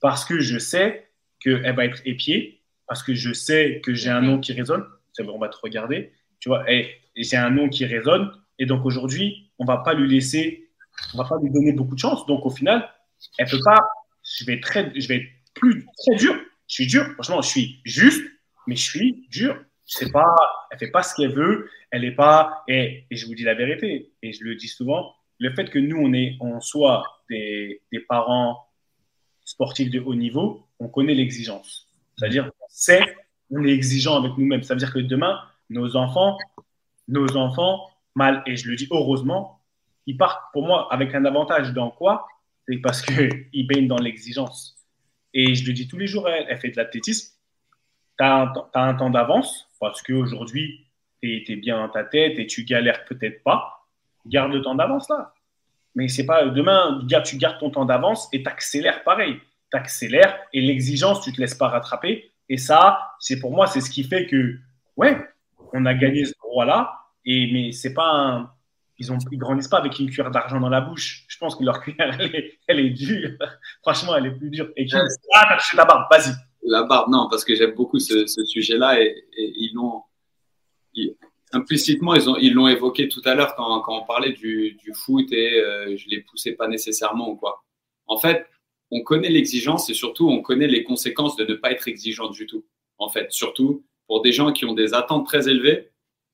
[0.00, 1.06] parce que je sais
[1.38, 4.84] qu'elle va être épiée, parce que je sais que j'ai un nom qui résonne,
[5.20, 9.50] on va te regarder, tu vois, et j'ai un nom qui résonne, et donc aujourd'hui,
[9.58, 10.70] on va pas lui laisser,
[11.12, 12.90] on va pas lui donner beaucoup de chance, donc au final,
[13.36, 13.86] elle peut pas,
[14.38, 16.34] je vais, très, je vais être plus très dur,
[16.68, 18.24] je suis dur, franchement, je suis juste,
[18.66, 19.62] mais je suis dur.
[19.86, 20.34] Sais pas,
[20.70, 24.12] elle fait pas ce qu'elle veut, elle est pas, et, je vous dis la vérité,
[24.22, 28.66] et je le dis souvent, le fait que nous, on, est, on soit des, parents
[29.44, 31.88] sportifs de haut niveau, on connaît l'exigence.
[32.16, 33.04] C'est-à-dire, on
[33.50, 34.62] on est exigeant avec nous-mêmes.
[34.62, 36.38] Ça veut dire que demain, nos enfants,
[37.08, 39.60] nos enfants, mal, et je le dis heureusement,
[40.06, 42.26] ils partent pour moi avec un avantage dans quoi?
[42.66, 44.76] C'est parce qu'ils baignent dans l'exigence.
[45.32, 47.34] Et je le dis tous les jours, elle fait de l'athlétisme.
[48.18, 50.86] Tu as, un temps d'avance parce qu'aujourd'hui,
[51.22, 53.86] tu es, bien dans ta tête et tu galères peut-être pas.
[54.26, 55.34] Garde le temps d'avance là.
[55.94, 59.38] Mais c'est pas demain, tu gardes ton temps d'avance et tu accélères pareil.
[59.70, 62.32] Tu accélères et l'exigence, tu te laisses pas rattraper.
[62.48, 64.56] Et ça, c'est pour moi, c'est ce qui fait que,
[64.96, 65.18] ouais,
[65.74, 66.98] on a gagné ce droit-là.
[67.26, 68.50] Et, mais c'est pas un,
[68.98, 71.26] ils ont, ils grandissent pas avec une cuillère d'argent dans la bouche.
[71.28, 73.32] Je pense que leur cuillère, elle est, elle est dure.
[73.82, 74.70] Franchement, elle est plus dure.
[74.76, 76.32] Et qui, ah, t'as touché ta barbe, vas-y.
[76.64, 80.02] La barbe, non, parce que j'aime beaucoup ce, ce sujet-là et, et ils l'ont.
[81.52, 84.92] implicitement, ils ont- ils l'ont évoqué tout à l'heure quand, quand on parlait du, du
[84.92, 87.62] foot et euh, je les poussais pas nécessairement ou quoi.
[88.06, 88.46] En fait,
[88.90, 92.46] on connaît l'exigence et surtout on connaît les conséquences de ne pas être exigeant du
[92.46, 92.64] tout.
[92.98, 95.90] En fait, surtout pour des gens qui ont des attentes très élevées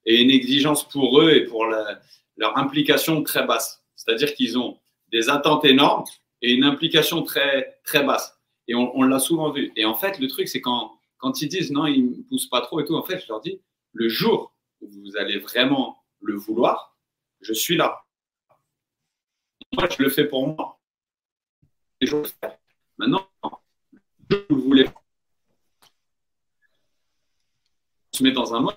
[0.06, 2.00] et une exigence pour eux et pour la-
[2.36, 3.84] leur implication très basse.
[3.96, 4.78] C'est-à-dire qu'ils ont
[5.12, 6.04] des attentes énormes
[6.40, 8.39] et une implication très, très basse.
[8.70, 9.72] Et on, l'a souvent vu.
[9.74, 12.60] Et en fait, le truc, c'est quand, quand ils disent non, ils ne poussent pas
[12.60, 13.60] trop et tout, en fait, je leur dis,
[13.92, 16.96] le jour où vous allez vraiment le vouloir,
[17.40, 18.04] je suis là.
[19.72, 20.78] Moi, je le fais pour moi.
[22.00, 22.60] Et je le fais.
[22.96, 23.26] Maintenant,
[24.30, 24.88] je vous le voulez.
[28.14, 28.76] On se met dans un mode.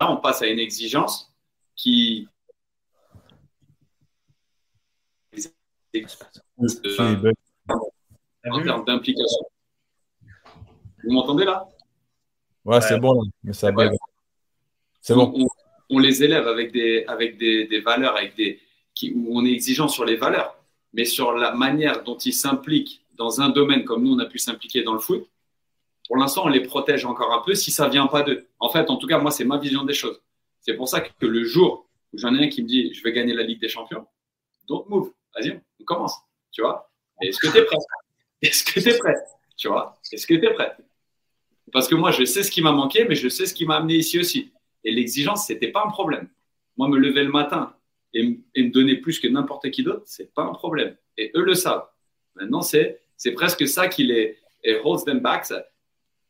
[0.00, 1.34] Là, on passe à une exigence
[1.74, 2.28] qui.
[8.50, 9.46] En termes d'implication.
[11.04, 11.66] Vous m'entendez là?
[12.64, 13.92] Ouais, c'est bon, mais ça bug.
[15.00, 15.32] C'est bon.
[15.34, 15.48] on,
[15.90, 18.60] on les élève avec des, avec des, des valeurs, avec des,
[18.94, 20.56] qui, où on est exigeant sur les valeurs,
[20.92, 24.38] mais sur la manière dont ils s'impliquent dans un domaine comme nous, on a pu
[24.38, 25.28] s'impliquer dans le foot.
[26.06, 28.46] Pour l'instant, on les protège encore un peu si ça vient pas d'eux.
[28.58, 30.20] En fait, en tout cas, moi, c'est ma vision des choses.
[30.60, 33.12] C'est pour ça que le jour où j'en ai un qui me dit je vais
[33.12, 34.06] gagner la Ligue des Champions,
[34.68, 35.12] don't move.
[35.34, 36.14] Vas-y, on commence.
[36.52, 36.90] Tu vois?
[37.20, 37.76] Est-ce que tu es prêt?
[38.42, 39.14] Est-ce que tu es prêt?
[39.56, 39.98] Tu vois?
[40.10, 40.76] Est-ce que tu es prêt?
[41.72, 43.76] Parce que moi, je sais ce qui m'a manqué, mais je sais ce qui m'a
[43.76, 44.52] amené ici aussi.
[44.84, 46.28] Et l'exigence, c'était pas un problème.
[46.76, 47.74] Moi, me lever le matin
[48.12, 50.96] et, me donner plus que n'importe qui d'autre, c'est pas un problème.
[51.16, 51.86] Et eux le savent.
[52.34, 55.46] Maintenant, c'est c'est presque ça qui les et holds them back.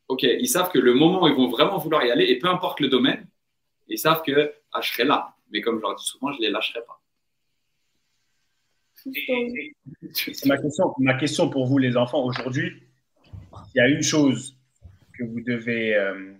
[0.09, 2.48] Ok, ils savent que le moment où ils vont vraiment vouloir y aller, et peu
[2.48, 3.26] importe le domaine,
[3.89, 5.34] ils savent que ah, je serai là.
[5.51, 7.01] Mais comme je leur dis souvent, je les lâcherai pas.
[10.12, 12.24] C'est ma question, ma question pour vous, les enfants.
[12.24, 12.82] Aujourd'hui,
[13.74, 14.56] il y a une chose
[15.18, 16.34] que vous devez euh,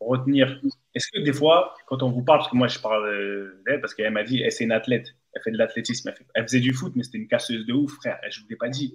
[0.00, 0.60] retenir.
[0.94, 3.80] Est-ce que des fois, quand on vous parle, parce que moi je parle euh, d'elle,
[3.80, 6.72] parce qu'elle m'a dit, elle c'est une athlète, elle fait de l'athlétisme, elle, faisait du
[6.72, 8.18] foot, mais c'était une casseuse de ouf, frère.
[8.30, 8.94] Je ne vous l'ai pas dit.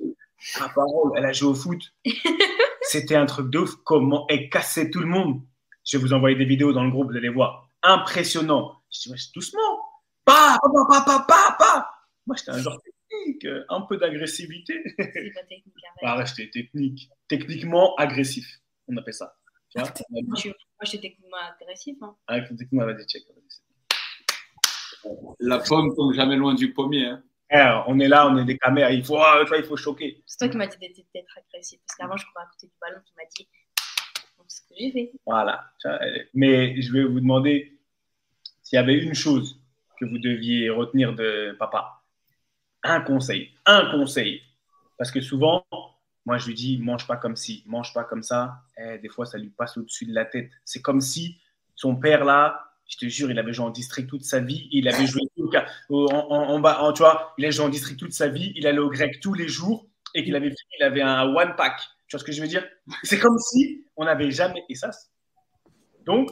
[0.59, 1.93] Ah, parole, elle a joué au foot.
[2.81, 3.75] C'était un truc de ouf.
[3.83, 5.41] Comment elle cassait tout le monde.
[5.83, 7.69] Je vais vous envoyer des vidéos dans le groupe, vous allez voir.
[7.83, 8.81] Impressionnant.
[8.91, 9.79] Je dis, ouais, doucement.
[10.23, 11.96] Pa, pa, pa, pa, pa, pa.
[12.27, 14.83] Moi, j'étais un genre technique, euh, un peu d'agressivité.
[14.97, 15.73] C'est pas technique.
[15.85, 16.03] arrête.
[16.03, 17.09] Ah, ouais, j'étais technique.
[17.27, 18.45] Techniquement agressif.
[18.87, 19.35] On appelle ça.
[19.69, 20.37] Tu vois Moi,
[20.83, 21.97] j'étais techniquement agressif.
[22.01, 22.15] Hein.
[22.27, 23.23] Ah, techniquement, vas-y, check.
[25.39, 27.05] La pomme tombe jamais loin du pommier.
[27.05, 27.23] hein.
[27.49, 28.91] Eh, on est là, on est des caméras.
[28.91, 30.21] Il faut, ah, vois, il faut choquer.
[30.25, 31.79] C'est toi qui m'as dit d'être d'être agressif.
[31.87, 33.47] Parce qu'avant, je courais à côté du ballon, tu m'as dit.
[34.49, 35.11] Ce que j'ai fait.
[35.25, 35.71] Voilà.
[35.85, 35.97] Euh,
[36.33, 37.77] Mais je vais vous demander
[38.63, 39.61] s'il y avait une chose
[39.99, 41.96] que vous deviez retenir de papa.
[42.87, 44.41] Un conseil, un conseil.
[44.97, 45.65] Parce que souvent,
[46.25, 48.63] moi, je lui dis, mange pas comme ci, mange pas comme ça.
[48.77, 50.49] Eh, des fois, ça lui passe au-dessus de la tête.
[50.65, 51.37] C'est comme si
[51.75, 54.67] son père, là, je te jure, il avait joué en district toute sa vie.
[54.71, 55.21] Il avait joué
[55.89, 58.53] au en, en- bas, en- tu vois, il a joué en district toute sa vie.
[58.55, 59.85] Il allait au grec tous les jours
[60.15, 61.79] et qu'il avait il avait un one pack.
[62.07, 62.65] Tu vois ce que je veux dire?
[63.03, 64.63] C'est comme si on n'avait jamais.
[64.69, 64.91] Et ça,
[66.05, 66.29] donc,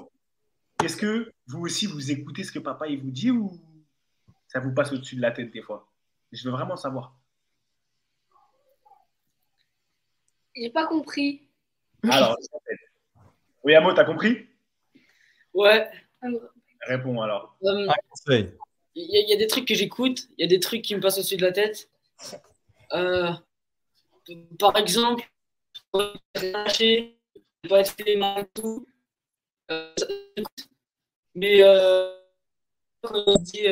[0.84, 3.60] est-ce que vous aussi, vous écoutez ce que papa il vous dit ou
[4.48, 5.88] ça vous passe au-dessus de la tête des fois?
[6.32, 7.16] Je veux vraiment savoir.
[10.56, 11.42] J'ai pas compris.
[12.10, 12.38] Alors,
[13.64, 14.48] oui, Amo, t'as compris?
[15.54, 15.90] Ouais.
[16.82, 17.58] Réponds alors.
[17.64, 18.54] Euh, Conseil.
[18.96, 20.82] Il y, a- il y a des trucs que j'écoute, il y a des trucs
[20.82, 21.90] qui me passent au-dessus de la tête.
[22.94, 23.32] Euh,
[24.60, 25.30] par exemple,
[25.92, 26.14] pas
[27.80, 28.88] être les mains et tout.
[29.72, 29.94] Euh,
[31.34, 32.16] mais euh,
[33.02, 33.68] quand on dit,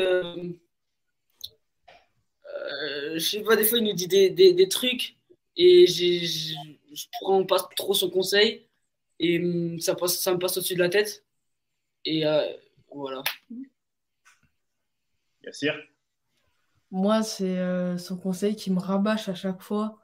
[3.15, 5.17] je sais pas, des fois il nous dit des, des, des trucs
[5.55, 8.67] et je prends pas trop son conseil
[9.19, 11.25] et hum, ça, passe, ça me passe au-dessus de la tête.
[12.05, 12.41] Et euh,
[12.91, 13.23] voilà.
[15.43, 15.75] Yassir?
[16.91, 19.99] Moi, c'est euh, son conseil qui me rabâche à chaque fois.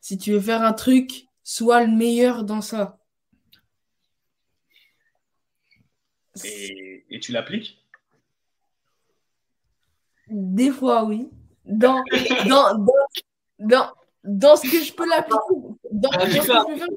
[0.00, 3.00] Si tu veux faire un truc, sois le meilleur dans ça.
[6.44, 7.84] et, et tu l'appliques?
[10.30, 11.28] Des fois, oui.
[11.68, 12.02] Dans,
[12.46, 13.06] dans, dans,
[13.58, 15.38] dans, dans ce que je peux l'appliquer.
[15.92, 16.88] Dans, dans ce que je peux faire.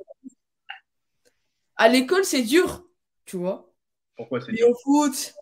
[1.76, 2.86] À l'école, c'est dur,
[3.26, 3.72] tu vois.
[4.16, 5.34] Pourquoi c'est dur au foot,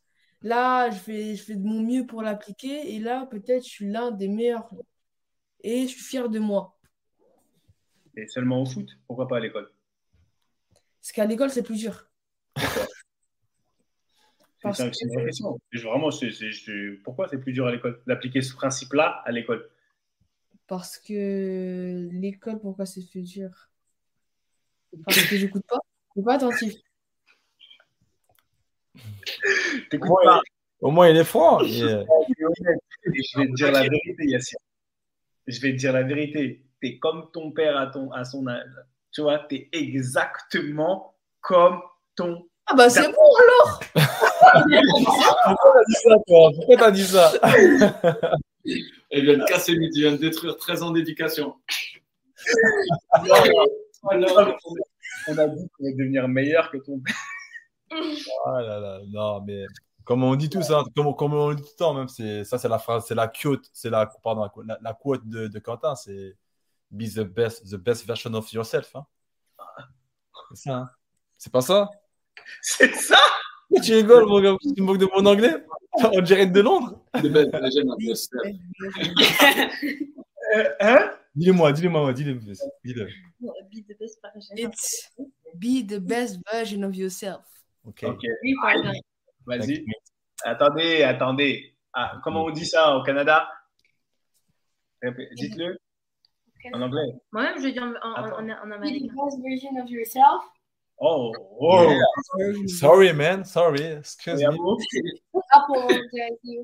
[0.42, 2.96] là, je fais, je fais de mon mieux pour l'appliquer.
[2.96, 4.70] Et là, peut-être, je suis l'un des meilleurs.
[5.62, 6.78] Et je suis fier de moi.
[8.16, 9.72] Et seulement au foot Pourquoi pas à l'école?
[11.02, 12.10] Parce qu'à l'école, c'est plus dur.
[14.74, 15.58] C'est une vraie que- question.
[15.74, 16.10] Vraiment,
[17.04, 18.02] pourquoi c'est plus dur à l'école?
[18.08, 19.70] D'appliquer ce principe-là à l'école
[20.68, 23.50] Parce que l'école, pourquoi c'est plus dur?
[25.06, 25.80] Parce que j'écoute pas.
[26.16, 26.74] Je suis pas attentif.
[29.90, 30.26] T'écoutes Ouais.
[30.26, 30.42] pas.
[30.82, 31.60] Au moins, il est franc.
[31.64, 34.58] je vais te dire la vérité, Yassir.
[35.48, 36.66] Je vais te dire la vérité.
[36.82, 38.70] T'es comme ton père à, ton, à son âge.
[39.12, 41.82] Tu vois, t'es exactement comme
[42.16, 42.49] ton.
[42.72, 43.80] Ah bah c'est bon alors!
[45.46, 47.32] Pourquoi t'as dit ça, toi Pourquoi t'as dit ça
[49.12, 51.56] Elle vient de casser mythe, il vient de détruire 13 ans d'éducation.
[54.12, 54.54] Alors,
[55.28, 57.16] on a dit qu'on allait devenir meilleur que ton père.
[58.46, 59.66] Ah là là, non, mais
[60.04, 62.44] comme on dit tout ça, comme, comme on le dit tout le temps, même, c'est,
[62.44, 65.48] ça, c'est la phrase, c'est la quote, c'est la, pardon, la, la- la quote de,
[65.48, 66.36] de Quentin, c'est
[66.92, 68.96] Be the best, the best version of yourself.
[68.96, 69.06] hein.
[70.50, 70.90] C'est ça, hein.
[71.38, 71.90] C'est pas ça?
[72.62, 73.18] C'est ça
[73.84, 75.56] Tu rigoles, mon gars, tu te moques de mon anglais
[75.94, 78.56] On dirait de Londres The best version of yourself.
[80.56, 82.34] Euh, Hein Dis-le-moi, dis-le-moi, dis-le.
[82.84, 83.06] dis-le.
[83.72, 84.56] Be the best version.
[84.58, 85.12] It's
[85.56, 87.46] be the best version of yourself.
[87.86, 88.04] Ok.
[88.04, 88.22] Ok.
[88.44, 88.92] Oui, pardon.
[89.46, 89.86] Vas-y.
[90.44, 91.76] Attendez, attendez.
[91.94, 93.48] Ah, comment on dit ça au Canada?
[95.36, 95.78] Dites-le
[96.74, 97.14] en anglais.
[97.32, 100.44] Moi-même, je dis en, en, en, en, en Be the best version of yourself.
[101.02, 101.32] Oh,
[101.62, 101.90] oh.
[101.90, 102.68] Yeah.
[102.68, 103.84] Sorry, man, sorry.
[104.00, 104.46] Excuse me.
[104.48, 104.78] Oyamo,
[105.54, 106.64] Apologize you.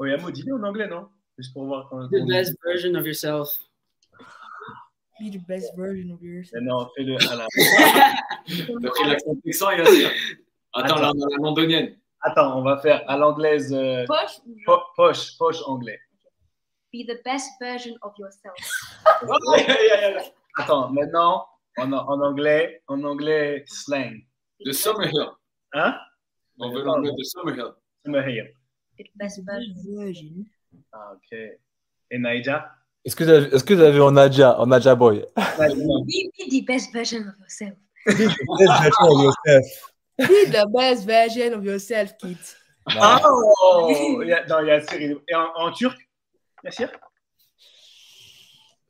[0.00, 1.08] Oyamo, dis-le en anglais, non?
[1.36, 2.08] Juste pour voir quand.
[2.10, 3.48] The best version of yourself.
[5.20, 6.62] Be the best version of yourself.
[6.62, 7.46] Non, fais-le à la.
[8.82, 10.10] T'as pris l'accent texan, Yassir.
[10.74, 11.26] Attends, la, Attends.
[11.30, 11.96] la londonienne.
[12.20, 13.72] Attends, on va faire à l'anglaise.
[13.72, 15.98] euh, Poche ou po- poche, poche anglais.
[16.92, 18.54] Be the best version of yourself.
[20.58, 21.44] Attends, maintenant,
[21.78, 24.20] en, en anglais, en anglais slang.
[24.64, 25.28] De Summerhill.
[25.72, 25.96] Hein?
[26.58, 27.72] On veut l'anglais de Summerhill.
[28.04, 28.52] Summerhill.
[28.98, 30.46] The best version.
[30.92, 31.38] Ah, ok.
[32.10, 32.70] Et Naija
[33.04, 35.24] Est-ce que vous avez, est-ce que vous avez en Nadia, en Nadia Boy?
[35.36, 35.42] Be,
[36.36, 37.74] be the best version of yourself.
[40.18, 42.38] Be the best version of yourself, kid.
[42.86, 45.00] Ah, oh Ya- Non, Yassir.
[45.00, 45.96] il- Et en, en turc?
[46.62, 46.90] Yassir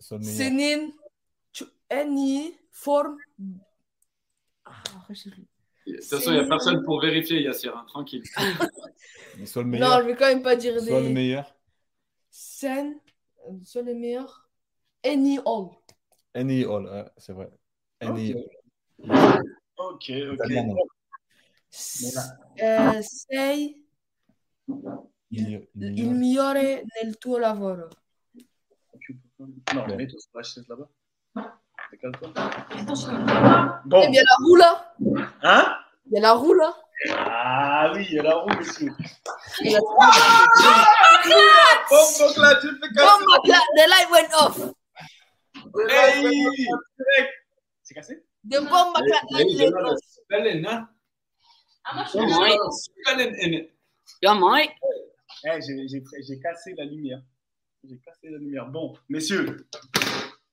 [0.01, 0.91] Senin
[1.53, 1.65] tu
[2.75, 3.19] any form.
[4.65, 4.73] Ah,
[5.11, 5.31] je.
[5.31, 7.77] De toute façon, il n'y a personne pour vérifier, Yassir.
[7.77, 8.23] hein, tranquille.
[9.47, 10.01] Sois le Non, meilleur.
[10.03, 11.13] je vais quand même pas dire Sois le des.
[11.13, 11.55] meilleur.
[12.31, 12.99] Sen,
[13.63, 14.49] sois le meilleur.
[15.05, 15.69] Any all.
[16.35, 17.51] Any all, ouais, c'est vrai.
[18.01, 18.51] Any Ok.
[19.77, 20.51] Ok, ok.
[22.57, 23.83] Eh, sei
[25.31, 27.89] Il- il- il migliore nel tuo lavoro.
[29.75, 30.63] Non, mets-toi sur
[31.93, 32.51] la chaise là-bas.
[32.77, 33.75] Décale-toi.
[33.85, 34.11] Eh Bon.
[34.11, 34.95] bien, la roue là.
[35.43, 35.77] Hein?
[36.07, 36.75] Il y a la roue là.
[37.17, 38.91] Ah oui, il y a la roue, monsieur.
[41.91, 44.59] Bombe là, tu fais Oh my god, the light went off.
[45.91, 46.69] Hey
[47.83, 48.23] C'est cassé?
[48.49, 49.99] The bomb god, light went off.
[50.07, 50.89] Spelling, hein?
[52.09, 52.59] Suis mate.
[52.73, 53.71] Spelling in it.
[54.23, 57.21] Yeah, j'ai- j'ai j'ai cassé la lumière.
[57.87, 58.67] J'ai cassé la lumière.
[58.67, 59.67] Bon, messieurs,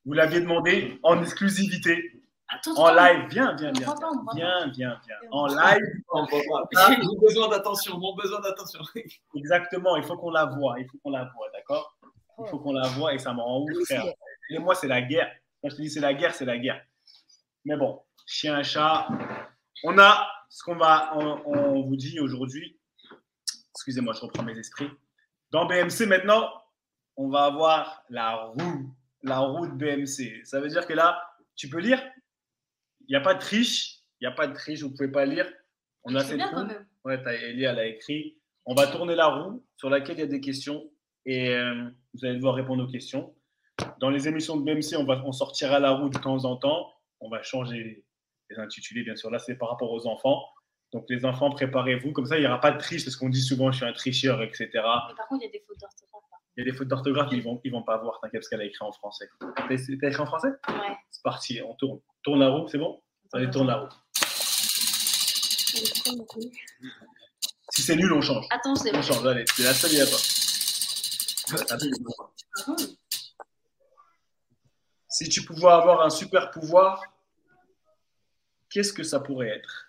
[0.06, 2.22] vous l'aviez demandé en exclusivité,
[2.53, 3.28] Attends, en live.
[3.30, 3.86] Viens, viens, On viens.
[3.86, 4.34] voit voit.
[4.36, 5.30] Viens, viens, viens.
[5.32, 6.98] En live, On peut pas.
[7.02, 8.82] Mon besoin d'attention, mon besoin d'attention.
[9.36, 9.95] exactement.
[9.95, 10.80] Il faut qu'on la voit.
[10.80, 11.98] Il faut qu'on la voit, d'accord?
[12.40, 14.06] Il faut qu'on la voit et ça me rend ouf, frère.
[14.49, 15.32] Et moi, c'est la guerre.
[15.61, 16.84] Quand je te dis c'est la guerre, c'est la guerre.
[17.64, 19.07] Mais bon, chien, chat.
[19.84, 22.78] On a ce qu'on va, on, on vous dit aujourd'hui.
[23.76, 24.90] Excusez-moi, je reprends mes esprits.
[25.52, 26.49] Dans BMC maintenant,
[27.15, 30.45] on va avoir la roue, la roue de BMC.
[30.45, 31.22] Ça veut dire que là,
[31.56, 32.02] tu peux lire.
[33.02, 33.99] Il n'y a pas de triche.
[34.19, 34.81] Il n'y a pas de triche.
[34.81, 35.52] Vous ne pouvez pas lire.
[36.03, 36.85] On a même.
[37.03, 38.39] Ouais, elle a écrit.
[38.65, 40.89] On va tourner la roue sur laquelle il y a des questions
[41.26, 43.35] et euh, vous allez devoir répondre aux questions.
[43.99, 46.91] Dans les émissions de BMC, on, va, on sortira la roue de temps en temps.
[47.19, 48.06] On va changer
[48.49, 49.31] les intitulés, bien sûr.
[49.31, 50.43] Là, c'est par rapport aux enfants.
[50.93, 52.11] Donc, les enfants, préparez-vous.
[52.11, 53.93] Comme ça, il n'y aura pas de triche parce qu'on dit souvent je suis un
[53.93, 54.69] tricheur, etc.
[54.73, 56.10] Mais par contre, il y a des fautes d'orthographe.
[56.57, 58.19] Il y a des fautes d'orthographe, ils ne vont, ils vont pas voir.
[58.22, 59.30] T'inquiète, parce qu'elle a écrit en français.
[59.40, 60.49] T'as écrit en français?
[60.68, 60.98] Ouais.
[61.10, 61.99] C'est parti, on tourne.
[62.23, 63.02] Tourne la roue, c'est bon?
[63.34, 63.90] Allez, tourne la roue.
[67.69, 68.45] Si c'est nul, on change.
[68.49, 69.02] Attends, c'est On bon.
[69.02, 70.18] change, allez, c'est la seule, il y a pas.
[75.07, 77.02] Si tu pouvais avoir un super pouvoir,
[78.69, 79.88] qu'est-ce que ça pourrait être?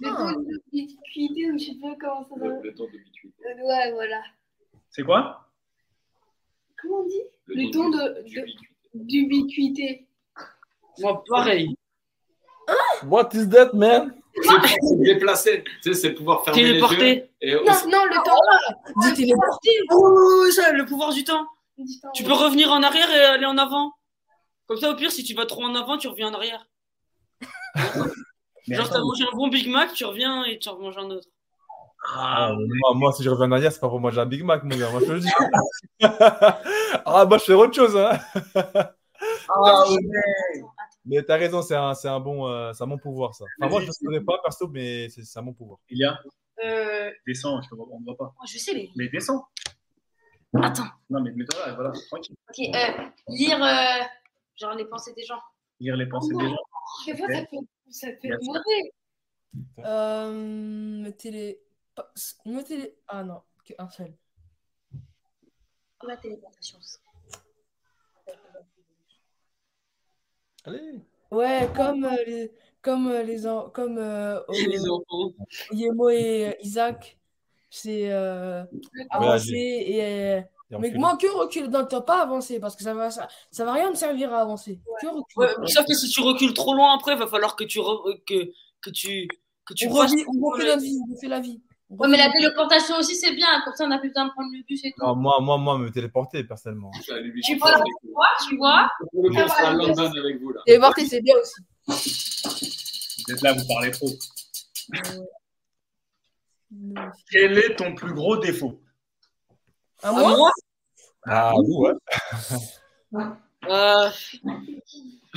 [0.00, 2.62] Le temps de ou je sais pas comment ça Le, s'appelle.
[2.70, 4.22] le temps de Ouais, voilà.
[4.90, 5.49] C'est quoi?
[6.82, 8.24] Comment on dit Le Le ton ton de-
[8.94, 10.06] d'ubiquité.
[10.98, 11.76] Moi, pareil.
[13.04, 14.14] What is that, man?
[14.42, 14.48] C'est
[14.78, 15.64] pour se déplacer.
[15.82, 16.74] Tu sais, c'est pouvoir fermer les yeux.
[16.74, 17.30] Téléporter.
[17.40, 19.00] Et Non, non, le temps.
[19.02, 19.70] Dis téléporter.
[19.92, 21.46] Oh, ça, le pouvoir du temps.
[21.76, 22.28] Du temps, Tu ouais.
[22.28, 23.92] peux revenir en arrière et aller en avant.
[24.66, 26.66] Comme ça, au pire, si tu vas trop en avant, tu reviens en arrière.
[28.68, 31.26] Genre, t'as mangé un bon Big Mac, tu reviens et tu en manges un autre.
[32.14, 34.62] Ah, moi, moi, si je reviens en arrière, c'est pas pour manger un Big Mac,
[34.64, 34.90] mon gars.
[34.90, 35.28] Moi, je te le dis.
[37.04, 37.96] ah, moi, je fais autre chose.
[37.96, 38.18] Hein.
[39.48, 40.62] ah, ouais.
[41.04, 43.44] Mais t'as raison, c'est un, c'est un, bon, euh, c'est un bon pouvoir, ça.
[43.60, 45.78] Enfin, moi, je ne connais pas perso, mais c'est c'est un bon pouvoir.
[45.88, 46.18] Il y a
[46.64, 48.24] Euh, Descends, je te vois- on ne voit pas.
[48.36, 48.88] moi, je sais, mais.
[48.96, 49.44] Mais descends.
[50.62, 50.84] Attends.
[51.08, 52.34] Non, mais mets-toi là, voilà, tranquille.
[52.48, 54.04] Ok, euh, lire euh,
[54.56, 55.40] genre les pensées des gens.
[55.78, 56.56] Lire les pensées des gens.
[57.06, 57.56] Des fois, ça peut,
[57.90, 58.92] ça peut être mauvais.
[59.84, 61.60] Euh, télé...
[62.46, 62.96] Me télé...
[63.08, 64.14] Ah non, qu'un seul.
[66.06, 66.78] La téléportation.
[70.64, 71.00] Allez.
[71.30, 72.52] Ouais, comme euh, les,
[72.82, 75.32] comme euh, les, en- comme euh, Et les euh, enfants.
[75.72, 77.18] Yemo et euh, Isaac,
[77.70, 78.64] c'est euh,
[79.10, 80.44] avancer et Et
[80.78, 83.64] mais moi que reculer dans le temps, pas avancer parce que ça va ça, ça
[83.64, 84.80] va rien me servir à avancer.
[85.00, 85.46] Que reculer.
[85.62, 88.52] Ouais, sauf que si tu recules trop loin après, va falloir que tu re- que,
[88.80, 89.28] que tu
[89.64, 91.60] que tu on, fasses- revit- on refait notre vie, on refait la vie.
[91.90, 93.48] Ouais, mais la téléportation aussi, c'est bien.
[93.64, 95.04] Comme ça, on n'a plus besoin de prendre le bus et tout.
[95.04, 96.92] Non, moi, moi, moi, me téléporter, personnellement.
[96.94, 98.90] Je à Tu vois, tu vois, tu vois.
[99.12, 100.60] Pour le coup, on sera à London avec vous là.
[100.64, 101.60] Téléporter, c'est bien aussi.
[103.26, 104.08] Vous êtes là, vous parlez trop.
[107.30, 108.80] Quel est ton plus gros défaut?
[110.02, 110.50] À moi?
[111.26, 111.92] Ah, oui, ouais.
[113.68, 114.10] euh,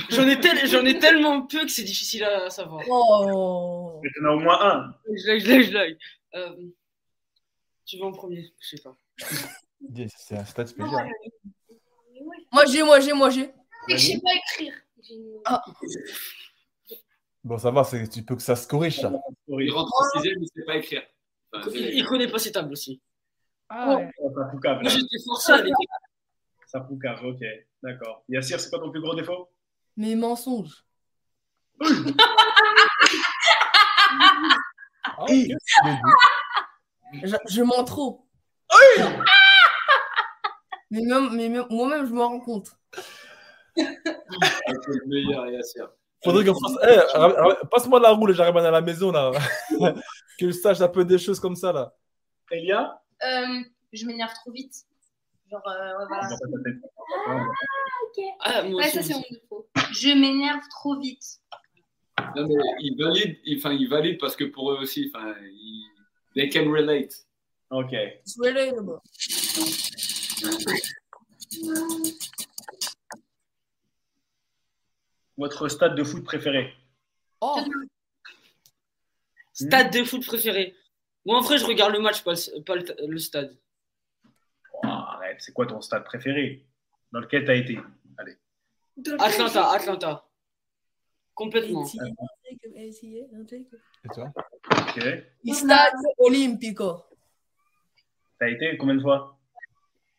[0.08, 2.82] j'en ai, tel- j'en ai tellement peu que c'est difficile à savoir.
[2.88, 4.00] Oh.
[4.02, 4.94] Mais t'en as au moins un.
[5.12, 5.98] Je lag, je lag, je lag.
[6.34, 6.56] Euh,
[7.84, 8.96] tu vas en premier, je sais pas.
[10.16, 11.08] C'est un stade spécial.
[12.52, 13.52] Moi j'ai, moi j'ai, moi j'ai.
[13.86, 14.74] C'est que je sais pas écrire.
[15.10, 15.42] Une-
[17.44, 19.12] Bon, ça va, c'est- tu peux que ça se corrige, ça.
[19.48, 21.02] Il rentre en sixième, il ne sait pas écrire.
[21.52, 23.02] Enfin, Il, il connaît pas ses tables aussi.
[23.68, 24.10] Ah ouais.
[24.16, 25.88] Ça poucave, Moi, j'étais forcé à l'écrire.
[26.66, 27.40] Ça poucave, ok.
[27.82, 28.24] D'accord.
[28.30, 29.50] Yassir, c'est quoi ton plus gros défaut?
[29.98, 30.86] Mes mensonges.
[35.04, 35.30] Ah, ok.
[37.22, 37.36] Je.
[37.48, 38.26] Je, mens trop.
[40.90, 42.70] mais même, mais même- moi-même, je me rends compte.
[43.76, 45.88] C'est le meilleur, Yassir.
[46.22, 46.76] Faudrait qu'on fasse.
[46.88, 49.30] Eh, ra- ra- Passe-moi la roue, j'arrive à la maison, là.
[50.38, 51.92] que je sache un peu des choses comme ça, là.
[52.50, 53.00] Elia?
[53.22, 53.60] Euh,
[53.92, 54.74] je m'énerve trop vite.
[55.50, 56.28] Genre, euh, ouais, voilà.
[58.40, 59.68] Ah, moi Ouais, aussi, ça, c'est mon défaut.
[59.92, 61.22] Je m'énerve trop vite.
[62.36, 65.90] Non, mais il valide, il, enfin, il valide parce que pour eux aussi, enfin, ils-
[66.34, 67.12] they can relate.
[67.70, 67.92] Ok.
[67.92, 69.02] Aller là-bas.
[75.36, 76.72] Votre stade de foot préféré?
[77.40, 77.60] Oh,
[79.52, 80.74] Stade de foot préféré.
[81.26, 83.56] Moi, en vrai, je regarde le match, pas le, pas le, le stade.
[84.82, 86.66] Oh, arrête, c'est quoi ton stade préféré?
[87.12, 87.78] Dans lequel t'as été?
[88.18, 88.36] Allez.
[89.18, 90.28] Atlanta, Atlanta.
[91.34, 91.86] Complètement.
[91.86, 94.32] Et toi
[94.70, 95.00] Ok.
[95.52, 97.04] Stade Olimpico.
[98.38, 99.38] T'as été combien de fois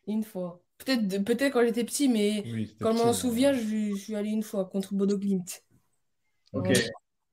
[0.06, 0.60] Une fois.
[0.78, 4.30] Peut-être peut quand j'étais petit, mais Oui, quand je m'en souviens, je, je suis allé
[4.30, 5.62] une fois contre Bodo Glimt.
[6.52, 6.68] Ok.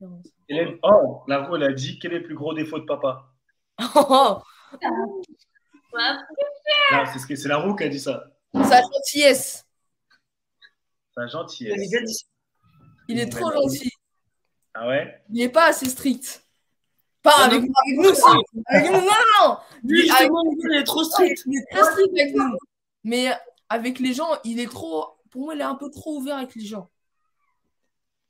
[0.00, 0.08] Ouais.
[0.48, 3.30] Quel est- Oh, la elle a dit quel est le plus gros défaut de papa?
[5.96, 8.24] Oh, ce c'est la roue qui a dit ça.
[8.52, 9.64] sa gentillesse.
[11.14, 12.24] Sa gentillesse.
[13.08, 13.90] Il est trop gentil.
[14.74, 15.22] Ah ouais?
[15.30, 16.44] Il n'est pas assez strict.
[17.22, 17.68] Pas Ah avec, non.
[17.86, 18.22] avec nous, si.
[18.66, 19.56] Avec nous, non, non, non.
[19.84, 20.30] Lui, avec-
[20.64, 21.42] il est trop strict.
[21.46, 22.58] Il est très strict avec nous.
[23.04, 23.28] Mais
[23.68, 25.16] avec les gens, il est trop.
[25.30, 26.90] Pour moi, il est un peu trop ouvert avec les gens.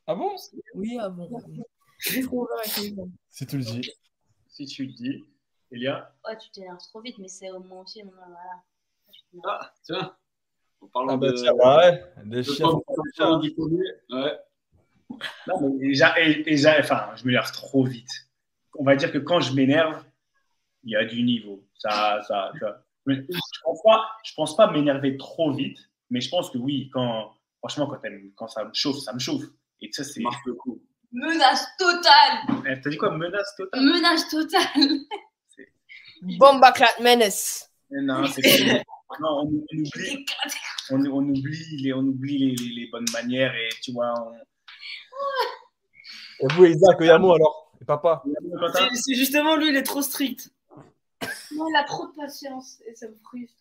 [0.06, 0.32] Ah bon?
[0.74, 1.28] Oui, ah bon.
[2.10, 3.08] Il est trop ouvert avec les gens.
[3.30, 3.90] Si tu le dis.
[4.48, 5.24] Si tu le dis.
[5.70, 6.14] Elia?
[6.28, 8.02] Ouais, tu t'énerves trop vite, mais c'est au moins aussi.
[8.02, 8.36] Voilà.
[9.44, 10.14] Ah, tiens.
[10.80, 11.36] En parlant Ah bah de.
[11.36, 12.04] tiens, bah ouais.
[12.26, 12.68] Les de chiens.
[12.68, 14.38] Ouais.
[15.46, 18.10] Non, mais déjà, et- déjà, enfin, je m'énerve trop vite.
[18.78, 20.02] On va dire que quand je m'énerve,
[20.82, 21.64] il y a du niveau.
[21.78, 22.52] Ça, ça.
[23.06, 25.78] Mais je pense pas, je pense pas m'énerver trop vite,
[26.10, 27.92] mais je pense que oui, quand, franchement,
[28.36, 29.44] quand, ça me chauffe, ça me chauffe.
[29.80, 30.20] Et ça, c'est.
[30.20, 30.82] Marque le coup.
[31.12, 33.80] Menace totale Eh, T'as dit quoi, menace totale?
[33.82, 34.98] Menace totale
[36.22, 37.70] Bomba Clat Menace.
[37.92, 38.76] Eh Non, c'est que-
[39.20, 40.26] non, on, on oublie,
[40.90, 44.32] on, on oublie, les, on oublie les, les- les bonnes manières et tu vois, on,
[46.40, 48.22] Et vous, Isaac, Yamo alors Et papa
[48.94, 50.50] C'est- justement lui, il est trop strict.
[51.52, 53.54] Non, il a trop de patience et ça me frustre.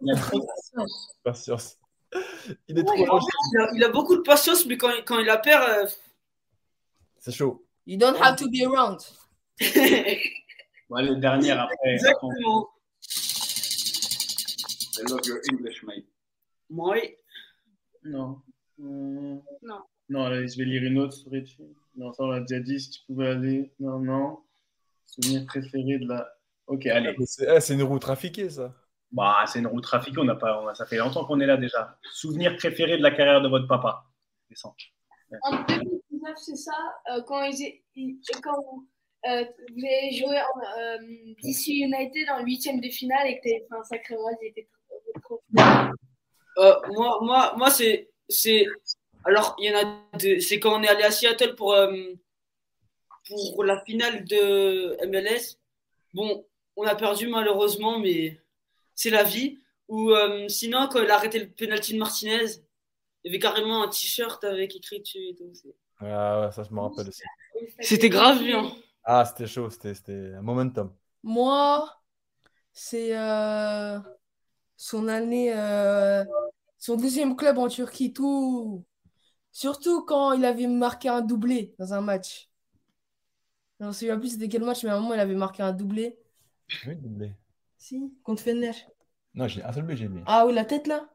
[0.00, 0.44] il a trop de
[1.24, 1.78] Patience.
[2.68, 3.18] Il est Ouais, trop
[3.52, 5.86] il, a, il a beaucoup de patience, mais quand, il- quand il la perd, euh,
[7.18, 7.64] C'est chaud.
[7.86, 9.00] You don't have to be around.
[10.90, 11.74] Bon, allez, dernière après.
[11.74, 12.68] après, exactement.
[14.98, 16.04] I love your English, mate.
[16.68, 16.96] Moi,
[18.04, 18.42] Non.
[18.78, 19.38] Hmm.
[19.62, 19.80] Non.
[20.12, 21.14] Non, allez, je vais lire une autre.
[21.14, 21.62] serait-tu
[21.96, 22.78] Non, ça on l'a déjà dit.
[22.78, 23.72] Si tu pouvais aller.
[23.80, 24.38] Non, non.
[25.06, 26.28] Souvenir préféré de la.
[26.66, 27.14] Ok, allez.
[27.24, 28.74] C'est eh, c'est une roue trafiquée, ça.
[29.10, 30.18] Bah, c'est une route trafiquée.
[30.18, 30.62] On n'a pas.
[30.62, 31.98] on a- ça fait longtemps qu'on est là déjà.
[32.12, 34.04] Souvenir préféré de la carrière de votre papa.
[34.50, 34.76] Descends.
[35.44, 36.76] En 2019, c'est ça,
[37.10, 38.86] euh, quand, ils, quand vous,
[39.26, 40.98] euh, vous avez joué en euh,
[41.42, 44.68] DC United en huitième de finale et que tu fait un sacré match, j'étais
[45.22, 45.62] trop, trop
[46.58, 48.66] euh, moi, moi, moi c'est, c'est.
[49.24, 50.40] Alors, il y en a deux.
[50.40, 51.92] C'est quand on est allé à Seattle pour, euh,
[53.28, 55.58] pour la finale de MLS.
[56.14, 56.44] Bon,
[56.76, 58.40] on a perdu malheureusement, mais
[58.94, 59.58] c'est la vie.
[59.88, 62.44] Ou euh, sinon, quand il a arrêté le penalty de Martinez,
[63.24, 65.50] il y avait carrément un t-shirt avec écrit dessus et tout.
[65.54, 67.22] C'est- Ah ouais, ça, je me rappelle aussi.
[67.80, 68.72] C'était grave bien.
[69.04, 70.92] Ah, c'était chaud, c'était c'était un momentum.
[71.22, 71.88] Moi,
[72.72, 73.98] c'est euh,
[74.76, 76.24] son année, euh,
[76.78, 78.84] son deuxième club en Turquie, tout.
[79.52, 82.48] Surtout quand il avait marqué un doublé dans un match.
[83.78, 85.62] Je ne me souviens plus c'était quel match, mais à un moment il avait marqué
[85.62, 86.16] un doublé.
[86.86, 87.32] Oui, doublé.
[87.78, 88.72] Si, contre Fener.
[89.34, 90.20] Non, j'ai un seul but, j'ai mis.
[90.26, 91.08] Ah oui, la tête là?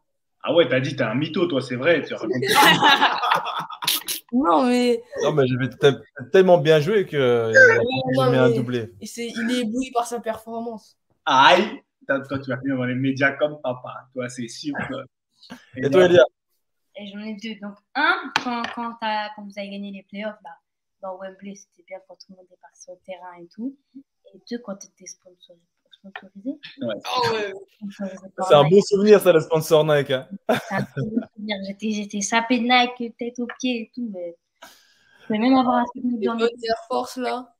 [0.43, 2.03] Ah ouais, t'as dit, t'es un mytho, toi, c'est vrai.
[2.03, 2.14] Tu
[4.34, 6.01] Non, mais Non, mais j'avais tel-
[6.31, 8.91] tellement bien joué que euh, j'ai mis un doublé.
[9.01, 10.97] il, est ébloui par sa performance.
[11.26, 14.07] Aïe Toi, toi, tu vas finir dans les médias comme papa.
[14.14, 14.76] Toi, c'est sûr.
[14.89, 15.03] toi.
[15.77, 16.23] Et toi, Elia?
[16.99, 17.55] Et j'en ai deux.
[17.61, 20.49] Donc, un, quand, quand, t'as- quand vous avez gagné les playoffs, bah,
[21.01, 23.77] dans Wembley, c'était bien quand tout le monde est parti sur le terrain et tout.
[24.33, 25.61] Et deux, quand tu étais sponsorisé.
[25.91, 26.95] sponsorisé, Ouais.
[27.05, 27.53] Ah ouais.
[28.47, 28.71] C'est un Nike.
[28.73, 30.11] bon souvenir, ça, le sponsor Nike.
[30.11, 30.27] hein.
[30.49, 31.57] C'est un très bon souvenir.
[31.67, 34.09] J'étais, j'étais sapé de Nike, tête aux pieds et tout.
[34.13, 34.35] Mais...
[35.21, 37.53] Je pouvais même avoir un souvenir Les dans le bonnes Air Force là.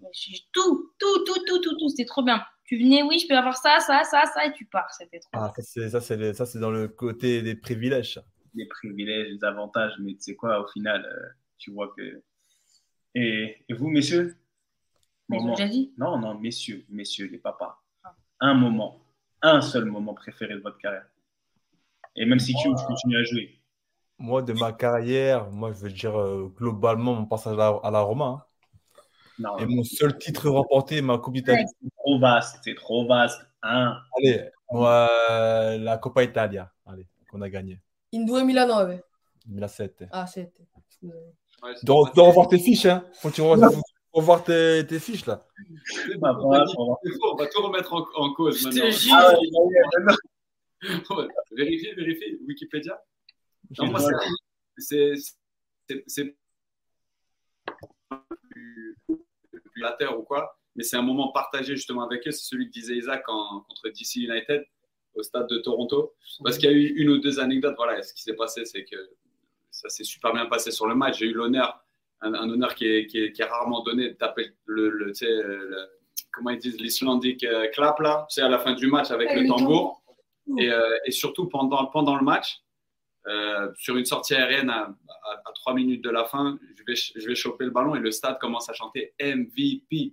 [0.00, 1.88] Mais je- Tout, tout, tout, tout, tout, tout.
[1.90, 2.42] C'était trop bien.
[2.64, 4.90] Tu venais, oui, je peux avoir ça, ça, ça, ça, et tu pars.
[4.98, 8.20] C'était trop Ah, ça, c'est ça, c'est les- ça, c'est dans le côté des privilèges.
[8.54, 11.28] Les privilèges, les avantages, mais tu sais quoi, au final, euh,
[11.58, 12.22] tu vois que.
[13.14, 14.36] Et, et vous, messieurs?
[15.28, 15.92] Mais Moment- déjà dit.
[15.96, 17.80] Non, non, messieurs, messieurs, les papas.
[18.04, 18.14] Ah.
[18.40, 19.00] Un moment,
[19.42, 21.06] un seul moment préféré de votre carrière.
[22.16, 23.58] Et même si tu, tu continues à jouer.
[24.18, 27.90] Moi, de ma carrière, moi, je veux dire euh, globalement mon passage à la, à
[27.90, 28.24] la Roma.
[28.26, 28.42] hein.
[29.36, 31.64] Non, Et mon seul titre remporté, ma Coupe d'Italie.
[31.82, 33.44] c'est trop vaste, c'est trop vaste.
[33.62, 33.98] Un.
[34.16, 37.80] Allez, moi, euh, la Coppa Italia, allez, qu'on a gagné.
[38.44, 39.02] Milano avait.
[39.46, 40.04] 2007.
[40.10, 40.64] Ah, c'était.
[40.88, 41.22] excusez-moi.
[41.62, 43.04] Ouais, c'est Tu dois, dois revoir tes fiches, hein.
[43.20, 43.42] Faut que tu
[44.12, 45.46] revoir tes, tes fiches, là.
[45.84, 48.84] C'est Bah, bon, voilà, on, va tout remettre en, en cause Je maintenant.
[48.84, 49.14] te jure.
[49.16, 52.38] Ah, ouais, ouais, Vérifiez, vérifiez.
[52.46, 53.02] Wikipédia.
[53.78, 54.12] Non, moi, c'est-
[54.78, 55.14] c'est.
[55.88, 56.36] c'est- c'est-
[59.76, 62.30] flatteur ou quoi, mais c'est un moment partagé justement avec eux.
[62.30, 64.64] C'est celui que disait Isaac en- contre DC United
[65.14, 66.14] au stade de Toronto.
[66.42, 67.74] Parce qu'il y a eu une ou deux anecdotes.
[67.76, 68.96] Voilà, ce qui s'est passé, c'est que
[69.70, 71.18] ça s'est super bien passé sur le match.
[71.18, 71.84] J'ai eu l'honneur,
[72.20, 75.12] un, un honneur qui est, qui, est, qui est rarement donné, de taper le, le,
[75.14, 75.88] sais, le-
[76.32, 79.42] comment ils disent, l'Islandique euh, clap là, c'est à la fin du match avec le
[79.42, 80.02] le tambour.
[80.58, 82.58] Et, euh, et surtout pendant, pendant le match,
[83.26, 86.94] euh, sur une sortie aérienne à, à, à trois minutes de la fin, je vais,
[86.94, 90.12] je vais choper le ballon et le stade commence à chanter MVP.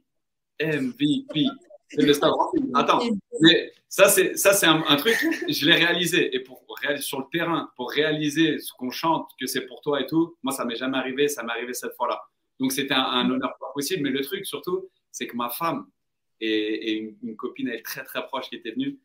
[0.62, 1.46] MVP.
[1.90, 2.32] C'est le stade.
[2.74, 3.02] Attends,
[3.42, 5.18] mais ça, c'est, ça, c'est un, un truc,
[5.50, 6.34] je l'ai réalisé.
[6.36, 6.62] Et pour
[7.00, 10.54] sur le terrain, pour réaliser ce qu'on chante, que c'est pour toi et tout, moi,
[10.54, 12.22] ça m'est jamais arrivé, ça m'est arrivé cette fois-là.
[12.60, 14.04] Donc, c'était un, un honneur pas possible.
[14.04, 15.88] Mais le truc, surtout, c'est que ma femme
[16.40, 19.00] et, et une, une copine, elle très, très proche qui était venue,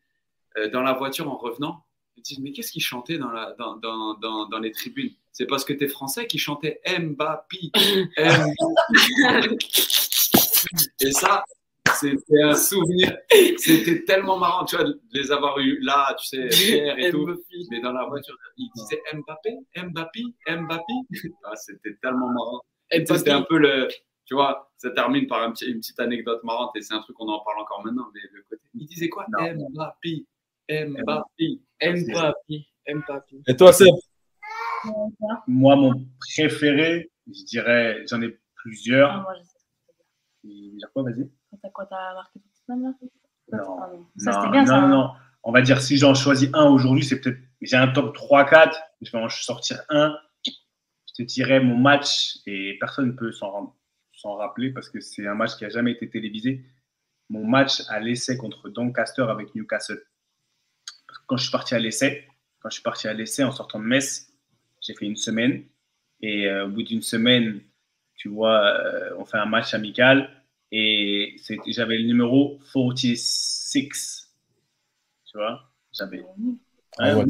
[0.57, 1.83] euh, dans la voiture en revenant,
[2.15, 5.13] ils disent Mais qu'est-ce qu'ils chantaient dans, la, dans, dans, dans, les tribunes?
[5.31, 6.81] C'est parce que tu es français qui chantait.
[6.87, 7.71] Mbappé.
[10.99, 11.45] Et ça,
[11.99, 13.17] c'était un souvenir.
[13.57, 17.25] C'était tellement marrant, tu vois, de les avoir eu là, tu sais, fiers et tout.
[17.71, 20.93] Mais dans la voiture, ils disaient Mbappé, Mbappé, Mbappé.
[21.43, 22.61] Ah, c'était tellement marrant.
[23.17, 23.87] C'était un peu le.
[24.25, 27.15] Tu vois, ça termine par un petit- une petite anecdote marrante et c'est un truc
[27.15, 28.07] qu'on en parle encore maintenant.
[28.13, 28.61] Mais le côté.
[28.73, 29.25] Il disait quoi?
[29.29, 30.25] Mbappé,
[30.69, 33.35] Mbappé, Mbappé, Mbappé.
[33.47, 33.87] Et toi, Seb?
[35.47, 39.11] Moi, mon préféré, je dirais, j'en ai plusieurs.
[39.11, 39.56] Ah, moi, je sais.
[40.47, 41.29] Veut dire quoi, vas-y
[41.61, 42.93] T'as quoi T'as marqué toute semaine là?
[43.51, 43.79] Non.
[43.79, 44.07] Non.
[44.17, 44.81] Ça, non, c'était bien non, ça.
[44.81, 45.11] non, non.
[45.43, 47.39] On va dire, si j'en choisis un aujourd'hui, c'est peut-être.
[47.61, 48.73] J'ai un top 3-4.
[49.01, 50.17] Je vais en sortir un.
[50.45, 53.75] Je te dirais mon match, et personne ne peut s'en
[54.17, 56.65] s'en rappeler parce que c'est un match qui n'a jamais été télévisé.
[57.29, 60.01] Mon match à l'essai contre Doncaster avec Newcastle.
[61.27, 62.27] Quand je suis parti à l'essai,
[62.59, 64.33] quand je suis parti à l'essai en sortant de Metz,
[64.81, 65.65] j'ai fait une semaine.
[66.21, 67.61] Et euh, au bout d'une semaine,
[68.17, 70.29] tu vois, euh, on fait un match amical.
[70.71, 71.37] Et
[71.67, 74.33] j'avais le numéro 46.
[75.25, 75.61] Tu vois
[75.93, 76.25] J'avais.
[76.97, 77.25] Ah ouais.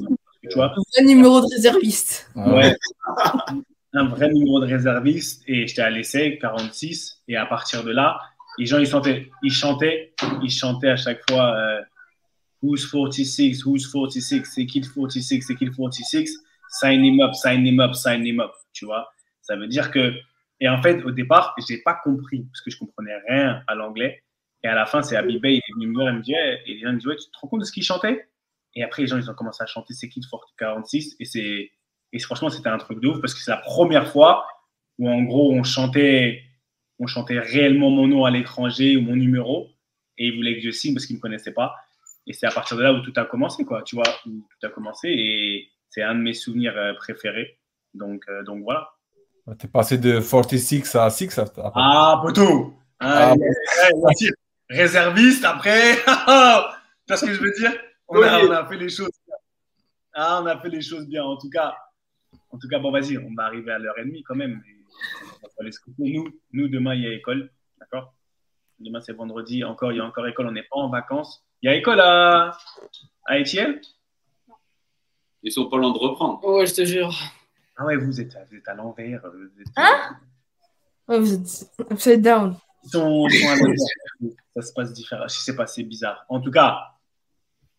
[0.50, 2.32] Tu vois Un numéro de réserviste.
[2.36, 2.76] Ouais.
[3.94, 8.20] un vrai numéro de réserviste et j'étais à l'essai 46 et à partir de là
[8.60, 11.82] les gens ils chantaient ils chantaient ils chantaient à chaque fois euh,
[12.62, 16.38] who's 46 who's 46 c'est qui le 46 c'est qui le 46
[16.70, 19.12] sign him up sign him up sign him up tu vois?
[19.42, 20.14] Ça veut dire que
[20.60, 24.24] et en fait au départ j'ai pas compris parce que je comprenais rien à l'anglais
[24.64, 26.74] et à la fin c'est Abibé il est venu me voir il me dit et
[26.74, 28.28] les gens me disent tu te rends compte de ce qu'il chantait?
[28.74, 30.28] Et après les gens ils ont commencé à chanter c'est qui le
[30.58, 31.72] 46 et c'est
[32.14, 34.48] et franchement, c'était un truc de ouf parce que c'est la première fois
[34.98, 36.44] où, en gros, on chantait,
[37.00, 39.70] on chantait réellement mon nom à l'étranger ou mon numéro.
[40.18, 41.76] Et ils voulaient que je signe parce qu'ils ne me connaissaient pas.
[42.26, 43.84] Et c'est à partir de là où tout a commencé, quoi.
[43.84, 45.10] Tu vois, où tout a commencé.
[45.10, 47.60] Et c'est un de mes souvenirs euh, préférés.
[47.94, 48.90] Donc, euh, donc voilà.
[49.56, 51.62] T'es passé de 46 à 6 après.
[51.76, 53.36] Ah, poteau Ah, Ah,
[53.96, 54.14] ouais,
[54.70, 57.74] Réserviste après Tu vois ce que je veux dire
[58.10, 59.36] on a, on a fait les choses bien.
[60.14, 61.24] Ah, on a fait les choses bien.
[61.24, 61.76] En tout cas,
[62.52, 64.62] en tout cas, bon, vas-y, on va arriver à l'heure et demie quand même.
[65.22, 66.04] On va pas les scooper.
[66.12, 67.52] Nous, nous, demain, il y a école.
[67.80, 68.14] D'accord?
[68.80, 69.64] Demain, c'est vendredi.
[69.64, 70.48] Encore, il y a encore école.
[70.48, 71.46] On n'est pas en vacances.
[71.62, 72.58] Il y a école à,
[73.26, 73.80] à Étienne?
[75.44, 76.44] Ils sont pas loin de reprendre.
[76.46, 77.14] Ouais, je te jure.
[77.78, 79.22] Ah ouais, vous êtes, vous êtes à l'envers.
[79.76, 80.18] Hein
[81.08, 82.56] Ouais, vous êtes upside down.
[82.84, 84.36] Ils sont, ils sont à l'envers.
[84.56, 85.28] Ça se passe différent.
[85.28, 86.26] Je sais pas, c'est bizarre.
[86.28, 86.80] En tout cas,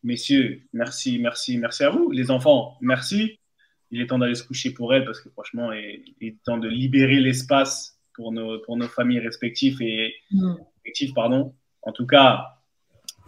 [0.02, 2.10] messieurs, merci, merci, merci à vous.
[2.10, 3.40] Les enfants, merci.
[3.90, 6.58] Il est temps d'aller se coucher pour elle parce que franchement, il il est temps
[6.58, 10.14] de libérer l'espace pour nos, pour nos familles respectives et
[10.76, 11.54] respectives, pardon.
[11.82, 12.57] En tout cas,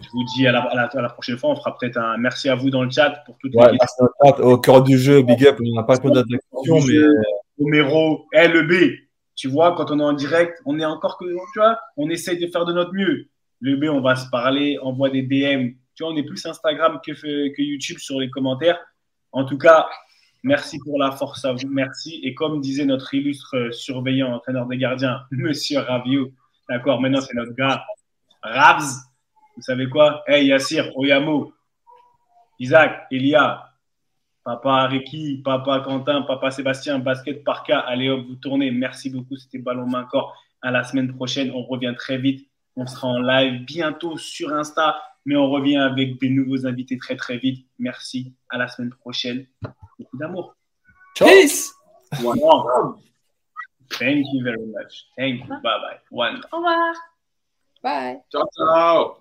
[0.00, 1.50] je vous dis à la, à la, à la prochaine fois.
[1.50, 4.40] On fera peut-être un merci à vous dans le chat pour toutes Ouais, les toi.
[4.40, 5.58] Au cœur du jeu, big up.
[5.60, 7.22] On n'a pas trop d'autres questions, mais euh,
[7.58, 8.94] Romero, LEB.
[9.36, 12.38] Tu vois, quand on est en direct, on est encore que, tu vois, on essaye
[12.38, 13.28] de faire de notre mieux.
[13.60, 15.72] Le B, on va se parler, envoie des DM.
[15.94, 18.78] Tu vois, on est plus Instagram que, que YouTube sur les commentaires.
[19.32, 19.86] En tout cas,
[20.42, 21.68] merci pour la force à vous.
[21.68, 22.20] Merci.
[22.22, 26.30] Et comme disait notre illustre surveillant, entraîneur des gardiens, Monsieur Ravio,
[26.68, 27.82] d'accord, maintenant c'est notre gars,
[28.42, 29.09] Ravs.
[29.60, 30.22] Vous savez quoi?
[30.26, 31.52] Hey Yassir, Oyamo,
[32.58, 33.68] Isaac, Elia,
[34.42, 37.80] Papa Ricky, Papa Quentin, Papa Sébastien, basket par cas.
[37.80, 38.70] Allez hop, vous tournez.
[38.70, 39.36] Merci beaucoup.
[39.36, 40.34] C'était Ballon Main Corps.
[40.62, 41.50] À la semaine prochaine.
[41.54, 42.48] On revient très vite.
[42.74, 47.16] On sera en live bientôt sur Insta, mais on revient avec des nouveaux invités très
[47.16, 47.66] très vite.
[47.78, 48.32] Merci.
[48.48, 49.46] À la semaine prochaine.
[49.98, 50.56] Beaucoup d'amour.
[51.18, 51.70] Peace.
[52.24, 52.98] One love.
[53.90, 55.04] Thank you very much.
[55.18, 55.48] Thank you.
[55.48, 56.00] Bye bye.
[56.10, 56.40] One.
[56.50, 56.94] Au revoir.
[57.82, 58.22] Bye.
[58.32, 59.20] Ciao, ciao.